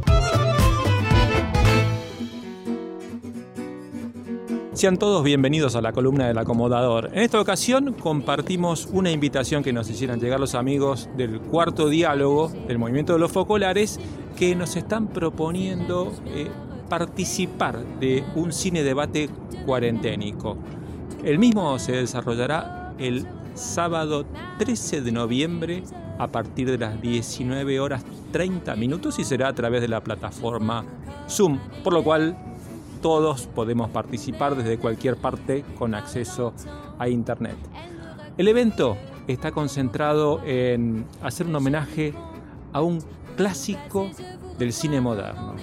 Sean 4.75 4.97
todos 4.97 5.25
bienvenidos 5.25 5.75
a 5.75 5.81
la 5.81 5.91
columna 5.91 6.29
del 6.29 6.39
acomodador. 6.39 7.11
En 7.13 7.23
esta 7.23 7.41
ocasión 7.41 7.95
compartimos 7.95 8.89
una 8.93 9.11
invitación 9.11 9.65
que 9.65 9.73
nos 9.73 9.91
hicieron 9.91 10.21
llegar 10.21 10.39
los 10.39 10.55
amigos 10.55 11.09
del 11.17 11.41
cuarto 11.41 11.89
diálogo 11.89 12.53
del 12.69 12.79
movimiento 12.79 13.15
de 13.15 13.19
los 13.19 13.33
focolares 13.33 13.99
que 14.37 14.55
nos 14.55 14.77
están 14.77 15.09
proponiendo 15.09 16.13
eh, 16.27 16.49
participar 16.89 17.85
de 17.99 18.23
un 18.37 18.53
cine 18.53 18.85
debate 18.85 19.31
cuarenténico. 19.67 20.57
El 21.25 21.41
mismo 21.41 21.79
se 21.79 21.93
desarrollará 21.93 22.84
el 22.99 23.27
sábado 23.55 24.25
13 24.59 25.03
de 25.03 25.13
noviembre 25.13 25.83
a 26.19 26.29
partir 26.29 26.71
de 26.71 26.79
las 26.79 27.01
19 27.01 27.81
horas 27.81 28.05
30 28.33 28.77
minutos 28.77 29.19
y 29.19 29.25
será 29.25 29.49
a 29.49 29.55
través 29.55 29.81
de 29.81 29.89
la 29.89 30.03
plataforma 30.03 30.85
Zoom, 31.29 31.59
por 31.83 31.93
lo 31.93 32.03
cual 32.03 32.37
todos 33.01 33.47
podemos 33.47 33.91
participar 33.91 34.57
desde 34.57 34.79
cualquier 34.79 35.17
parte 35.17 35.65
con 35.79 35.95
acceso 35.95 36.55
a 36.99 37.09
Internet. 37.09 37.57
El 38.37 38.49
evento 38.49 38.97
está 39.29 39.53
concentrado 39.53 40.41
en 40.45 41.05
hacer 41.23 41.47
un 41.47 41.55
homenaje 41.55 42.15
a 42.73 42.83
un 42.83 43.01
clásico 43.37 44.11
del 44.59 44.73
cine 44.73 45.01
moderno. 45.01 45.55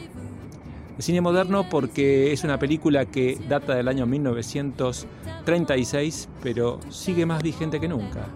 El 0.97 1.03
cine 1.03 1.21
moderno 1.21 1.69
porque 1.69 2.33
es 2.33 2.43
una 2.43 2.59
película 2.59 3.05
que 3.05 3.39
data 3.47 3.75
del 3.75 3.87
año 3.87 4.05
1936, 4.05 6.27
pero 6.43 6.81
sigue 6.89 7.25
más 7.25 7.41
vigente 7.41 7.79
que 7.79 7.87
nunca. 7.87 8.27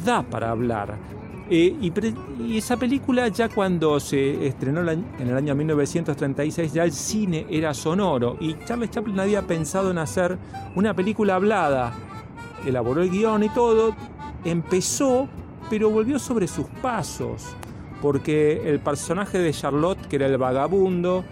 da 0.05 0.23
para 0.23 0.51
hablar, 0.51 0.95
eh, 1.49 1.75
y, 1.81 2.57
esa 2.57 2.77
película 2.77 3.27
ya 3.29 3.49
cuando 3.49 3.99
se 3.99 4.47
estrenó 4.47 4.81
en 4.81 5.05
el 5.19 5.35
año 5.35 5.55
1936 5.55 6.73
ya 6.73 6.83
el 6.83 6.91
cine 6.91 7.45
era 7.49 7.73
sonoro 7.73 8.37
y 8.39 8.55
Charles 8.65 8.91
Chaplin 8.91 9.19
había 9.19 9.41
pensado 9.41 9.91
en 9.91 9.97
hacer 9.97 10.37
una 10.75 10.93
película 10.93 11.35
hablada. 11.35 11.93
Elaboró 12.65 13.01
el 13.01 13.09
guion 13.09 13.43
y 13.43 13.49
todo, 13.49 13.95
empezó, 14.43 15.27
pero 15.69 15.89
volvió 15.89 16.19
sobre 16.19 16.47
sus 16.47 16.65
pasos, 16.81 17.45
porque 18.01 18.69
el 18.69 18.79
personaje 18.79 19.37
de 19.37 19.51
Charlotte, 19.53 20.05
que 20.07 20.17
era 20.17 20.25
el 20.25 20.37
vagabundo, 20.37 21.23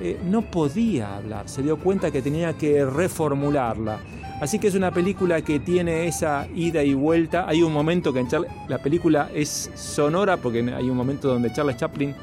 eh, 0.00 0.18
no 0.24 0.42
podía 0.42 1.16
hablar, 1.16 1.48
se 1.48 1.62
dio 1.62 1.78
cuenta 1.78 2.10
que 2.10 2.22
tenía 2.22 2.52
que 2.54 2.84
reformularla. 2.84 3.98
Así 4.40 4.58
que 4.58 4.66
es 4.66 4.74
una 4.74 4.90
película 4.90 5.40
que 5.40 5.60
tiene 5.60 6.06
esa 6.06 6.46
ida 6.54 6.82
y 6.82 6.92
vuelta. 6.92 7.48
Hay 7.48 7.62
un 7.62 7.72
momento 7.72 8.12
que 8.12 8.20
en 8.20 8.28
la 8.68 8.78
película 8.78 9.30
es 9.34 9.70
sonora 9.74 10.36
porque 10.36 10.60
hay 10.74 10.90
un 10.90 10.96
momento 10.96 11.28
donde 11.28 11.50
Charles 11.52 11.78
Chaplin 11.78 12.14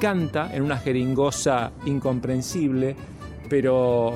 canta 0.00 0.52
en 0.52 0.62
una 0.62 0.78
jeringosa 0.78 1.70
incomprensible, 1.84 2.96
pero 3.48 4.14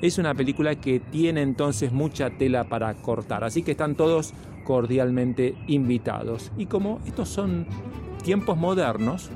es 0.00 0.16
una 0.16 0.32
película 0.34 0.76
que 0.76 1.00
tiene 1.00 1.42
entonces 1.42 1.92
mucha 1.92 2.30
tela 2.30 2.64
para 2.64 2.94
cortar. 2.94 3.44
Así 3.44 3.62
que 3.62 3.72
están 3.72 3.94
todos 3.94 4.32
cordialmente 4.64 5.54
invitados. 5.66 6.50
Y 6.56 6.64
como 6.66 7.00
estos 7.06 7.28
son 7.28 7.66
tiempos 8.22 8.56
modernos, 8.56 9.30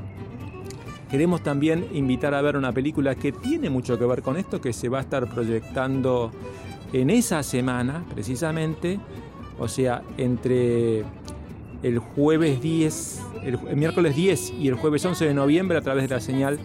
queremos 1.11 1.43
también 1.43 1.87
invitar 1.93 2.35
a 2.35 2.43
ver 2.43 2.57
una 2.57 2.73
película 2.73 3.15
que 3.15 3.33
tiene 3.33 3.69
mucho 3.69 3.99
que 3.99 4.05
ver 4.05 4.23
con 4.23 4.37
esto, 4.37 4.61
que 4.61 4.73
se 4.73 4.89
va 4.89 4.99
a 4.99 5.01
estar 5.03 5.29
proyectando 5.29 6.31
en 6.93 7.11
esa 7.11 7.43
semana, 7.43 8.05
precisamente, 8.15 8.99
o 9.59 9.69
sea, 9.69 10.03
entre 10.17 11.05
el 11.83 11.99
jueves 11.99 12.61
10, 12.61 13.23
el, 13.43 13.77
miércoles 13.77 14.15
10 14.15 14.55
y 14.61 14.69
el 14.69 14.75
jueves 14.75 15.05
11 15.05 15.27
de 15.27 15.35
noviembre 15.35 15.79
a 15.79 15.81
través 15.81 16.09
de 16.09 16.15
la 16.15 16.21
señal 16.21 16.59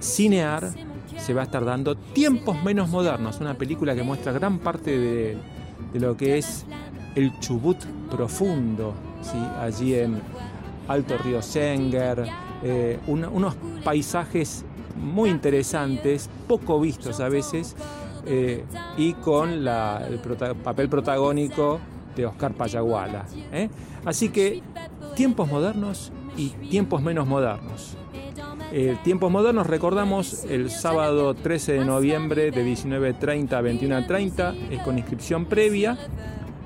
Cinear 0.00 0.70
se 1.18 1.34
va 1.34 1.42
a 1.42 1.44
estar 1.44 1.64
dando 1.64 1.94
Tiempos 1.94 2.62
Menos 2.64 2.88
Modernos, 2.88 3.40
una 3.40 3.54
película 3.54 3.94
que 3.94 4.02
muestra 4.02 4.32
gran 4.32 4.58
parte 4.58 4.98
de, 4.98 5.36
lo 5.94 6.16
que 6.16 6.38
es 6.38 6.64
el 7.14 7.38
Chubut 7.40 7.78
profundo, 8.10 8.94
¿sí? 9.20 9.38
allí 9.60 9.94
en 9.94 10.20
Alto 10.88 11.16
Río 11.18 11.42
Senger, 11.42 12.26
eh, 12.62 12.98
unos 13.06 13.54
paisajes 13.84 14.64
muy 14.96 15.30
interesantes, 15.30 16.28
poco 16.46 16.80
vistos 16.80 17.20
a 17.20 17.28
veces, 17.28 17.76
eh, 18.26 18.64
y 18.96 19.14
con 19.14 19.64
la, 19.64 20.06
el 20.08 20.18
papel 20.56 20.88
protagónico 20.88 21.80
de 22.14 22.26
Oscar 22.26 22.54
Payaguala. 22.54 23.26
¿eh? 23.52 23.68
Así 24.04 24.28
que 24.28 24.62
tiempos 25.14 25.48
modernos 25.48 26.12
y 26.36 26.48
tiempos 26.48 27.02
menos 27.02 27.26
modernos. 27.26 27.96
Eh, 28.74 28.96
tiempos 29.04 29.30
modernos 29.30 29.66
recordamos 29.66 30.44
el 30.44 30.70
sábado 30.70 31.34
13 31.34 31.74
de 31.74 31.84
noviembre 31.84 32.50
de 32.50 32.64
19.30 32.64 33.52
a 33.52 33.60
21.30, 33.60 34.54
es 34.70 34.82
con 34.82 34.96
inscripción 34.96 35.44
previa. 35.44 35.98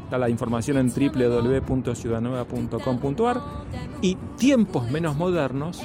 Está 0.06 0.16
la 0.18 0.28
información 0.28 0.78
en 0.78 0.88
www.ciudanueva.com.ar. 0.88 3.42
Y 4.02 4.14
tiempos 4.38 4.88
menos 4.88 5.16
modernos, 5.16 5.82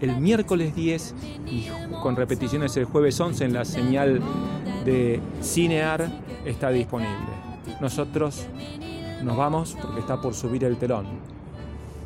el 0.00 0.16
miércoles 0.16 0.74
10 0.74 1.14
y 1.46 1.68
con 2.02 2.16
repeticiones 2.16 2.76
el 2.76 2.86
jueves 2.86 3.20
11 3.20 3.44
en 3.44 3.52
la 3.52 3.64
señal 3.64 4.20
de 4.84 5.20
Cinear 5.40 6.10
está 6.44 6.70
disponible. 6.70 7.28
Nosotros 7.80 8.48
nos 9.22 9.36
vamos 9.36 9.76
porque 9.80 10.00
está 10.00 10.20
por 10.20 10.34
subir 10.34 10.64
el 10.64 10.76
telón. 10.76 11.06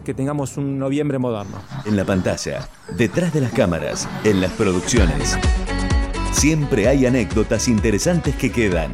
Que 0.04 0.12
tengamos 0.12 0.58
un 0.58 0.78
noviembre 0.78 1.18
moderno. 1.18 1.56
En 1.86 1.96
la 1.96 2.04
pantalla, 2.04 2.68
detrás 2.98 3.32
de 3.32 3.40
las 3.40 3.52
cámaras, 3.52 4.06
en 4.24 4.42
las 4.42 4.52
producciones. 4.52 5.38
Siempre 6.32 6.86
hay 6.86 7.06
anécdotas 7.06 7.66
interesantes 7.66 8.36
que 8.36 8.52
quedan. 8.52 8.92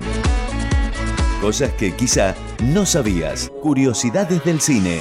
Cosas 1.42 1.72
que 1.72 1.96
quizá 1.96 2.36
no 2.62 2.86
sabías. 2.86 3.50
Curiosidades 3.60 4.44
del 4.44 4.60
cine. 4.60 5.00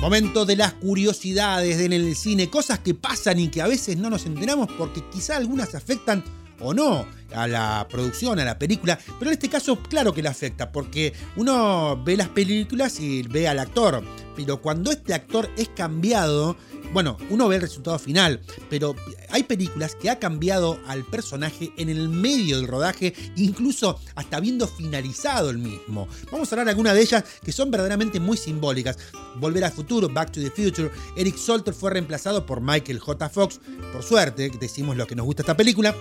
Momento 0.00 0.46
de 0.46 0.54
las 0.54 0.74
curiosidades 0.74 1.80
en 1.80 1.92
el 1.92 2.14
cine, 2.14 2.48
cosas 2.48 2.78
que 2.78 2.94
pasan 2.94 3.40
y 3.40 3.48
que 3.48 3.60
a 3.60 3.66
veces 3.66 3.96
no 3.96 4.08
nos 4.08 4.24
enteramos 4.24 4.68
porque 4.78 5.02
quizá 5.10 5.36
algunas 5.36 5.74
afectan 5.74 6.22
o 6.60 6.72
no 6.72 7.04
a 7.34 7.48
la 7.48 7.86
producción, 7.90 8.38
a 8.38 8.44
la 8.44 8.58
película, 8.58 8.98
pero 9.18 9.30
en 9.30 9.34
este 9.34 9.48
caso 9.48 9.82
claro 9.82 10.12
que 10.12 10.22
le 10.22 10.28
afecta, 10.28 10.70
porque 10.70 11.12
uno 11.36 12.00
ve 12.04 12.16
las 12.16 12.28
películas 12.28 13.00
y 13.00 13.22
ve 13.22 13.48
al 13.48 13.58
actor, 13.58 14.02
pero 14.36 14.60
cuando 14.60 14.90
este 14.90 15.14
actor 15.14 15.50
es 15.56 15.70
cambiado, 15.70 16.56
bueno, 16.92 17.16
uno 17.30 17.48
ve 17.48 17.56
el 17.56 17.62
resultado 17.62 17.98
final, 17.98 18.40
pero 18.68 18.94
hay 19.30 19.44
películas 19.44 19.94
que 19.94 20.10
ha 20.10 20.18
cambiado 20.18 20.78
al 20.86 21.04
personaje 21.04 21.72
en 21.76 21.88
el 21.88 22.08
medio 22.08 22.56
del 22.58 22.68
rodaje, 22.68 23.14
incluso 23.36 23.98
hasta 24.14 24.36
habiendo 24.36 24.66
finalizado 24.66 25.50
el 25.50 25.58
mismo. 25.58 26.08
Vamos 26.30 26.48
a 26.48 26.54
hablar 26.54 26.66
de 26.66 26.70
algunas 26.72 26.94
de 26.94 27.02
ellas 27.02 27.24
que 27.42 27.52
son 27.52 27.70
verdaderamente 27.70 28.20
muy 28.20 28.36
simbólicas. 28.36 28.98
Volver 29.36 29.64
al 29.64 29.72
futuro, 29.72 30.08
Back 30.08 30.32
to 30.32 30.40
the 30.40 30.50
Future. 30.50 30.90
Eric 31.16 31.36
Solter 31.36 31.74
fue 31.74 31.90
reemplazado 31.90 32.44
por 32.44 32.60
Michael 32.60 32.98
J. 32.98 33.28
Fox. 33.28 33.60
Por 33.92 34.02
suerte, 34.02 34.50
decimos 34.60 34.96
lo 34.96 35.06
que 35.06 35.16
nos 35.16 35.26
gusta 35.26 35.42
esta 35.42 35.56
película. 35.56 35.94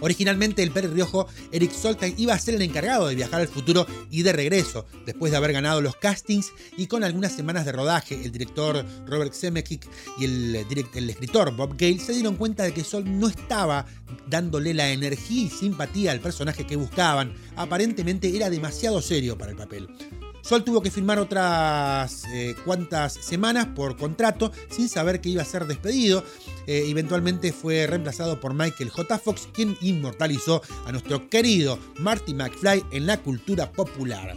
Originalmente 0.00 0.62
el 0.62 0.70
Pérez 0.70 0.92
Riojo, 0.92 1.26
Eric 1.52 1.72
Solstein, 1.72 2.14
iba 2.18 2.34
a 2.34 2.38
ser 2.38 2.54
el 2.54 2.62
encargado 2.62 3.08
de 3.08 3.14
viajar 3.14 3.40
al 3.40 3.48
futuro 3.48 3.86
y 4.10 4.22
de 4.22 4.32
regreso, 4.32 4.86
después 5.04 5.32
de 5.32 5.38
haber 5.38 5.52
ganado 5.52 5.80
los 5.80 5.96
castings 5.96 6.52
y 6.76 6.86
con 6.86 7.04
algunas 7.04 7.32
semanas 7.32 7.64
de 7.64 7.72
rodaje, 7.72 8.14
el 8.14 8.32
director 8.32 8.84
Robert 9.06 9.34
Zemeckis 9.34 9.80
y 10.18 10.24
el, 10.24 10.66
el 10.94 11.10
escritor 11.10 11.54
Bob 11.54 11.76
Gale 11.76 11.98
se 11.98 12.12
dieron 12.12 12.36
cuenta 12.36 12.62
de 12.64 12.72
que 12.72 12.84
Sol 12.84 13.04
no 13.18 13.28
estaba 13.28 13.86
dándole 14.28 14.74
la 14.74 14.90
energía 14.90 15.42
y 15.44 15.50
simpatía 15.50 16.12
al 16.12 16.20
personaje 16.20 16.66
que 16.66 16.76
buscaban, 16.76 17.34
aparentemente 17.56 18.34
era 18.34 18.50
demasiado 18.50 19.00
serio 19.02 19.36
para 19.36 19.50
el 19.50 19.56
papel. 19.56 19.88
Sol 20.46 20.62
tuvo 20.62 20.80
que 20.80 20.92
firmar 20.92 21.18
otras 21.18 22.22
eh, 22.32 22.54
cuantas 22.64 23.14
semanas 23.14 23.66
por 23.74 23.96
contrato 23.96 24.52
sin 24.70 24.88
saber 24.88 25.20
que 25.20 25.30
iba 25.30 25.42
a 25.42 25.44
ser 25.44 25.66
despedido. 25.66 26.22
Eh, 26.68 26.84
eventualmente 26.86 27.52
fue 27.52 27.84
reemplazado 27.88 28.38
por 28.38 28.54
Michael 28.54 28.90
J. 28.90 29.18
Fox, 29.18 29.48
quien 29.52 29.76
inmortalizó 29.80 30.62
a 30.86 30.92
nuestro 30.92 31.28
querido 31.28 31.80
Marty 31.98 32.32
McFly 32.32 32.84
en 32.92 33.06
la 33.08 33.16
cultura 33.16 33.72
popular. 33.72 34.36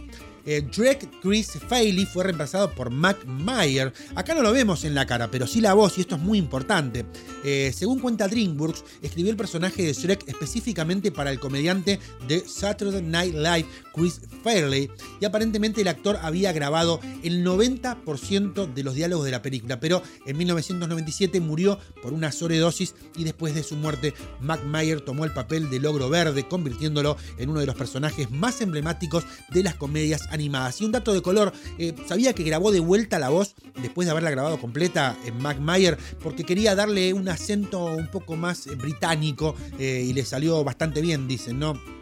Eh, 0.52 0.62
Drake 0.62 1.08
Chris 1.22 1.52
Faley 1.68 2.04
fue 2.06 2.24
reemplazado 2.24 2.74
por 2.74 2.90
Mac 2.90 3.24
Meyer. 3.24 3.92
Acá 4.16 4.34
no 4.34 4.42
lo 4.42 4.52
vemos 4.52 4.82
en 4.82 4.96
la 4.96 5.06
cara, 5.06 5.30
pero 5.30 5.46
sí 5.46 5.60
la 5.60 5.74
voz, 5.74 5.96
y 5.96 6.00
esto 6.00 6.16
es 6.16 6.20
muy 6.20 6.38
importante. 6.38 7.06
Eh, 7.44 7.72
según 7.72 8.00
cuenta 8.00 8.26
DreamWorks, 8.26 8.82
escribió 9.00 9.30
el 9.30 9.36
personaje 9.36 9.84
de 9.84 9.92
Shrek 9.92 10.26
específicamente 10.26 11.12
para 11.12 11.30
el 11.30 11.38
comediante 11.38 12.00
de 12.26 12.40
Saturday 12.40 13.00
Night 13.00 13.34
Live, 13.36 13.66
Chris 13.94 14.22
Farley, 14.42 14.90
y 15.20 15.24
aparentemente 15.24 15.82
el 15.82 15.88
actor 15.88 16.18
había 16.20 16.50
grabado 16.50 16.98
el 17.22 17.44
90% 17.46 18.74
de 18.74 18.82
los 18.82 18.96
diálogos 18.96 19.26
de 19.26 19.30
la 19.30 19.42
película, 19.42 19.78
pero 19.78 20.02
en 20.26 20.36
1997 20.36 21.38
murió 21.38 21.78
por 22.02 22.12
una 22.12 22.32
sobredosis 22.32 22.96
y 23.16 23.22
después 23.22 23.54
de 23.54 23.62
su 23.62 23.76
muerte, 23.76 24.14
Mac 24.40 24.64
Meyer 24.64 25.00
tomó 25.00 25.24
el 25.24 25.32
papel 25.32 25.70
de 25.70 25.78
Logro 25.78 26.10
Verde, 26.10 26.48
convirtiéndolo 26.48 27.16
en 27.38 27.50
uno 27.50 27.60
de 27.60 27.66
los 27.66 27.76
personajes 27.76 28.32
más 28.32 28.60
emblemáticos 28.60 29.24
de 29.50 29.62
las 29.62 29.76
comedias 29.76 30.22
animadas. 30.22 30.39
Y 30.40 30.84
un 30.84 30.92
dato 30.92 31.12
de 31.12 31.22
color, 31.22 31.52
eh, 31.78 31.94
sabía 32.06 32.34
que 32.34 32.42
grabó 32.42 32.72
de 32.72 32.80
vuelta 32.80 33.18
la 33.18 33.28
voz 33.28 33.54
después 33.80 34.06
de 34.06 34.12
haberla 34.12 34.30
grabado 34.30 34.58
completa 34.58 35.16
en 35.24 35.38
Mac 35.38 35.58
Meyer 35.58 35.98
porque 36.22 36.44
quería 36.44 36.74
darle 36.74 37.12
un 37.12 37.28
acento 37.28 37.84
un 37.84 38.08
poco 38.08 38.36
más 38.36 38.66
eh, 38.66 38.74
británico 38.74 39.54
eh, 39.78 40.04
y 40.06 40.12
le 40.12 40.24
salió 40.24 40.62
bastante 40.64 41.00
bien, 41.00 41.28
dicen, 41.28 41.58
¿no? 41.58 41.99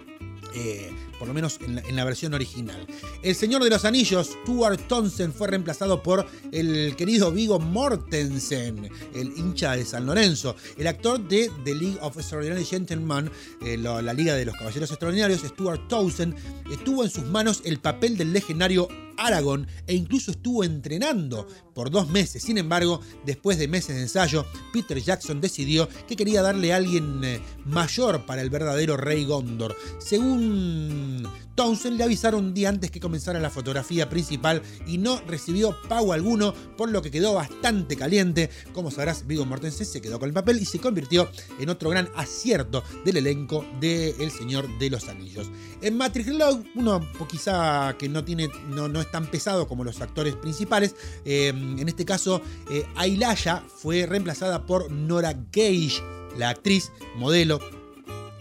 Por 1.19 1.29
lo 1.29 1.35
menos 1.35 1.59
en 1.61 1.97
la, 1.97 2.05
versión 2.05 2.35
original. 2.35 2.87
El 3.23 3.35
Señor 3.35 3.63
de 3.65 3.71
los 3.71 3.85
Anillos, 3.85 4.37
Stuart 4.43 4.81
Thompson, 4.89 5.33
fue 5.33 5.49
reemplazado 5.49 6.03
por 6.03 6.27
el 6.53 6.95
querido 6.97 7.33
Vigo 7.33 7.59
Mortensen, 7.59 8.89
el 9.15 9.33
hincha 9.37 9.77
de 9.77 9.85
San 9.85 10.07
Lorenzo. 10.07 10.57
El 10.77 10.87
actor 10.87 11.21
de 11.29 11.51
The 11.65 11.75
League 11.75 11.99
of 12.01 12.17
Extraordinary 12.17 12.65
Gentlemen, 12.65 13.31
eh, 13.63 13.77
la, 13.77 14.13
Liga 14.13 14.35
de 14.35 14.45
los 14.45 14.57
Caballeros 14.57 14.91
Extraordinarios, 14.91 15.41
Stuart 15.43 15.89
Townsend, 15.89 16.35
tuvo 16.85 17.05
en 17.05 17.11
sus 17.11 17.25
manos 17.25 17.63
el 17.65 17.79
papel 17.79 18.17
del 18.17 18.33
legendario 18.33 18.89
Aragorn 19.19 19.67
e 19.87 19.95
incluso 19.95 20.31
estuvo 20.31 20.65
entrenando 20.65 21.47
por 21.75 21.91
dos 21.91 22.09
meses. 22.09 22.43
Sin 22.43 22.59
embargo, 22.59 23.01
después 23.27 23.59
de 23.59 23.69
meses 23.69 23.97
de 23.97 24.03
ensayo, 24.03 24.47
Peter 24.73 24.99
Jackson 24.99 25.41
decidió 25.41 25.89
que 26.07 26.17
quería 26.17 26.43
darle 26.43 26.73
a 26.73 26.77
alguien 26.77 27.23
eh, 27.25 27.41
mayor 27.65 28.25
para 28.25 28.43
el 28.43 28.51
verdadero 28.51 28.97
rey 28.97 29.25
Gondor. 29.25 29.77
Según 29.99 31.29
Townsend 31.59 31.99
le 31.99 32.05
avisaron 32.05 32.45
un 32.45 32.55
día 32.55 32.69
antes 32.69 32.93
que 32.93 33.01
comenzara 33.01 33.41
la 33.41 33.51
fotografía 33.51 34.09
principal 34.09 34.63
y 34.87 34.97
no 34.99 35.21
recibió 35.27 35.77
pago 35.89 36.13
alguno, 36.13 36.55
por 36.77 36.89
lo 36.89 37.03
que 37.03 37.11
quedó 37.11 37.35
bastante 37.35 37.97
caliente. 37.97 38.49
Como 38.73 38.93
sabrás, 38.93 39.27
Vigo 39.27 39.45
Mortensen 39.45 39.85
se 39.85 40.01
quedó 40.01 40.21
con 40.21 40.29
el 40.29 40.35
papel 40.35 40.61
y 40.61 40.65
se 40.65 40.79
convirtió 40.79 41.29
en 41.59 41.69
otro 41.69 41.91
gran 41.91 42.09
acierto 42.15 42.85
del 43.05 43.17
elenco 43.17 43.65
de 43.81 44.11
El 44.21 44.31
Señor 44.31 44.69
de 44.79 44.89
los 44.89 45.09
Anillos. 45.09 45.51
En 45.83 45.97
Matrix 45.97 46.29
Log, 46.29 46.63
uno 46.77 47.01
quizá 47.29 47.97
que 47.99 48.09
no 48.09 48.25
tiene, 48.25 48.49
no, 48.69 48.87
no 48.87 49.01
es 49.01 49.08
tan 49.11 49.27
pesado 49.27 49.69
como 49.69 49.85
los 49.85 50.01
actores 50.01 50.35
principales. 50.37 50.95
Eh, 51.25 51.49
en 51.49 51.89
este 51.89 52.05
caso, 52.05 52.41
eh, 52.71 52.87
Ailaya 52.97 53.63
fue 53.69 54.07
reemplazada 54.07 54.67
por 54.67 54.91
Nora 54.91 55.35
Gage, 55.53 56.03
la 56.37 56.51
actriz, 56.51 56.93
modelo, 57.17 57.61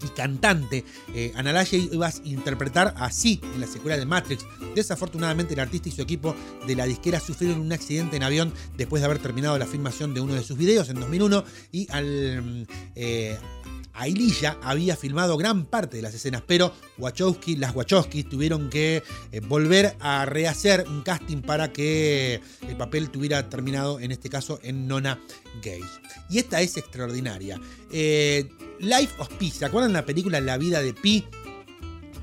y 0.04 0.10
cantante. 0.10 0.84
Eh, 1.14 1.32
Analaye 1.36 1.78
iba 1.78 2.08
a 2.08 2.14
interpretar 2.24 2.94
así 2.98 3.40
en 3.54 3.62
la 3.62 3.68
secuela 3.68 3.98
de 3.98 4.06
Matrix. 4.06 4.46
Desafortunadamente 4.76 5.54
el 5.54 5.60
artista 5.60 5.90
y 5.90 5.92
su 5.92 6.02
equipo 6.02 6.36
de 6.66 6.76
la 6.76 6.86
disquera 6.86 7.20
sufrieron 7.20 7.60
un 7.60 7.72
accidente 7.72 8.18
en 8.18 8.24
avión 8.24 8.54
después 8.76 9.02
de 9.02 9.06
haber 9.06 9.20
terminado 9.20 9.58
la 9.58 9.66
filmación 9.66 10.14
de 10.14 10.22
uno 10.22 10.34
de 10.34 10.44
sus 10.44 10.58
videos 10.58 10.90
en 10.90 11.00
2001 11.00 11.44
y 11.72 11.88
al... 11.92 12.68
Eh, 12.96 13.38
Aililla 13.98 14.58
había 14.62 14.96
filmado 14.96 15.38
gran 15.38 15.66
parte 15.66 15.98
de 15.98 16.04
las 16.04 16.14
escenas, 16.14 16.44
pero 16.46 16.74
Wachowski, 16.98 17.56
las 17.56 17.76
Wachowski 17.76 18.24
tuvieron 18.24 18.70
que 18.70 19.04
eh, 19.32 19.40
volver 19.42 19.96
a 20.00 20.26
rehacer 20.26 20.86
un 20.88 21.02
casting 21.02 21.42
para 21.42 21.74
que 21.74 22.40
el 22.68 22.78
papel 22.78 23.10
tuviera 23.10 23.50
terminado, 23.50 24.00
en 24.00 24.12
este 24.12 24.30
caso, 24.30 24.60
en 24.64 24.88
Nona 24.88 25.20
Gage. 25.64 25.84
Y 26.30 26.38
esta 26.38 26.62
es 26.62 26.78
extraordinaria. 26.78 27.60
Eh, 27.92 28.48
Life 28.80 29.16
of 29.18 29.30
Pi, 29.34 29.50
¿se 29.50 29.66
acuerdan 29.66 29.94
la 29.94 30.06
película 30.06 30.40
La 30.42 30.58
vida 30.58 30.82
de 30.82 30.94
Pi? 30.94 31.26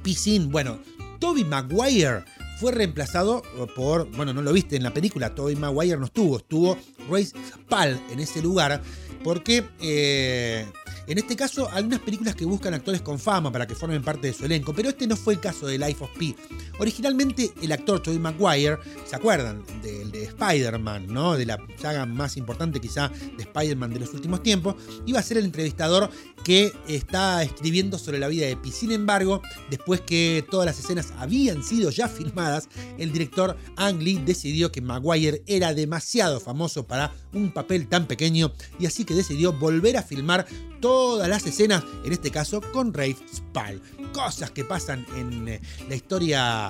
Pi 0.02 0.14
Sin, 0.14 0.50
bueno, 0.50 0.78
Toby 1.18 1.44
Maguire 1.44 2.24
fue 2.60 2.70
reemplazado 2.70 3.42
por, 3.74 4.08
bueno, 4.12 4.32
no 4.32 4.42
lo 4.42 4.52
viste 4.52 4.76
en 4.76 4.84
la 4.84 4.94
película, 4.94 5.34
Toby 5.34 5.56
Maguire 5.56 5.96
no 5.96 6.04
estuvo, 6.04 6.38
estuvo 6.38 6.78
Grace 7.10 7.32
Pal 7.68 8.00
en 8.10 8.20
ese 8.20 8.40
lugar, 8.40 8.80
porque 9.24 9.64
eh, 9.80 10.66
En 11.07 11.18
este 11.18 11.36
caso, 11.36 11.68
algunas 11.70 12.00
películas 12.00 12.34
que 12.34 12.46
buscan 12.46 12.72
actores 12.72 13.02
con 13.02 13.18
fama 13.18 13.52
para 13.52 13.66
que 13.66 13.74
formen 13.74 14.02
parte 14.02 14.28
de 14.28 14.32
su 14.32 14.46
elenco, 14.46 14.72
pero 14.74 14.88
este 14.88 15.07
no 15.07 15.16
fue 15.16 15.34
el 15.34 15.40
caso 15.40 15.66
de 15.66 15.78
Life 15.78 16.02
of 16.02 16.11
Pi. 16.18 16.34
Originalmente, 16.78 17.52
el 17.62 17.72
actor 17.72 18.00
Tobey 18.00 18.18
Maguire, 18.18 18.78
¿se 19.05 19.14
acuerdan? 19.14 19.62
Del 19.82 20.11
de 20.11 20.24
Spider-Man, 20.24 21.07
¿no? 21.09 21.36
De 21.36 21.44
la 21.44 21.59
saga 21.80 22.07
más 22.07 22.36
importante 22.36 22.80
quizá 22.80 23.09
de 23.09 23.42
Spider-Man 23.42 23.92
de 23.92 24.00
los 24.00 24.14
últimos 24.14 24.42
tiempos, 24.42 24.76
iba 25.05 25.18
a 25.18 25.22
ser 25.22 25.36
el 25.36 25.44
entrevistador 25.44 26.11
que 26.42 26.72
está 26.88 27.42
escribiendo 27.42 27.98
sobre 27.98 28.18
la 28.18 28.28
vida 28.28 28.46
de 28.46 28.57
Pi. 28.57 28.70
Sin 28.70 28.90
embargo, 28.90 29.42
después 29.70 30.00
que 30.00 30.44
todas 30.50 30.66
las 30.66 30.78
escenas 30.78 31.12
habían 31.18 31.62
sido 31.62 31.90
ya 31.90 32.09
filmadas, 32.09 32.68
el 32.98 33.12
director 33.12 33.57
Ang 33.76 34.02
Lee 34.02 34.22
decidió 34.24 34.72
que 34.72 34.80
Maguire 34.80 35.42
era 35.46 35.74
demasiado 35.74 36.40
famoso 36.40 36.86
para 36.86 37.12
un 37.32 37.52
papel 37.52 37.88
tan 37.88 38.07
pequeño 38.07 38.52
y 38.78 38.86
así 38.86 39.05
que 39.05 39.14
decidió 39.14 39.52
volver 39.52 39.96
a 39.96 40.02
filmar 40.02 40.46
todas 40.95 41.28
las 41.28 41.45
escenas, 41.45 41.82
en 42.05 42.12
este 42.12 42.30
caso 42.30 42.61
con 42.72 42.95
Rafe 42.95 43.16
Spall. 43.34 43.82
Cosas 44.12 44.53
que 44.53 44.62
pasan 44.62 45.05
en 45.16 45.49
eh, 45.49 45.61
la 45.88 45.97
historia 45.97 46.68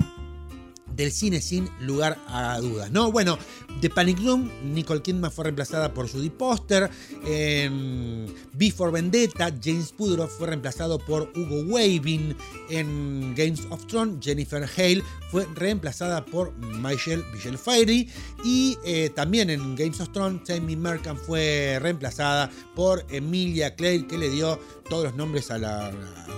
del 0.97 1.13
cine 1.13 1.41
sin 1.41 1.69
lugar 1.81 2.19
a 2.29 2.59
dudas, 2.61 2.91
¿no? 2.91 3.11
Bueno, 3.11 3.39
The 3.81 3.91
Panic 3.91 4.19
Room, 4.21 4.51
Nicole 4.65 5.03
Kidman 5.03 5.31
fue 5.31 5.45
reemplazada 5.45 5.93
por 5.93 6.09
Judy 6.09 6.31
Poster. 6.31 6.91
En 7.27 8.27
Before 8.53 8.93
Vendetta, 8.93 9.53
James 9.63 9.93
Pudrow 9.93 10.29
fue 10.29 10.49
reemplazado 10.49 10.99
por 10.99 11.33
Hugo 11.37 11.63
Weaving. 11.73 12.37
En 12.71 13.35
Games 13.35 13.67
of 13.71 13.87
Thrones, 13.87 14.25
Jennifer 14.25 14.69
Hale 14.77 15.03
fue 15.31 15.47
reemplazada 15.55 16.25
por 16.25 16.53
Michelle, 16.59 17.25
Fairy. 17.59 18.09
Y 18.45 18.79
eh, 18.85 19.11
también 19.15 19.51
en 19.51 19.75
Games 19.75 20.01
of 20.01 20.11
Thrones, 20.13 20.45
Tammy 20.45 20.77
Merkan 20.77 21.17
fue 21.17 21.79
reemplazada 21.81 22.51
por 22.75 23.05
Emilia 23.11 23.75
Clay, 23.75 24.07
que 24.07 24.19
le 24.19 24.31
dio 24.31 24.59
todos 24.89 25.05
los 25.05 25.15
nombres 25.15 25.51
a 25.51 25.59
la, 25.59 25.91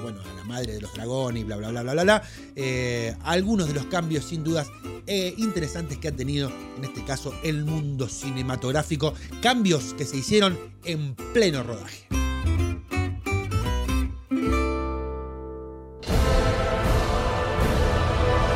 bueno, 0.03 0.21
a 0.23 0.35
la 0.35 0.45
madre 0.45 0.75
de 0.75 0.81
los 0.81 0.93
dragones 0.95 1.43
y 1.43 1.45
bla, 1.45 1.57
bla, 1.57 1.71
bla, 1.71 1.83
bla, 1.83 1.93
bla. 1.93 2.03
bla. 2.05 2.23
Eh, 2.55 3.15
algunos 3.25 3.69
de 3.69 3.75
los 3.75 3.87
cambios, 3.87 4.25
sin 4.25 4.45
dudas, 4.45 4.69
eh, 5.07 5.35
interesantes 5.37 5.99
que 5.99 6.09
ha 6.09 6.13
tenido, 6.13 6.51
en 6.77 6.85
este 6.85 7.05
caso, 7.05 7.35
el 7.43 7.65
mundo 7.65 8.09
cinematográfico. 8.09 9.15
Cambios 9.43 9.95
que 9.95 10.05
se 10.05 10.17
hicieron 10.17 10.59
en 10.85 11.15
pleno 11.15 11.63
rodaje. 11.63 12.07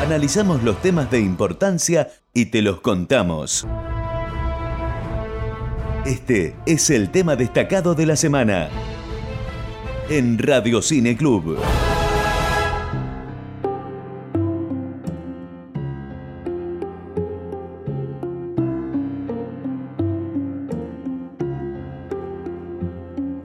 Analizamos 0.00 0.64
los 0.64 0.80
temas 0.82 1.10
de 1.10 1.20
importancia 1.20 2.10
y 2.34 2.46
te 2.46 2.62
los 2.62 2.80
contamos. 2.80 3.66
Este 6.04 6.56
es 6.66 6.90
el 6.90 7.10
tema 7.10 7.36
destacado 7.36 7.94
de 7.94 8.06
la 8.06 8.16
semana 8.16 8.70
en 10.10 10.38
Radio 10.38 10.82
Cine 10.82 11.16
Club. 11.16 11.56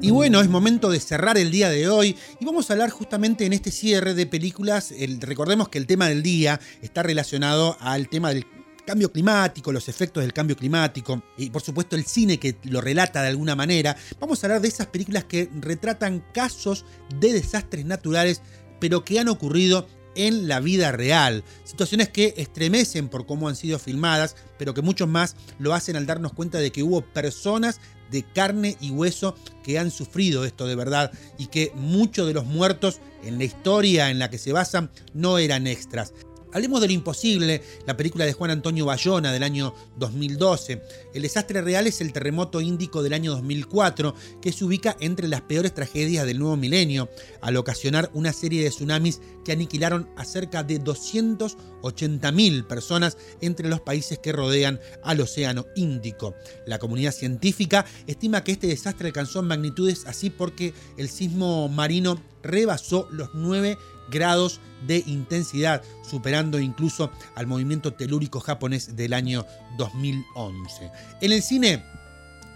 Y 0.01 0.09
bueno, 0.09 0.41
es 0.41 0.49
momento 0.49 0.89
de 0.89 0.99
cerrar 0.99 1.37
el 1.37 1.51
día 1.51 1.69
de 1.69 1.87
hoy 1.87 2.17
y 2.39 2.45
vamos 2.45 2.69
a 2.69 2.73
hablar 2.73 2.89
justamente 2.89 3.45
en 3.45 3.53
este 3.53 3.69
cierre 3.69 4.15
de 4.15 4.25
películas. 4.25 4.91
recordemos 5.19 5.69
que 5.69 5.77
el 5.77 5.85
tema 5.85 6.07
del 6.07 6.23
día 6.23 6.59
está 6.81 7.03
relacionado 7.03 7.77
al 7.79 8.09
tema 8.09 8.29
del 8.29 8.47
cambio 8.85 9.11
climático, 9.11 9.71
los 9.71 9.89
efectos 9.89 10.23
del 10.23 10.33
cambio 10.33 10.55
climático 10.55 11.23
y 11.37 11.49
por 11.49 11.61
supuesto 11.61 11.95
el 11.95 12.05
cine 12.05 12.39
que 12.39 12.57
lo 12.63 12.81
relata 12.81 13.21
de 13.21 13.29
alguna 13.29 13.55
manera. 13.55 13.95
Vamos 14.19 14.43
a 14.43 14.47
hablar 14.47 14.61
de 14.61 14.67
esas 14.67 14.87
películas 14.87 15.25
que 15.25 15.49
retratan 15.59 16.23
casos 16.33 16.85
de 17.19 17.33
desastres 17.33 17.85
naturales 17.85 18.41
pero 18.79 19.03
que 19.03 19.19
han 19.19 19.29
ocurrido 19.29 19.87
en 20.15 20.47
la 20.47 20.59
vida 20.59 20.91
real. 20.91 21.43
Situaciones 21.63 22.09
que 22.09 22.33
estremecen 22.37 23.09
por 23.09 23.25
cómo 23.25 23.49
han 23.49 23.55
sido 23.55 23.79
filmadas, 23.79 24.35
pero 24.57 24.73
que 24.73 24.81
muchos 24.81 25.07
más 25.07 25.35
lo 25.59 25.73
hacen 25.73 25.95
al 25.95 26.05
darnos 26.05 26.33
cuenta 26.33 26.59
de 26.59 26.71
que 26.71 26.83
hubo 26.83 27.01
personas 27.01 27.79
de 28.11 28.23
carne 28.23 28.77
y 28.79 28.91
hueso 28.91 29.35
que 29.63 29.79
han 29.79 29.91
sufrido 29.91 30.45
esto 30.45 30.67
de 30.67 30.75
verdad 30.75 31.11
y 31.37 31.47
que 31.47 31.71
muchos 31.75 32.27
de 32.27 32.33
los 32.33 32.45
muertos 32.45 32.99
en 33.23 33.37
la 33.37 33.43
historia 33.43 34.11
en 34.11 34.19
la 34.19 34.29
que 34.29 34.37
se 34.37 34.53
basan 34.53 34.91
no 35.13 35.37
eran 35.37 35.67
extras. 35.67 36.13
Hablemos 36.55 36.79
de 36.79 36.87
lo 36.87 36.93
imposible, 36.93 37.61
la 37.85 37.97
película 37.97 38.23
de 38.23 38.31
Juan 38.31 38.49
Antonio 38.49 38.85
Bayona 38.85 39.33
del 39.33 39.43
año 39.43 39.75
2012. 39.97 40.81
El 41.13 41.23
desastre 41.23 41.61
real 41.61 41.85
es 41.85 41.99
el 41.99 42.13
terremoto 42.13 42.61
índico 42.61 43.03
del 43.03 43.11
año 43.11 43.33
2004, 43.33 44.15
que 44.41 44.53
se 44.53 44.63
ubica 44.63 44.95
entre 45.01 45.27
las 45.27 45.41
peores 45.41 45.73
tragedias 45.73 46.25
del 46.25 46.39
nuevo 46.39 46.55
milenio, 46.55 47.09
al 47.41 47.57
ocasionar 47.57 48.09
una 48.13 48.31
serie 48.31 48.63
de 48.63 48.69
tsunamis 48.69 49.19
que 49.43 49.51
aniquilaron 49.51 50.09
a 50.15 50.23
cerca 50.23 50.63
de 50.63 50.79
280.000 50.79 52.65
personas 52.65 53.17
entre 53.41 53.67
los 53.67 53.81
países 53.81 54.19
que 54.19 54.31
rodean 54.31 54.79
al 55.03 55.19
Océano 55.19 55.65
Índico. 55.75 56.35
La 56.65 56.79
comunidad 56.79 57.11
científica 57.11 57.85
estima 58.07 58.45
que 58.45 58.53
este 58.53 58.67
desastre 58.67 59.07
alcanzó 59.07 59.43
magnitudes 59.43 60.05
así 60.05 60.29
porque 60.29 60.73
el 60.95 61.09
sismo 61.09 61.67
marino 61.67 62.17
rebasó 62.43 63.09
los 63.11 63.31
9 63.33 63.77
grados 64.09 64.59
de 64.85 65.03
intensidad, 65.05 65.81
superando 66.07 66.59
incluso 66.59 67.11
al 67.35 67.47
movimiento 67.47 67.93
telúrico 67.93 68.39
japonés 68.39 68.95
del 68.95 69.13
año 69.13 69.45
2011. 69.77 70.91
En 71.21 71.31
el 71.31 71.41
cine, 71.41 71.83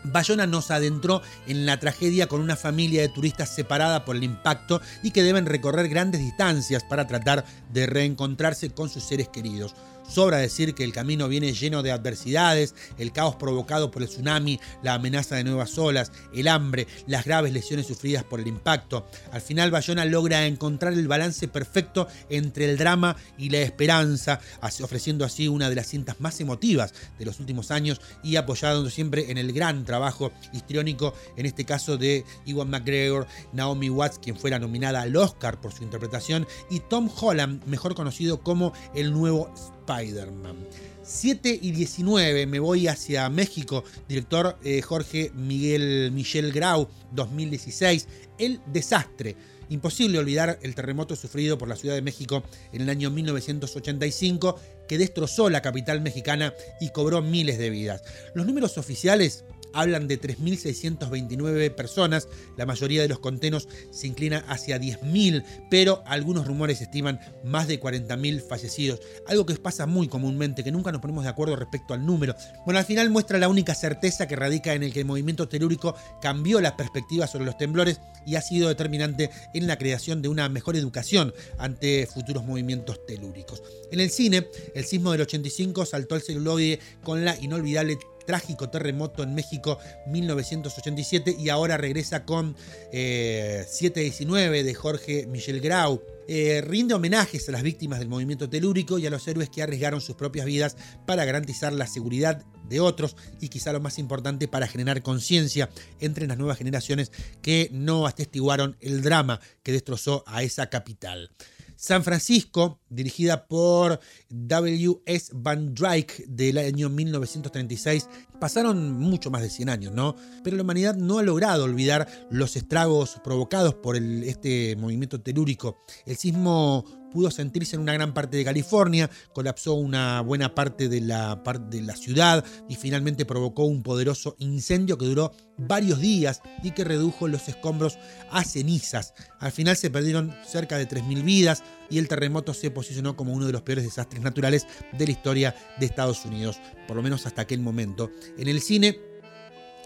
Bayona 0.03 0.47
nos 0.47 0.71
adentró 0.71 1.21
en 1.47 1.65
la 1.65 1.79
tragedia 1.79 2.27
con 2.27 2.41
una 2.41 2.55
familia 2.55 3.01
de 3.01 3.09
turistas 3.09 3.53
separada 3.53 4.05
por 4.05 4.15
el 4.15 4.23
impacto 4.23 4.81
y 5.03 5.11
que 5.11 5.23
deben 5.23 5.45
recorrer 5.45 5.89
grandes 5.89 6.21
distancias 6.21 6.83
para 6.83 7.07
tratar 7.07 7.45
de 7.71 7.85
reencontrarse 7.85 8.69
con 8.69 8.89
sus 8.89 9.03
seres 9.03 9.29
queridos. 9.29 9.75
Sobra 10.09 10.37
decir 10.37 10.73
que 10.73 10.83
el 10.83 10.91
camino 10.91 11.27
viene 11.27 11.53
lleno 11.53 11.83
de 11.83 11.91
adversidades, 11.91 12.73
el 12.97 13.11
caos 13.11 13.35
provocado 13.35 13.91
por 13.91 14.01
el 14.01 14.09
tsunami, 14.09 14.59
la 14.81 14.95
amenaza 14.95 15.35
de 15.35 15.43
nuevas 15.43 15.77
olas, 15.77 16.11
el 16.33 16.47
hambre, 16.47 16.87
las 17.05 17.25
graves 17.25 17.53
lesiones 17.53 17.85
sufridas 17.85 18.23
por 18.23 18.39
el 18.39 18.47
impacto. 18.47 19.07
Al 19.31 19.41
final 19.41 19.69
Bayona 19.69 20.05
logra 20.05 20.47
encontrar 20.47 20.93
el 20.93 21.07
balance 21.07 21.47
perfecto 21.47 22.07
entre 22.29 22.65
el 22.69 22.77
drama 22.77 23.15
y 23.37 23.49
la 23.49 23.59
esperanza, 23.59 24.39
ofreciendo 24.81 25.25
así 25.25 25.47
una 25.47 25.69
de 25.69 25.75
las 25.75 25.87
cintas 25.87 26.19
más 26.19 26.39
emotivas 26.39 26.93
de 27.19 27.25
los 27.25 27.39
últimos 27.39 27.69
años 27.69 28.01
y 28.23 28.35
apoyando 28.35 28.89
siempre 28.89 29.29
en 29.29 29.37
el 29.37 29.53
gran 29.53 29.85
trabajo 29.85 30.31
histriónico, 30.53 31.13
en 31.37 31.45
este 31.45 31.65
caso 31.65 31.97
de 31.97 32.25
Iwan 32.45 32.69
McGregor, 32.69 33.27
Naomi 33.53 33.89
Watts, 33.89 34.19
quien 34.19 34.35
fuera 34.35 34.57
nominada 34.57 35.01
al 35.01 35.15
Oscar 35.15 35.61
por 35.61 35.71
su 35.71 35.83
interpretación, 35.83 36.47
y 36.69 36.79
Tom 36.79 37.09
Holland, 37.15 37.63
mejor 37.65 37.93
conocido 37.93 38.41
como 38.41 38.73
el 38.95 39.11
nuevo 39.11 39.53
Spider-Man. 39.89 40.55
7 41.03 41.59
y 41.61 41.71
19 41.71 42.45
me 42.45 42.59
voy 42.59 42.87
hacia 42.87 43.27
México, 43.29 43.83
director 44.07 44.57
eh, 44.63 44.81
Jorge 44.81 45.31
Miguel 45.33 46.11
Michel 46.11 46.51
Grau, 46.51 46.87
2016, 47.13 48.07
El 48.37 48.61
Desastre. 48.71 49.35
Imposible 49.69 50.17
olvidar 50.17 50.59
el 50.61 50.75
terremoto 50.75 51.15
sufrido 51.15 51.57
por 51.57 51.67
la 51.67 51.75
Ciudad 51.75 51.95
de 51.95 52.01
México 52.01 52.43
en 52.73 52.81
el 52.81 52.89
año 52.89 53.09
1985 53.09 54.59
que 54.87 54.97
destrozó 54.97 55.49
la 55.49 55.61
capital 55.61 56.01
mexicana 56.01 56.53
y 56.79 56.89
cobró 56.89 57.21
miles 57.21 57.59
de 57.59 57.69
vidas. 57.69 58.03
Los 58.33 58.47
números 58.47 58.77
oficiales 58.77 59.45
hablan 59.73 60.07
de 60.07 60.19
3.629 60.19 61.73
personas, 61.75 62.27
la 62.57 62.65
mayoría 62.65 63.01
de 63.01 63.07
los 63.07 63.19
contenos 63.19 63.67
se 63.91 64.07
inclina 64.07 64.43
hacia 64.47 64.79
10.000, 64.79 65.43
pero 65.69 66.03
algunos 66.05 66.47
rumores 66.47 66.81
estiman 66.81 67.19
más 67.43 67.67
de 67.67 67.79
40.000 67.79 68.41
fallecidos, 68.41 68.99
algo 69.27 69.45
que 69.45 69.55
pasa 69.55 69.85
muy 69.85 70.07
comúnmente, 70.07 70.63
que 70.63 70.71
nunca 70.71 70.91
nos 70.91 71.01
ponemos 71.01 71.23
de 71.23 71.29
acuerdo 71.29 71.55
respecto 71.55 71.93
al 71.93 72.05
número. 72.05 72.35
Bueno, 72.65 72.79
al 72.79 72.85
final 72.85 73.09
muestra 73.09 73.39
la 73.39 73.49
única 73.49 73.75
certeza 73.75 74.27
que 74.27 74.35
radica 74.35 74.73
en 74.73 74.83
el 74.83 74.93
que 74.93 75.01
el 75.01 75.05
movimiento 75.05 75.47
telúrico 75.47 75.95
cambió 76.21 76.61
la 76.61 76.75
perspectiva 76.75 77.27
sobre 77.27 77.45
los 77.45 77.57
temblores 77.57 77.99
y 78.25 78.35
ha 78.35 78.41
sido 78.41 78.69
determinante 78.69 79.29
en 79.53 79.67
la 79.67 79.77
creación 79.77 80.21
de 80.21 80.29
una 80.29 80.49
mejor 80.49 80.75
educación 80.75 81.33
ante 81.57 82.07
futuros 82.07 82.45
movimientos 82.45 83.05
telúricos. 83.05 83.61
En 83.91 83.99
el 83.99 84.09
cine, 84.09 84.47
el 84.75 84.85
sismo 84.85 85.11
del 85.11 85.21
85 85.21 85.85
saltó 85.85 86.15
al 86.15 86.21
celuloide 86.21 86.79
con 87.03 87.25
la 87.25 87.37
inolvidable 87.39 87.97
trágico 88.25 88.69
terremoto 88.69 89.23
en 89.23 89.33
México 89.35 89.79
1987 90.07 91.35
y 91.39 91.49
ahora 91.49 91.77
regresa 91.77 92.25
con 92.25 92.55
719 92.91 94.59
eh, 94.59 94.63
de 94.63 94.73
Jorge 94.73 95.27
Michel 95.27 95.61
Grau. 95.61 96.01
Eh, 96.31 96.61
rinde 96.61 96.93
homenajes 96.93 97.49
a 97.49 97.51
las 97.51 97.63
víctimas 97.63 97.97
del 97.97 98.07
movimiento 98.07 98.47
telúrico 98.47 98.99
y 98.99 99.07
a 99.07 99.09
los 99.09 99.27
héroes 99.27 99.49
que 99.49 99.63
arriesgaron 99.63 99.99
sus 99.99 100.15
propias 100.15 100.45
vidas 100.45 100.77
para 101.07 101.25
garantizar 101.25 101.73
la 101.73 101.87
seguridad 101.87 102.45
de 102.69 102.79
otros 102.79 103.15
y 103.41 103.49
quizá 103.49 103.73
lo 103.73 103.79
más 103.79 103.97
importante 103.97 104.47
para 104.47 104.67
generar 104.67 105.01
conciencia 105.01 105.69
entre 105.99 106.27
las 106.27 106.37
nuevas 106.37 106.59
generaciones 106.59 107.11
que 107.41 107.69
no 107.71 108.05
atestiguaron 108.05 108.77
el 108.79 109.01
drama 109.01 109.41
que 109.63 109.71
destrozó 109.71 110.23
a 110.27 110.43
esa 110.43 110.69
capital. 110.69 111.31
San 111.79 112.03
Francisco, 112.03 112.81
dirigida 112.89 113.47
por 113.47 114.01
W.S. 114.27 115.31
Van 115.33 115.73
Dyke 115.73 116.25
del 116.27 116.57
año 116.57 116.89
1936, 116.89 118.09
pasaron 118.37 118.99
mucho 118.99 119.31
más 119.31 119.41
de 119.41 119.49
100 119.49 119.69
años, 119.69 119.93
¿no? 119.93 120.13
Pero 120.43 120.57
la 120.57 120.63
humanidad 120.63 120.95
no 120.95 121.19
ha 121.19 121.23
logrado 121.23 121.63
olvidar 121.63 122.05
los 122.29 122.57
estragos 122.57 123.21
provocados 123.23 123.75
por 123.75 123.95
este 123.95 124.75
movimiento 124.75 125.21
telúrico. 125.21 125.77
El 126.05 126.17
sismo 126.17 126.83
pudo 127.11 127.31
sentirse 127.31 127.75
en 127.75 127.81
una 127.81 127.93
gran 127.93 128.13
parte 128.13 128.37
de 128.37 128.45
California, 128.45 129.09
colapsó 129.33 129.73
una 129.73 130.21
buena 130.21 130.55
parte 130.55 130.89
de 130.89 131.01
la, 131.01 131.41
de 131.69 131.81
la 131.81 131.95
ciudad 131.95 132.45
y 132.67 132.75
finalmente 132.75 133.25
provocó 133.25 133.65
un 133.65 133.83
poderoso 133.83 134.35
incendio 134.39 134.97
que 134.97 135.05
duró 135.05 135.31
varios 135.57 135.99
días 135.99 136.41
y 136.63 136.71
que 136.71 136.83
redujo 136.83 137.27
los 137.27 137.47
escombros 137.47 137.97
a 138.31 138.43
cenizas. 138.43 139.13
Al 139.39 139.51
final 139.51 139.75
se 139.75 139.89
perdieron 139.89 140.33
cerca 140.45 140.77
de 140.77 140.87
3.000 140.87 141.23
vidas 141.23 141.63
y 141.89 141.97
el 141.97 142.07
terremoto 142.07 142.53
se 142.53 142.71
posicionó 142.71 143.15
como 143.15 143.33
uno 143.33 143.45
de 143.45 143.51
los 143.51 143.61
peores 143.61 143.83
desastres 143.83 144.21
naturales 144.21 144.67
de 144.93 145.05
la 145.05 145.11
historia 145.11 145.55
de 145.79 145.85
Estados 145.85 146.25
Unidos, 146.25 146.59
por 146.87 146.95
lo 146.95 147.03
menos 147.03 147.25
hasta 147.25 147.41
aquel 147.41 147.59
momento. 147.59 148.11
En 148.37 148.47
el 148.47 148.61
cine 148.61 149.08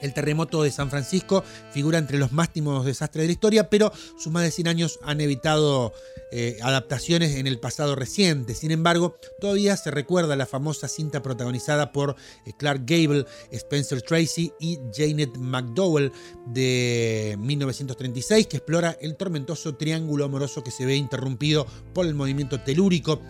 el 0.02 0.14
terremoto 0.14 0.64
de 0.64 0.72
San 0.72 0.90
Francisco 0.90 1.44
figura 1.72 1.98
entre 1.98 2.18
los 2.18 2.32
máximos 2.32 2.86
desastres 2.86 3.24
de 3.24 3.28
la 3.28 3.34
historia, 3.34 3.70
pero 3.70 3.92
sus 4.18 4.32
más 4.32 4.44
de 4.44 4.52
100 4.52 4.68
años 4.68 5.00
han 5.04 5.22
evitado 5.22 5.94
eh, 6.32 6.58
adaptaciones 6.64 7.36
en 7.36 7.46
el 7.46 7.60
pasado 7.60 7.96
reciente. 7.96 8.56
Sin 8.56 8.72
embargo, 8.72 9.16
todavía 9.40 9.78
se 9.78 9.92
recuerda 9.92 10.36
la 10.36 10.46
famosa 10.46 10.88
cinta 10.88 11.22
protagonizada 11.22 11.92
por 11.92 12.16
eh, 12.46 12.54
Clark 12.58 12.84
Gable, 12.86 13.26
Spencer 13.52 14.02
Tracy 14.02 14.52
y 14.60 14.80
Janet 14.96 15.38
McDowell 15.38 16.12
de 16.48 17.36
1936, 17.40 18.48
que 18.48 18.58
explora 18.58 18.98
el 19.00 19.16
tormentoso 19.16 19.76
triángulo 19.76 20.26
amoroso 20.26 20.64
que 20.64 20.72
se 20.72 20.86
ve 20.86 20.96
interrumpido 20.96 21.68
por 21.94 22.06
el 22.06 22.16
movimiento 22.16 22.60
telúrico 22.62 23.22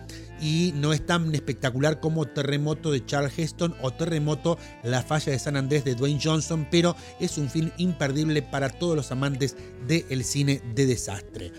y 0.44 0.72
no 0.76 0.92
es 0.92 1.04
tan 1.06 1.34
espectacular 1.34 2.00
como 2.00 2.26
Terremoto 2.26 2.92
de 2.92 3.04
Charles 3.06 3.32
Heston 3.38 3.74
o 3.80 3.92
Terremoto 3.92 4.58
La 4.82 5.02
falla 5.02 5.32
de 5.32 5.38
San 5.38 5.56
Andrés 5.56 5.84
de 5.84 5.94
Dwayne 5.94 6.20
Johnson, 6.22 6.68
pero 6.70 6.94
es 7.18 7.38
un 7.38 7.48
film 7.48 7.70
imperdible 7.78 8.42
para 8.42 8.68
todos 8.68 8.94
los 8.94 9.10
amantes 9.10 9.56
del 9.88 10.22
cine 10.22 10.60
de 10.74 10.84
desastre. 10.84 11.50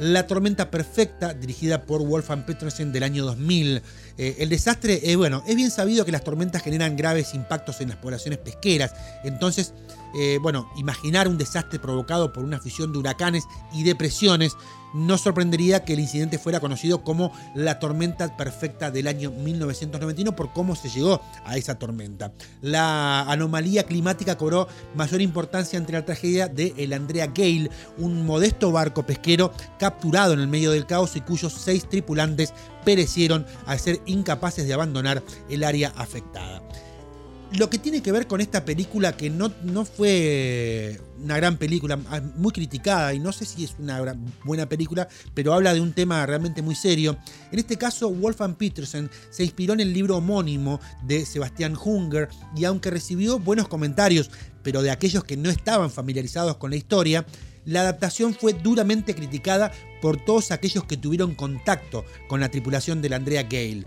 La 0.00 0.26
tormenta 0.26 0.72
perfecta, 0.72 1.34
dirigida 1.34 1.82
por 1.82 2.02
Wolfgang 2.02 2.44
Petersen 2.44 2.90
del 2.90 3.04
año 3.04 3.24
2000. 3.24 3.82
Eh, 4.18 4.36
el 4.40 4.48
desastre, 4.48 5.00
eh, 5.04 5.14
bueno, 5.14 5.44
es 5.46 5.54
bien 5.54 5.70
sabido 5.70 6.04
que 6.04 6.10
las 6.10 6.24
tormentas 6.24 6.62
generan 6.62 6.96
graves 6.96 7.34
impactos 7.34 7.80
en 7.80 7.90
las 7.90 7.98
poblaciones 7.98 8.40
pesqueras. 8.40 8.92
Entonces, 9.22 9.72
eh, 10.14 10.38
bueno, 10.40 10.70
imaginar 10.76 11.28
un 11.28 11.38
desastre 11.38 11.78
provocado 11.78 12.32
por 12.32 12.44
una 12.44 12.58
fusión 12.58 12.92
de 12.92 12.98
huracanes 12.98 13.44
y 13.72 13.82
depresiones 13.82 14.56
no 14.92 15.18
sorprendería 15.18 15.84
que 15.84 15.94
el 15.94 16.00
incidente 16.00 16.38
fuera 16.38 16.60
conocido 16.60 17.02
como 17.02 17.32
la 17.54 17.78
tormenta 17.78 18.36
perfecta 18.36 18.90
del 18.90 19.08
año 19.08 19.30
1991 19.30 20.36
por 20.36 20.52
cómo 20.52 20.76
se 20.76 20.90
llegó 20.90 21.20
a 21.44 21.56
esa 21.56 21.78
tormenta. 21.78 22.32
La 22.60 23.22
anomalía 23.22 23.84
climática 23.84 24.36
cobró 24.36 24.68
mayor 24.94 25.20
importancia 25.20 25.78
entre 25.78 25.98
la 25.98 26.04
tragedia 26.04 26.48
de 26.48 26.74
el 26.76 26.92
Andrea 26.92 27.28
Gale, 27.28 27.70
un 27.98 28.26
modesto 28.26 28.72
barco 28.72 29.06
pesquero 29.06 29.52
capturado 29.78 30.34
en 30.34 30.40
el 30.40 30.48
medio 30.48 30.70
del 30.70 30.86
caos 30.86 31.16
y 31.16 31.20
cuyos 31.20 31.52
seis 31.52 31.88
tripulantes 31.88 32.52
perecieron 32.84 33.46
al 33.66 33.78
ser 33.78 34.00
incapaces 34.06 34.66
de 34.66 34.74
abandonar 34.74 35.22
el 35.48 35.64
área 35.64 35.92
afectada 35.96 36.62
lo 37.58 37.68
que 37.68 37.78
tiene 37.78 38.02
que 38.02 38.12
ver 38.12 38.26
con 38.26 38.40
esta 38.40 38.64
película, 38.64 39.16
que 39.16 39.30
no, 39.30 39.52
no 39.62 39.84
fue 39.84 41.00
una 41.22 41.36
gran 41.36 41.56
película, 41.56 41.98
ah, 42.10 42.20
muy 42.36 42.52
criticada, 42.52 43.12
y 43.14 43.20
no 43.20 43.32
sé 43.32 43.44
si 43.44 43.64
es 43.64 43.74
una 43.78 44.16
buena 44.44 44.68
película, 44.68 45.08
pero 45.34 45.52
habla 45.52 45.74
de 45.74 45.80
un 45.80 45.92
tema 45.92 46.24
realmente 46.26 46.62
muy 46.62 46.74
serio. 46.74 47.16
En 47.50 47.58
este 47.58 47.76
caso, 47.76 48.10
Wolfgang 48.10 48.56
Petersen 48.56 49.10
se 49.30 49.44
inspiró 49.44 49.74
en 49.74 49.80
el 49.80 49.92
libro 49.92 50.16
homónimo 50.16 50.80
de 51.04 51.26
Sebastián 51.26 51.76
Hunger, 51.76 52.28
y 52.56 52.64
aunque 52.64 52.90
recibió 52.90 53.38
buenos 53.38 53.68
comentarios, 53.68 54.30
pero 54.62 54.82
de 54.82 54.90
aquellos 54.90 55.24
que 55.24 55.36
no 55.36 55.50
estaban 55.50 55.90
familiarizados 55.90 56.56
con 56.56 56.70
la 56.70 56.76
historia, 56.76 57.26
la 57.64 57.82
adaptación 57.82 58.34
fue 58.34 58.54
duramente 58.54 59.14
criticada 59.14 59.70
por 60.00 60.24
todos 60.24 60.50
aquellos 60.50 60.84
que 60.84 60.96
tuvieron 60.96 61.34
contacto 61.34 62.04
con 62.28 62.40
la 62.40 62.50
tripulación 62.50 63.00
de 63.02 63.08
la 63.08 63.16
Andrea 63.16 63.44
Gale. 63.44 63.84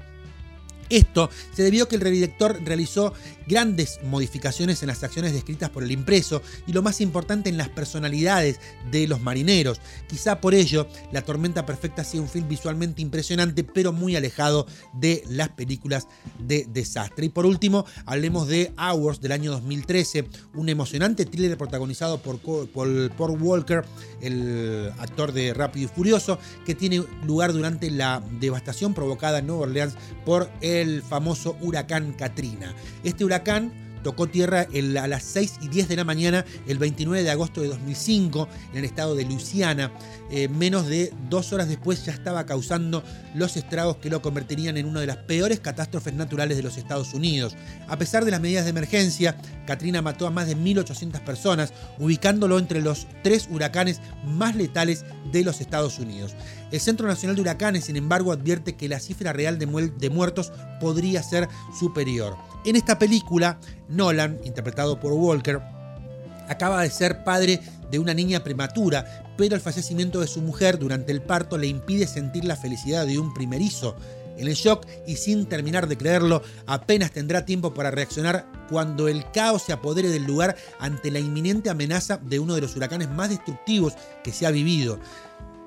Esto 0.89 1.30
se 1.53 1.63
debió 1.63 1.86
a 1.86 1.89
que 1.89 1.95
el 1.95 2.01
redirector 2.01 2.61
realizó 2.63 3.13
grandes 3.47 3.99
modificaciones 4.03 4.81
en 4.81 4.87
las 4.87 5.03
acciones 5.03 5.33
descritas 5.33 5.69
por 5.69 5.83
el 5.83 5.91
impreso 5.91 6.41
y 6.67 6.73
lo 6.73 6.81
más 6.81 7.01
importante 7.01 7.49
en 7.49 7.57
las 7.57 7.69
personalidades 7.69 8.59
de 8.91 9.07
los 9.07 9.21
marineros. 9.21 9.79
Quizá 10.07 10.41
por 10.41 10.53
ello 10.53 10.87
La 11.11 11.21
Tormenta 11.21 11.65
Perfecta 11.65 12.03
sea 12.03 12.21
un 12.21 12.29
film 12.29 12.47
visualmente 12.47 13.01
impresionante 13.01 13.63
pero 13.63 13.93
muy 13.93 14.15
alejado 14.15 14.65
de 14.93 15.23
las 15.29 15.49
películas 15.49 16.07
de 16.39 16.65
desastre. 16.71 17.27
Y 17.27 17.29
por 17.29 17.45
último, 17.45 17.85
hablemos 18.05 18.47
de 18.47 18.73
Hours 18.77 19.21
del 19.21 19.31
año 19.31 19.51
2013, 19.51 20.27
un 20.53 20.69
emocionante 20.69 21.25
thriller 21.25 21.57
protagonizado 21.57 22.19
por 22.19 22.39
Paul 22.39 23.37
Walker, 23.41 23.83
el 24.21 24.91
actor 24.99 25.31
de 25.31 25.53
Rápido 25.53 25.85
y 25.85 25.95
Furioso, 25.95 26.39
que 26.65 26.75
tiene 26.75 27.03
lugar 27.25 27.53
durante 27.53 27.91
la 27.91 28.23
devastación 28.39 28.93
provocada 28.93 29.39
en 29.39 29.47
Nueva 29.47 29.63
Orleans 29.63 29.95
por 30.25 30.49
el 30.61 31.01
famoso 31.01 31.57
huracán 31.61 32.13
Katrina. 32.13 32.73
Este 33.03 33.23
huracán 33.23 33.34
tocó 34.05 34.27
tierra 34.27 34.67
a 35.01 35.07
las 35.07 35.23
6 35.23 35.55
y 35.61 35.67
10 35.67 35.88
de 35.88 35.95
la 35.95 36.03
mañana 36.03 36.45
el 36.67 36.77
29 36.77 37.23
de 37.23 37.31
agosto 37.31 37.61
de 37.61 37.69
2005 37.69 38.47
en 38.71 38.77
el 38.77 38.86
estado 38.86 39.15
de 39.15 39.25
Luisiana. 39.25 39.91
Eh, 40.29 40.47
menos 40.47 40.86
de 40.86 41.11
dos 41.27 41.51
horas 41.53 41.67
después 41.67 42.05
ya 42.05 42.11
estaba 42.11 42.45
causando 42.45 43.03
los 43.33 43.57
estragos 43.57 43.97
que 43.97 44.11
lo 44.11 44.21
convertirían 44.21 44.77
en 44.77 44.86
una 44.86 44.99
de 44.99 45.07
las 45.07 45.17
peores 45.17 45.59
catástrofes 45.59 46.13
naturales 46.13 46.55
de 46.55 46.61
los 46.61 46.77
Estados 46.77 47.15
Unidos. 47.15 47.55
A 47.88 47.97
pesar 47.97 48.25
de 48.25 48.29
las 48.29 48.41
medidas 48.41 48.65
de 48.65 48.69
emergencia, 48.69 49.38
Katrina 49.65 50.03
mató 50.03 50.27
a 50.27 50.29
más 50.29 50.45
de 50.45 50.55
1.800 50.55 51.23
personas, 51.23 51.73
ubicándolo 51.97 52.59
entre 52.59 52.83
los 52.83 53.07
tres 53.23 53.47
huracanes 53.49 54.01
más 54.23 54.55
letales 54.55 55.03
de 55.31 55.43
los 55.43 55.61
Estados 55.61 55.97
Unidos. 55.97 56.36
El 56.71 56.79
Centro 56.79 57.07
Nacional 57.07 57.36
de 57.36 57.41
Huracanes, 57.41 57.86
sin 57.86 57.97
embargo, 57.97 58.31
advierte 58.31 58.75
que 58.75 58.88
la 58.88 58.99
cifra 58.99 59.33
real 59.33 59.57
de 59.57 60.09
muertos 60.11 60.51
podría 60.79 61.23
ser 61.23 61.49
superior. 61.79 62.38
En 62.66 62.76
esta 62.76 62.97
película, 62.97 63.59
Nolan, 63.89 64.39
interpretado 64.43 64.99
por 64.99 65.13
Walker, 65.13 65.61
acaba 66.49 66.82
de 66.82 66.89
ser 66.89 67.24
padre 67.24 67.59
de 67.91 67.99
una 67.99 68.16
niña 68.16 68.43
prematura, 68.43 69.24
pero 69.38 69.53
el 69.53 69.61
fallecimiento 69.61 70.20
de 70.20 70.26
su 70.26 70.41
mujer 70.41 70.80
durante 70.80 71.11
el 71.11 71.22
parto 71.22 71.59
le 71.59 71.68
impide 71.68 72.07
sentir 72.07 72.43
la 72.43 72.55
felicidad 72.55 73.05
de 73.05 73.20
un 73.20 73.36
primerizo. 73.36 73.95
En 74.38 74.47
el 74.47 74.55
shock 74.55 74.86
y 75.05 75.16
sin 75.16 75.45
terminar 75.45 75.88
de 75.88 75.95
creerlo, 75.95 76.41
apenas 76.66 77.11
tendrá 77.11 77.45
tiempo 77.45 77.74
para 77.76 77.91
reaccionar 77.91 78.47
cuando 78.68 79.07
el 79.07 79.30
caos 79.30 79.61
se 79.61 79.72
apodere 79.72 80.09
del 80.09 80.24
lugar 80.24 80.55
ante 80.80 81.11
la 81.11 81.20
inminente 81.20 81.70
amenaza 81.70 82.18
de 82.18 82.39
uno 82.39 82.55
de 82.55 82.61
los 82.61 82.76
huracanes 82.76 83.09
más 83.11 83.30
destructivos 83.30 83.93
que 84.24 84.34
se 84.34 84.47
ha 84.47 84.51
vivido. 84.51 84.99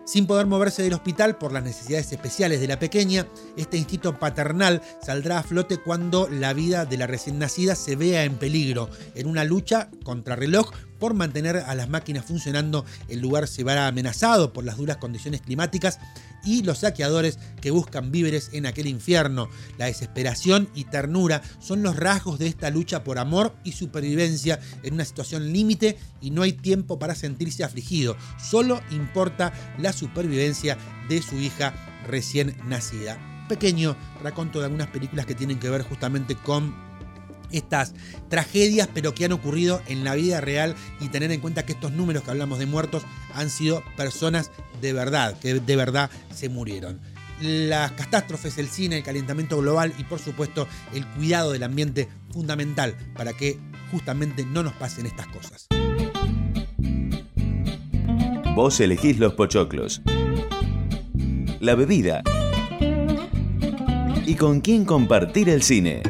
Sin 0.09 0.27
poder 0.27 0.47
moverse 0.47 0.83
del 0.83 0.95
hospital 0.95 1.37
por 1.37 1.53
las 1.53 1.63
necesidades 1.63 2.11
especiales 2.11 2.63
de 2.63 2.67
la 2.67 2.79
pequeña, 2.79 3.27
este 3.59 3.77
instinto 3.77 4.19
paternal 4.19 4.81
saldrá 5.03 5.39
a 5.39 5.43
flote 5.43 5.77
cuando 5.77 6.31
la 6.31 6.55
vida 6.55 6.87
de 6.87 6.97
la 6.97 7.07
recién 7.07 7.39
nacida 7.39 7.75
se 7.75 7.95
vea 7.95 8.25
en 8.25 8.39
peligro, 8.39 8.89
en 9.15 9.27
una 9.27 9.45
lucha 9.45 9.91
contra 10.05 10.35
reloj 10.35 10.71
por 10.99 11.13
mantener 11.13 11.59
a 11.59 11.75
las 11.75 11.91
máquinas 11.91 12.25
funcionando, 12.25 12.87
el 13.09 13.21
lugar 13.21 13.47
se 13.49 13.65
verá 13.65 13.87
amenazado 13.87 14.55
por 14.55 14.65
las 14.65 14.79
duras 14.79 14.97
condiciones 14.97 15.43
climáticas 15.43 15.99
y 16.45 16.63
los 16.63 16.79
saqueadores 16.79 17.39
que 17.61 17.71
buscan 17.71 18.11
víveres 18.11 18.51
en 18.53 18.67
aquel 18.67 18.87
infierno. 18.87 19.49
La 19.77 19.87
desesperación 19.87 20.69
y 20.75 20.85
ternura 20.85 21.43
son 21.61 21.83
los 21.83 21.97
rasgos 21.97 22.39
de 22.39 22.47
esta 22.47 22.71
lucha 22.71 23.05
por 23.05 23.19
amor 23.19 23.55
y 23.65 23.73
supervivencia 23.73 24.61
en 24.83 24.95
una 24.95 25.05
situación 25.05 25.53
límite 25.53 25.99
y 26.21 26.31
no 26.31 26.43
hay 26.43 26.53
tiempo 26.53 26.99
para 26.99 27.15
sentirse 27.15 27.65
afligido. 27.65 28.17
Solo 28.43 28.81
importa 28.91 29.53
la 29.79 29.93
supervivencia 29.93 30.79
de 31.09 31.23
su 31.23 31.37
hija 31.37 31.75
recién 32.07 32.57
nacida. 32.67 33.19
Pequeño 33.49 33.97
raconto 34.23 34.59
de 34.59 34.67
algunas 34.67 34.89
películas 34.89 35.27
que 35.27 35.35
tienen 35.35 35.59
que 35.59 35.71
ver 35.71 35.83
justamente 35.83 36.35
con 36.35 36.88
estas 37.53 37.95
tragedias, 38.29 38.89
pero 38.93 39.15
que 39.15 39.25
han 39.25 39.33
ocurrido 39.33 39.83
en 39.87 40.05
la 40.05 40.15
vida 40.15 40.41
real 40.41 40.75
y 41.01 41.09
tener 41.09 41.33
en 41.33 41.41
cuenta 41.41 41.65
que 41.65 41.73
estos 41.73 41.93
números 41.93 42.23
que 42.23 42.31
hablamos 42.31 42.59
de 42.59 42.67
muertos 42.67 43.03
han 43.35 43.51
sido 43.51 43.83
personas 43.97 44.51
de 44.81 44.93
verdad, 44.93 45.39
que 45.39 45.55
de 45.55 45.77
verdad 45.77 46.11
se 46.35 46.49
murieron. 46.49 47.01
Las 47.41 47.93
catástrofes, 47.93 48.59
el 48.59 48.69
cine, 48.69 48.99
el 48.99 49.05
calentamiento 49.05 49.59
global 49.59 49.95
y 49.99 50.05
por 50.05 50.19
supuesto 50.19 50.67
el 50.93 51.07
cuidado 51.07 51.53
del 51.53 51.63
ambiente 51.63 52.09
fundamental 52.33 52.97
para 53.15 53.33
que 53.33 53.59
justamente 53.93 54.45
no 54.45 54.63
nos 54.63 54.73
pasen 54.75 55.07
estas 55.07 55.29
cosas. 55.29 55.69
Vos 58.55 58.81
elegís 58.81 59.19
los 59.19 59.35
pochoclos, 59.35 60.03
la 61.61 61.77
bebida 61.77 62.23
y 64.27 64.35
con 64.35 64.61
quién 64.61 64.85
compartir 64.85 65.49
el 65.49 65.63
cine 65.63 66.03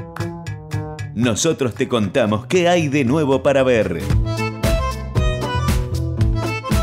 nosotros 1.19 1.75
te 1.75 1.89
contamos 1.89 2.47
qué 2.47 2.69
hay 2.69 2.87
de 2.87 3.05
nuevo 3.05 3.43
para 3.43 3.65
ver. 3.65 4.01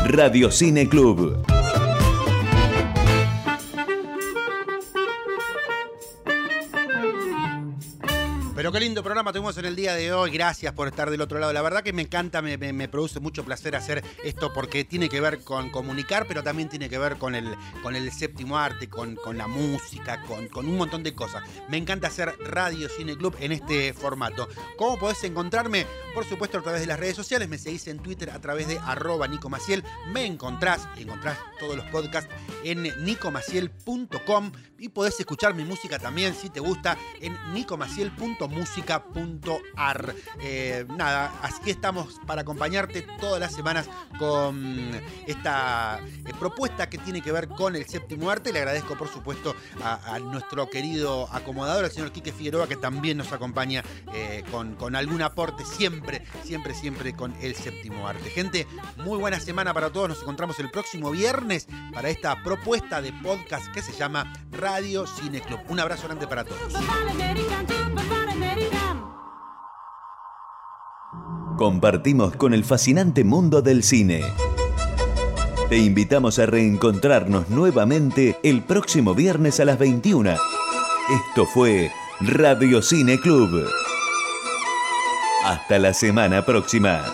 Radio 0.04 0.50
Cine 0.50 0.86
Club. 0.90 1.55
Programa 9.06 9.32
tuvimos 9.32 9.56
en 9.56 9.66
el 9.66 9.76
día 9.76 9.94
de 9.94 10.12
hoy. 10.12 10.32
Gracias 10.32 10.72
por 10.72 10.88
estar 10.88 11.10
del 11.10 11.20
otro 11.20 11.38
lado. 11.38 11.52
La 11.52 11.62
verdad 11.62 11.84
que 11.84 11.92
me 11.92 12.02
encanta, 12.02 12.42
me, 12.42 12.58
me- 12.58 12.88
produce 12.88 13.20
mucho 13.20 13.44
placer 13.44 13.76
hacer 13.76 14.02
esto 14.24 14.52
porque 14.52 14.84
tiene 14.84 15.08
que 15.08 15.20
ver 15.20 15.44
con 15.44 15.70
comunicar, 15.70 16.26
pero 16.26 16.42
también 16.42 16.68
tiene 16.68 16.88
que 16.88 16.98
ver 16.98 17.16
con 17.16 17.36
el, 17.36 17.54
con 17.84 17.94
el 17.94 18.10
séptimo 18.10 18.58
arte, 18.58 18.88
con, 18.88 19.14
con 19.14 19.38
la 19.38 19.46
música, 19.46 20.20
con, 20.22 20.48
con 20.48 20.66
un 20.66 20.76
montón 20.76 21.04
de 21.04 21.14
cosas. 21.14 21.44
Me 21.68 21.76
encanta 21.76 22.08
hacer 22.08 22.34
Radio 22.40 22.88
Cine 22.88 23.16
Club 23.16 23.36
en 23.38 23.52
este 23.52 23.92
formato. 23.94 24.48
¿Cómo 24.76 24.98
podés 24.98 25.22
encontrarme? 25.22 25.86
Por 26.12 26.24
supuesto 26.24 26.58
a 26.58 26.62
través 26.62 26.80
de 26.80 26.88
las 26.88 26.98
redes 26.98 27.14
sociales. 27.14 27.48
Me 27.48 27.58
seguís 27.58 27.86
en 27.86 28.00
Twitter 28.00 28.30
a 28.30 28.40
través 28.40 28.66
de 28.66 28.80
arroba 28.80 29.28
Nico 29.28 29.48
Maciel. 29.48 29.84
Me 30.12 30.26
encontrás, 30.26 30.88
encontrás 30.98 31.38
todos 31.60 31.76
los 31.76 31.86
podcasts 31.86 32.28
en 32.64 32.82
nicomaciel.com 33.04 34.50
y 34.78 34.88
podés 34.88 35.18
escuchar 35.18 35.54
mi 35.54 35.64
música 35.64 35.98
también 35.98 36.32
si 36.34 36.50
te 36.50 36.60
gusta 36.60 36.96
en 37.20 37.36
nicomaciel.musica.ar. 37.54 40.14
Eh, 40.40 40.84
nada, 40.96 41.32
así 41.42 41.70
estamos 41.70 42.20
para 42.26 42.42
acompañarte 42.42 43.06
todas 43.20 43.40
las 43.40 43.54
semanas 43.54 43.88
con 44.18 45.00
esta 45.26 46.00
eh, 46.24 46.32
propuesta 46.38 46.90
que 46.90 46.98
tiene 46.98 47.22
que 47.22 47.32
ver 47.32 47.48
con 47.48 47.74
el 47.76 47.86
séptimo 47.86 48.30
arte. 48.30 48.52
Le 48.52 48.58
agradezco, 48.58 48.94
por 48.96 49.08
supuesto, 49.08 49.54
a, 49.82 50.14
a 50.14 50.18
nuestro 50.18 50.68
querido 50.68 51.28
acomodador, 51.32 51.84
el 51.84 51.90
señor 51.90 52.12
Quique 52.12 52.32
Figueroa, 52.32 52.68
que 52.68 52.76
también 52.76 53.16
nos 53.18 53.32
acompaña 53.32 53.82
eh, 54.12 54.44
con, 54.50 54.74
con 54.74 54.96
algún 54.96 55.22
aporte, 55.22 55.64
siempre, 55.64 56.22
siempre, 56.44 56.74
siempre 56.74 57.14
con 57.14 57.34
el 57.40 57.54
séptimo 57.54 58.06
arte. 58.06 58.28
Gente, 58.30 58.66
muy 58.98 59.18
buena 59.18 59.40
semana 59.40 59.72
para 59.72 59.90
todos. 59.90 60.10
Nos 60.10 60.20
encontramos 60.20 60.60
el 60.60 60.70
próximo 60.70 61.10
viernes 61.10 61.66
para 61.92 62.10
esta 62.10 62.42
propuesta 62.42 63.00
de 63.00 63.14
podcast 63.14 63.72
que 63.72 63.80
se 63.82 63.92
llama 63.92 64.32
Radio 64.50 64.65
Cine 65.06 65.40
Club. 65.40 65.60
Un 65.68 65.80
abrazo 65.80 66.06
grande 66.06 66.26
para 66.26 66.44
todos. 66.44 66.72
Compartimos 71.56 72.36
con 72.36 72.52
el 72.52 72.64
fascinante 72.64 73.24
mundo 73.24 73.62
del 73.62 73.82
cine. 73.82 74.22
Te 75.68 75.78
invitamos 75.78 76.38
a 76.38 76.46
reencontrarnos 76.46 77.48
nuevamente 77.48 78.38
el 78.42 78.62
próximo 78.62 79.14
viernes 79.14 79.60
a 79.60 79.64
las 79.64 79.78
21. 79.78 80.32
Esto 80.32 81.46
fue 81.46 81.90
Radio 82.20 82.82
Cine 82.82 83.18
Club. 83.20 83.68
Hasta 85.44 85.78
la 85.78 85.94
semana 85.94 86.44
próxima. 86.44 87.12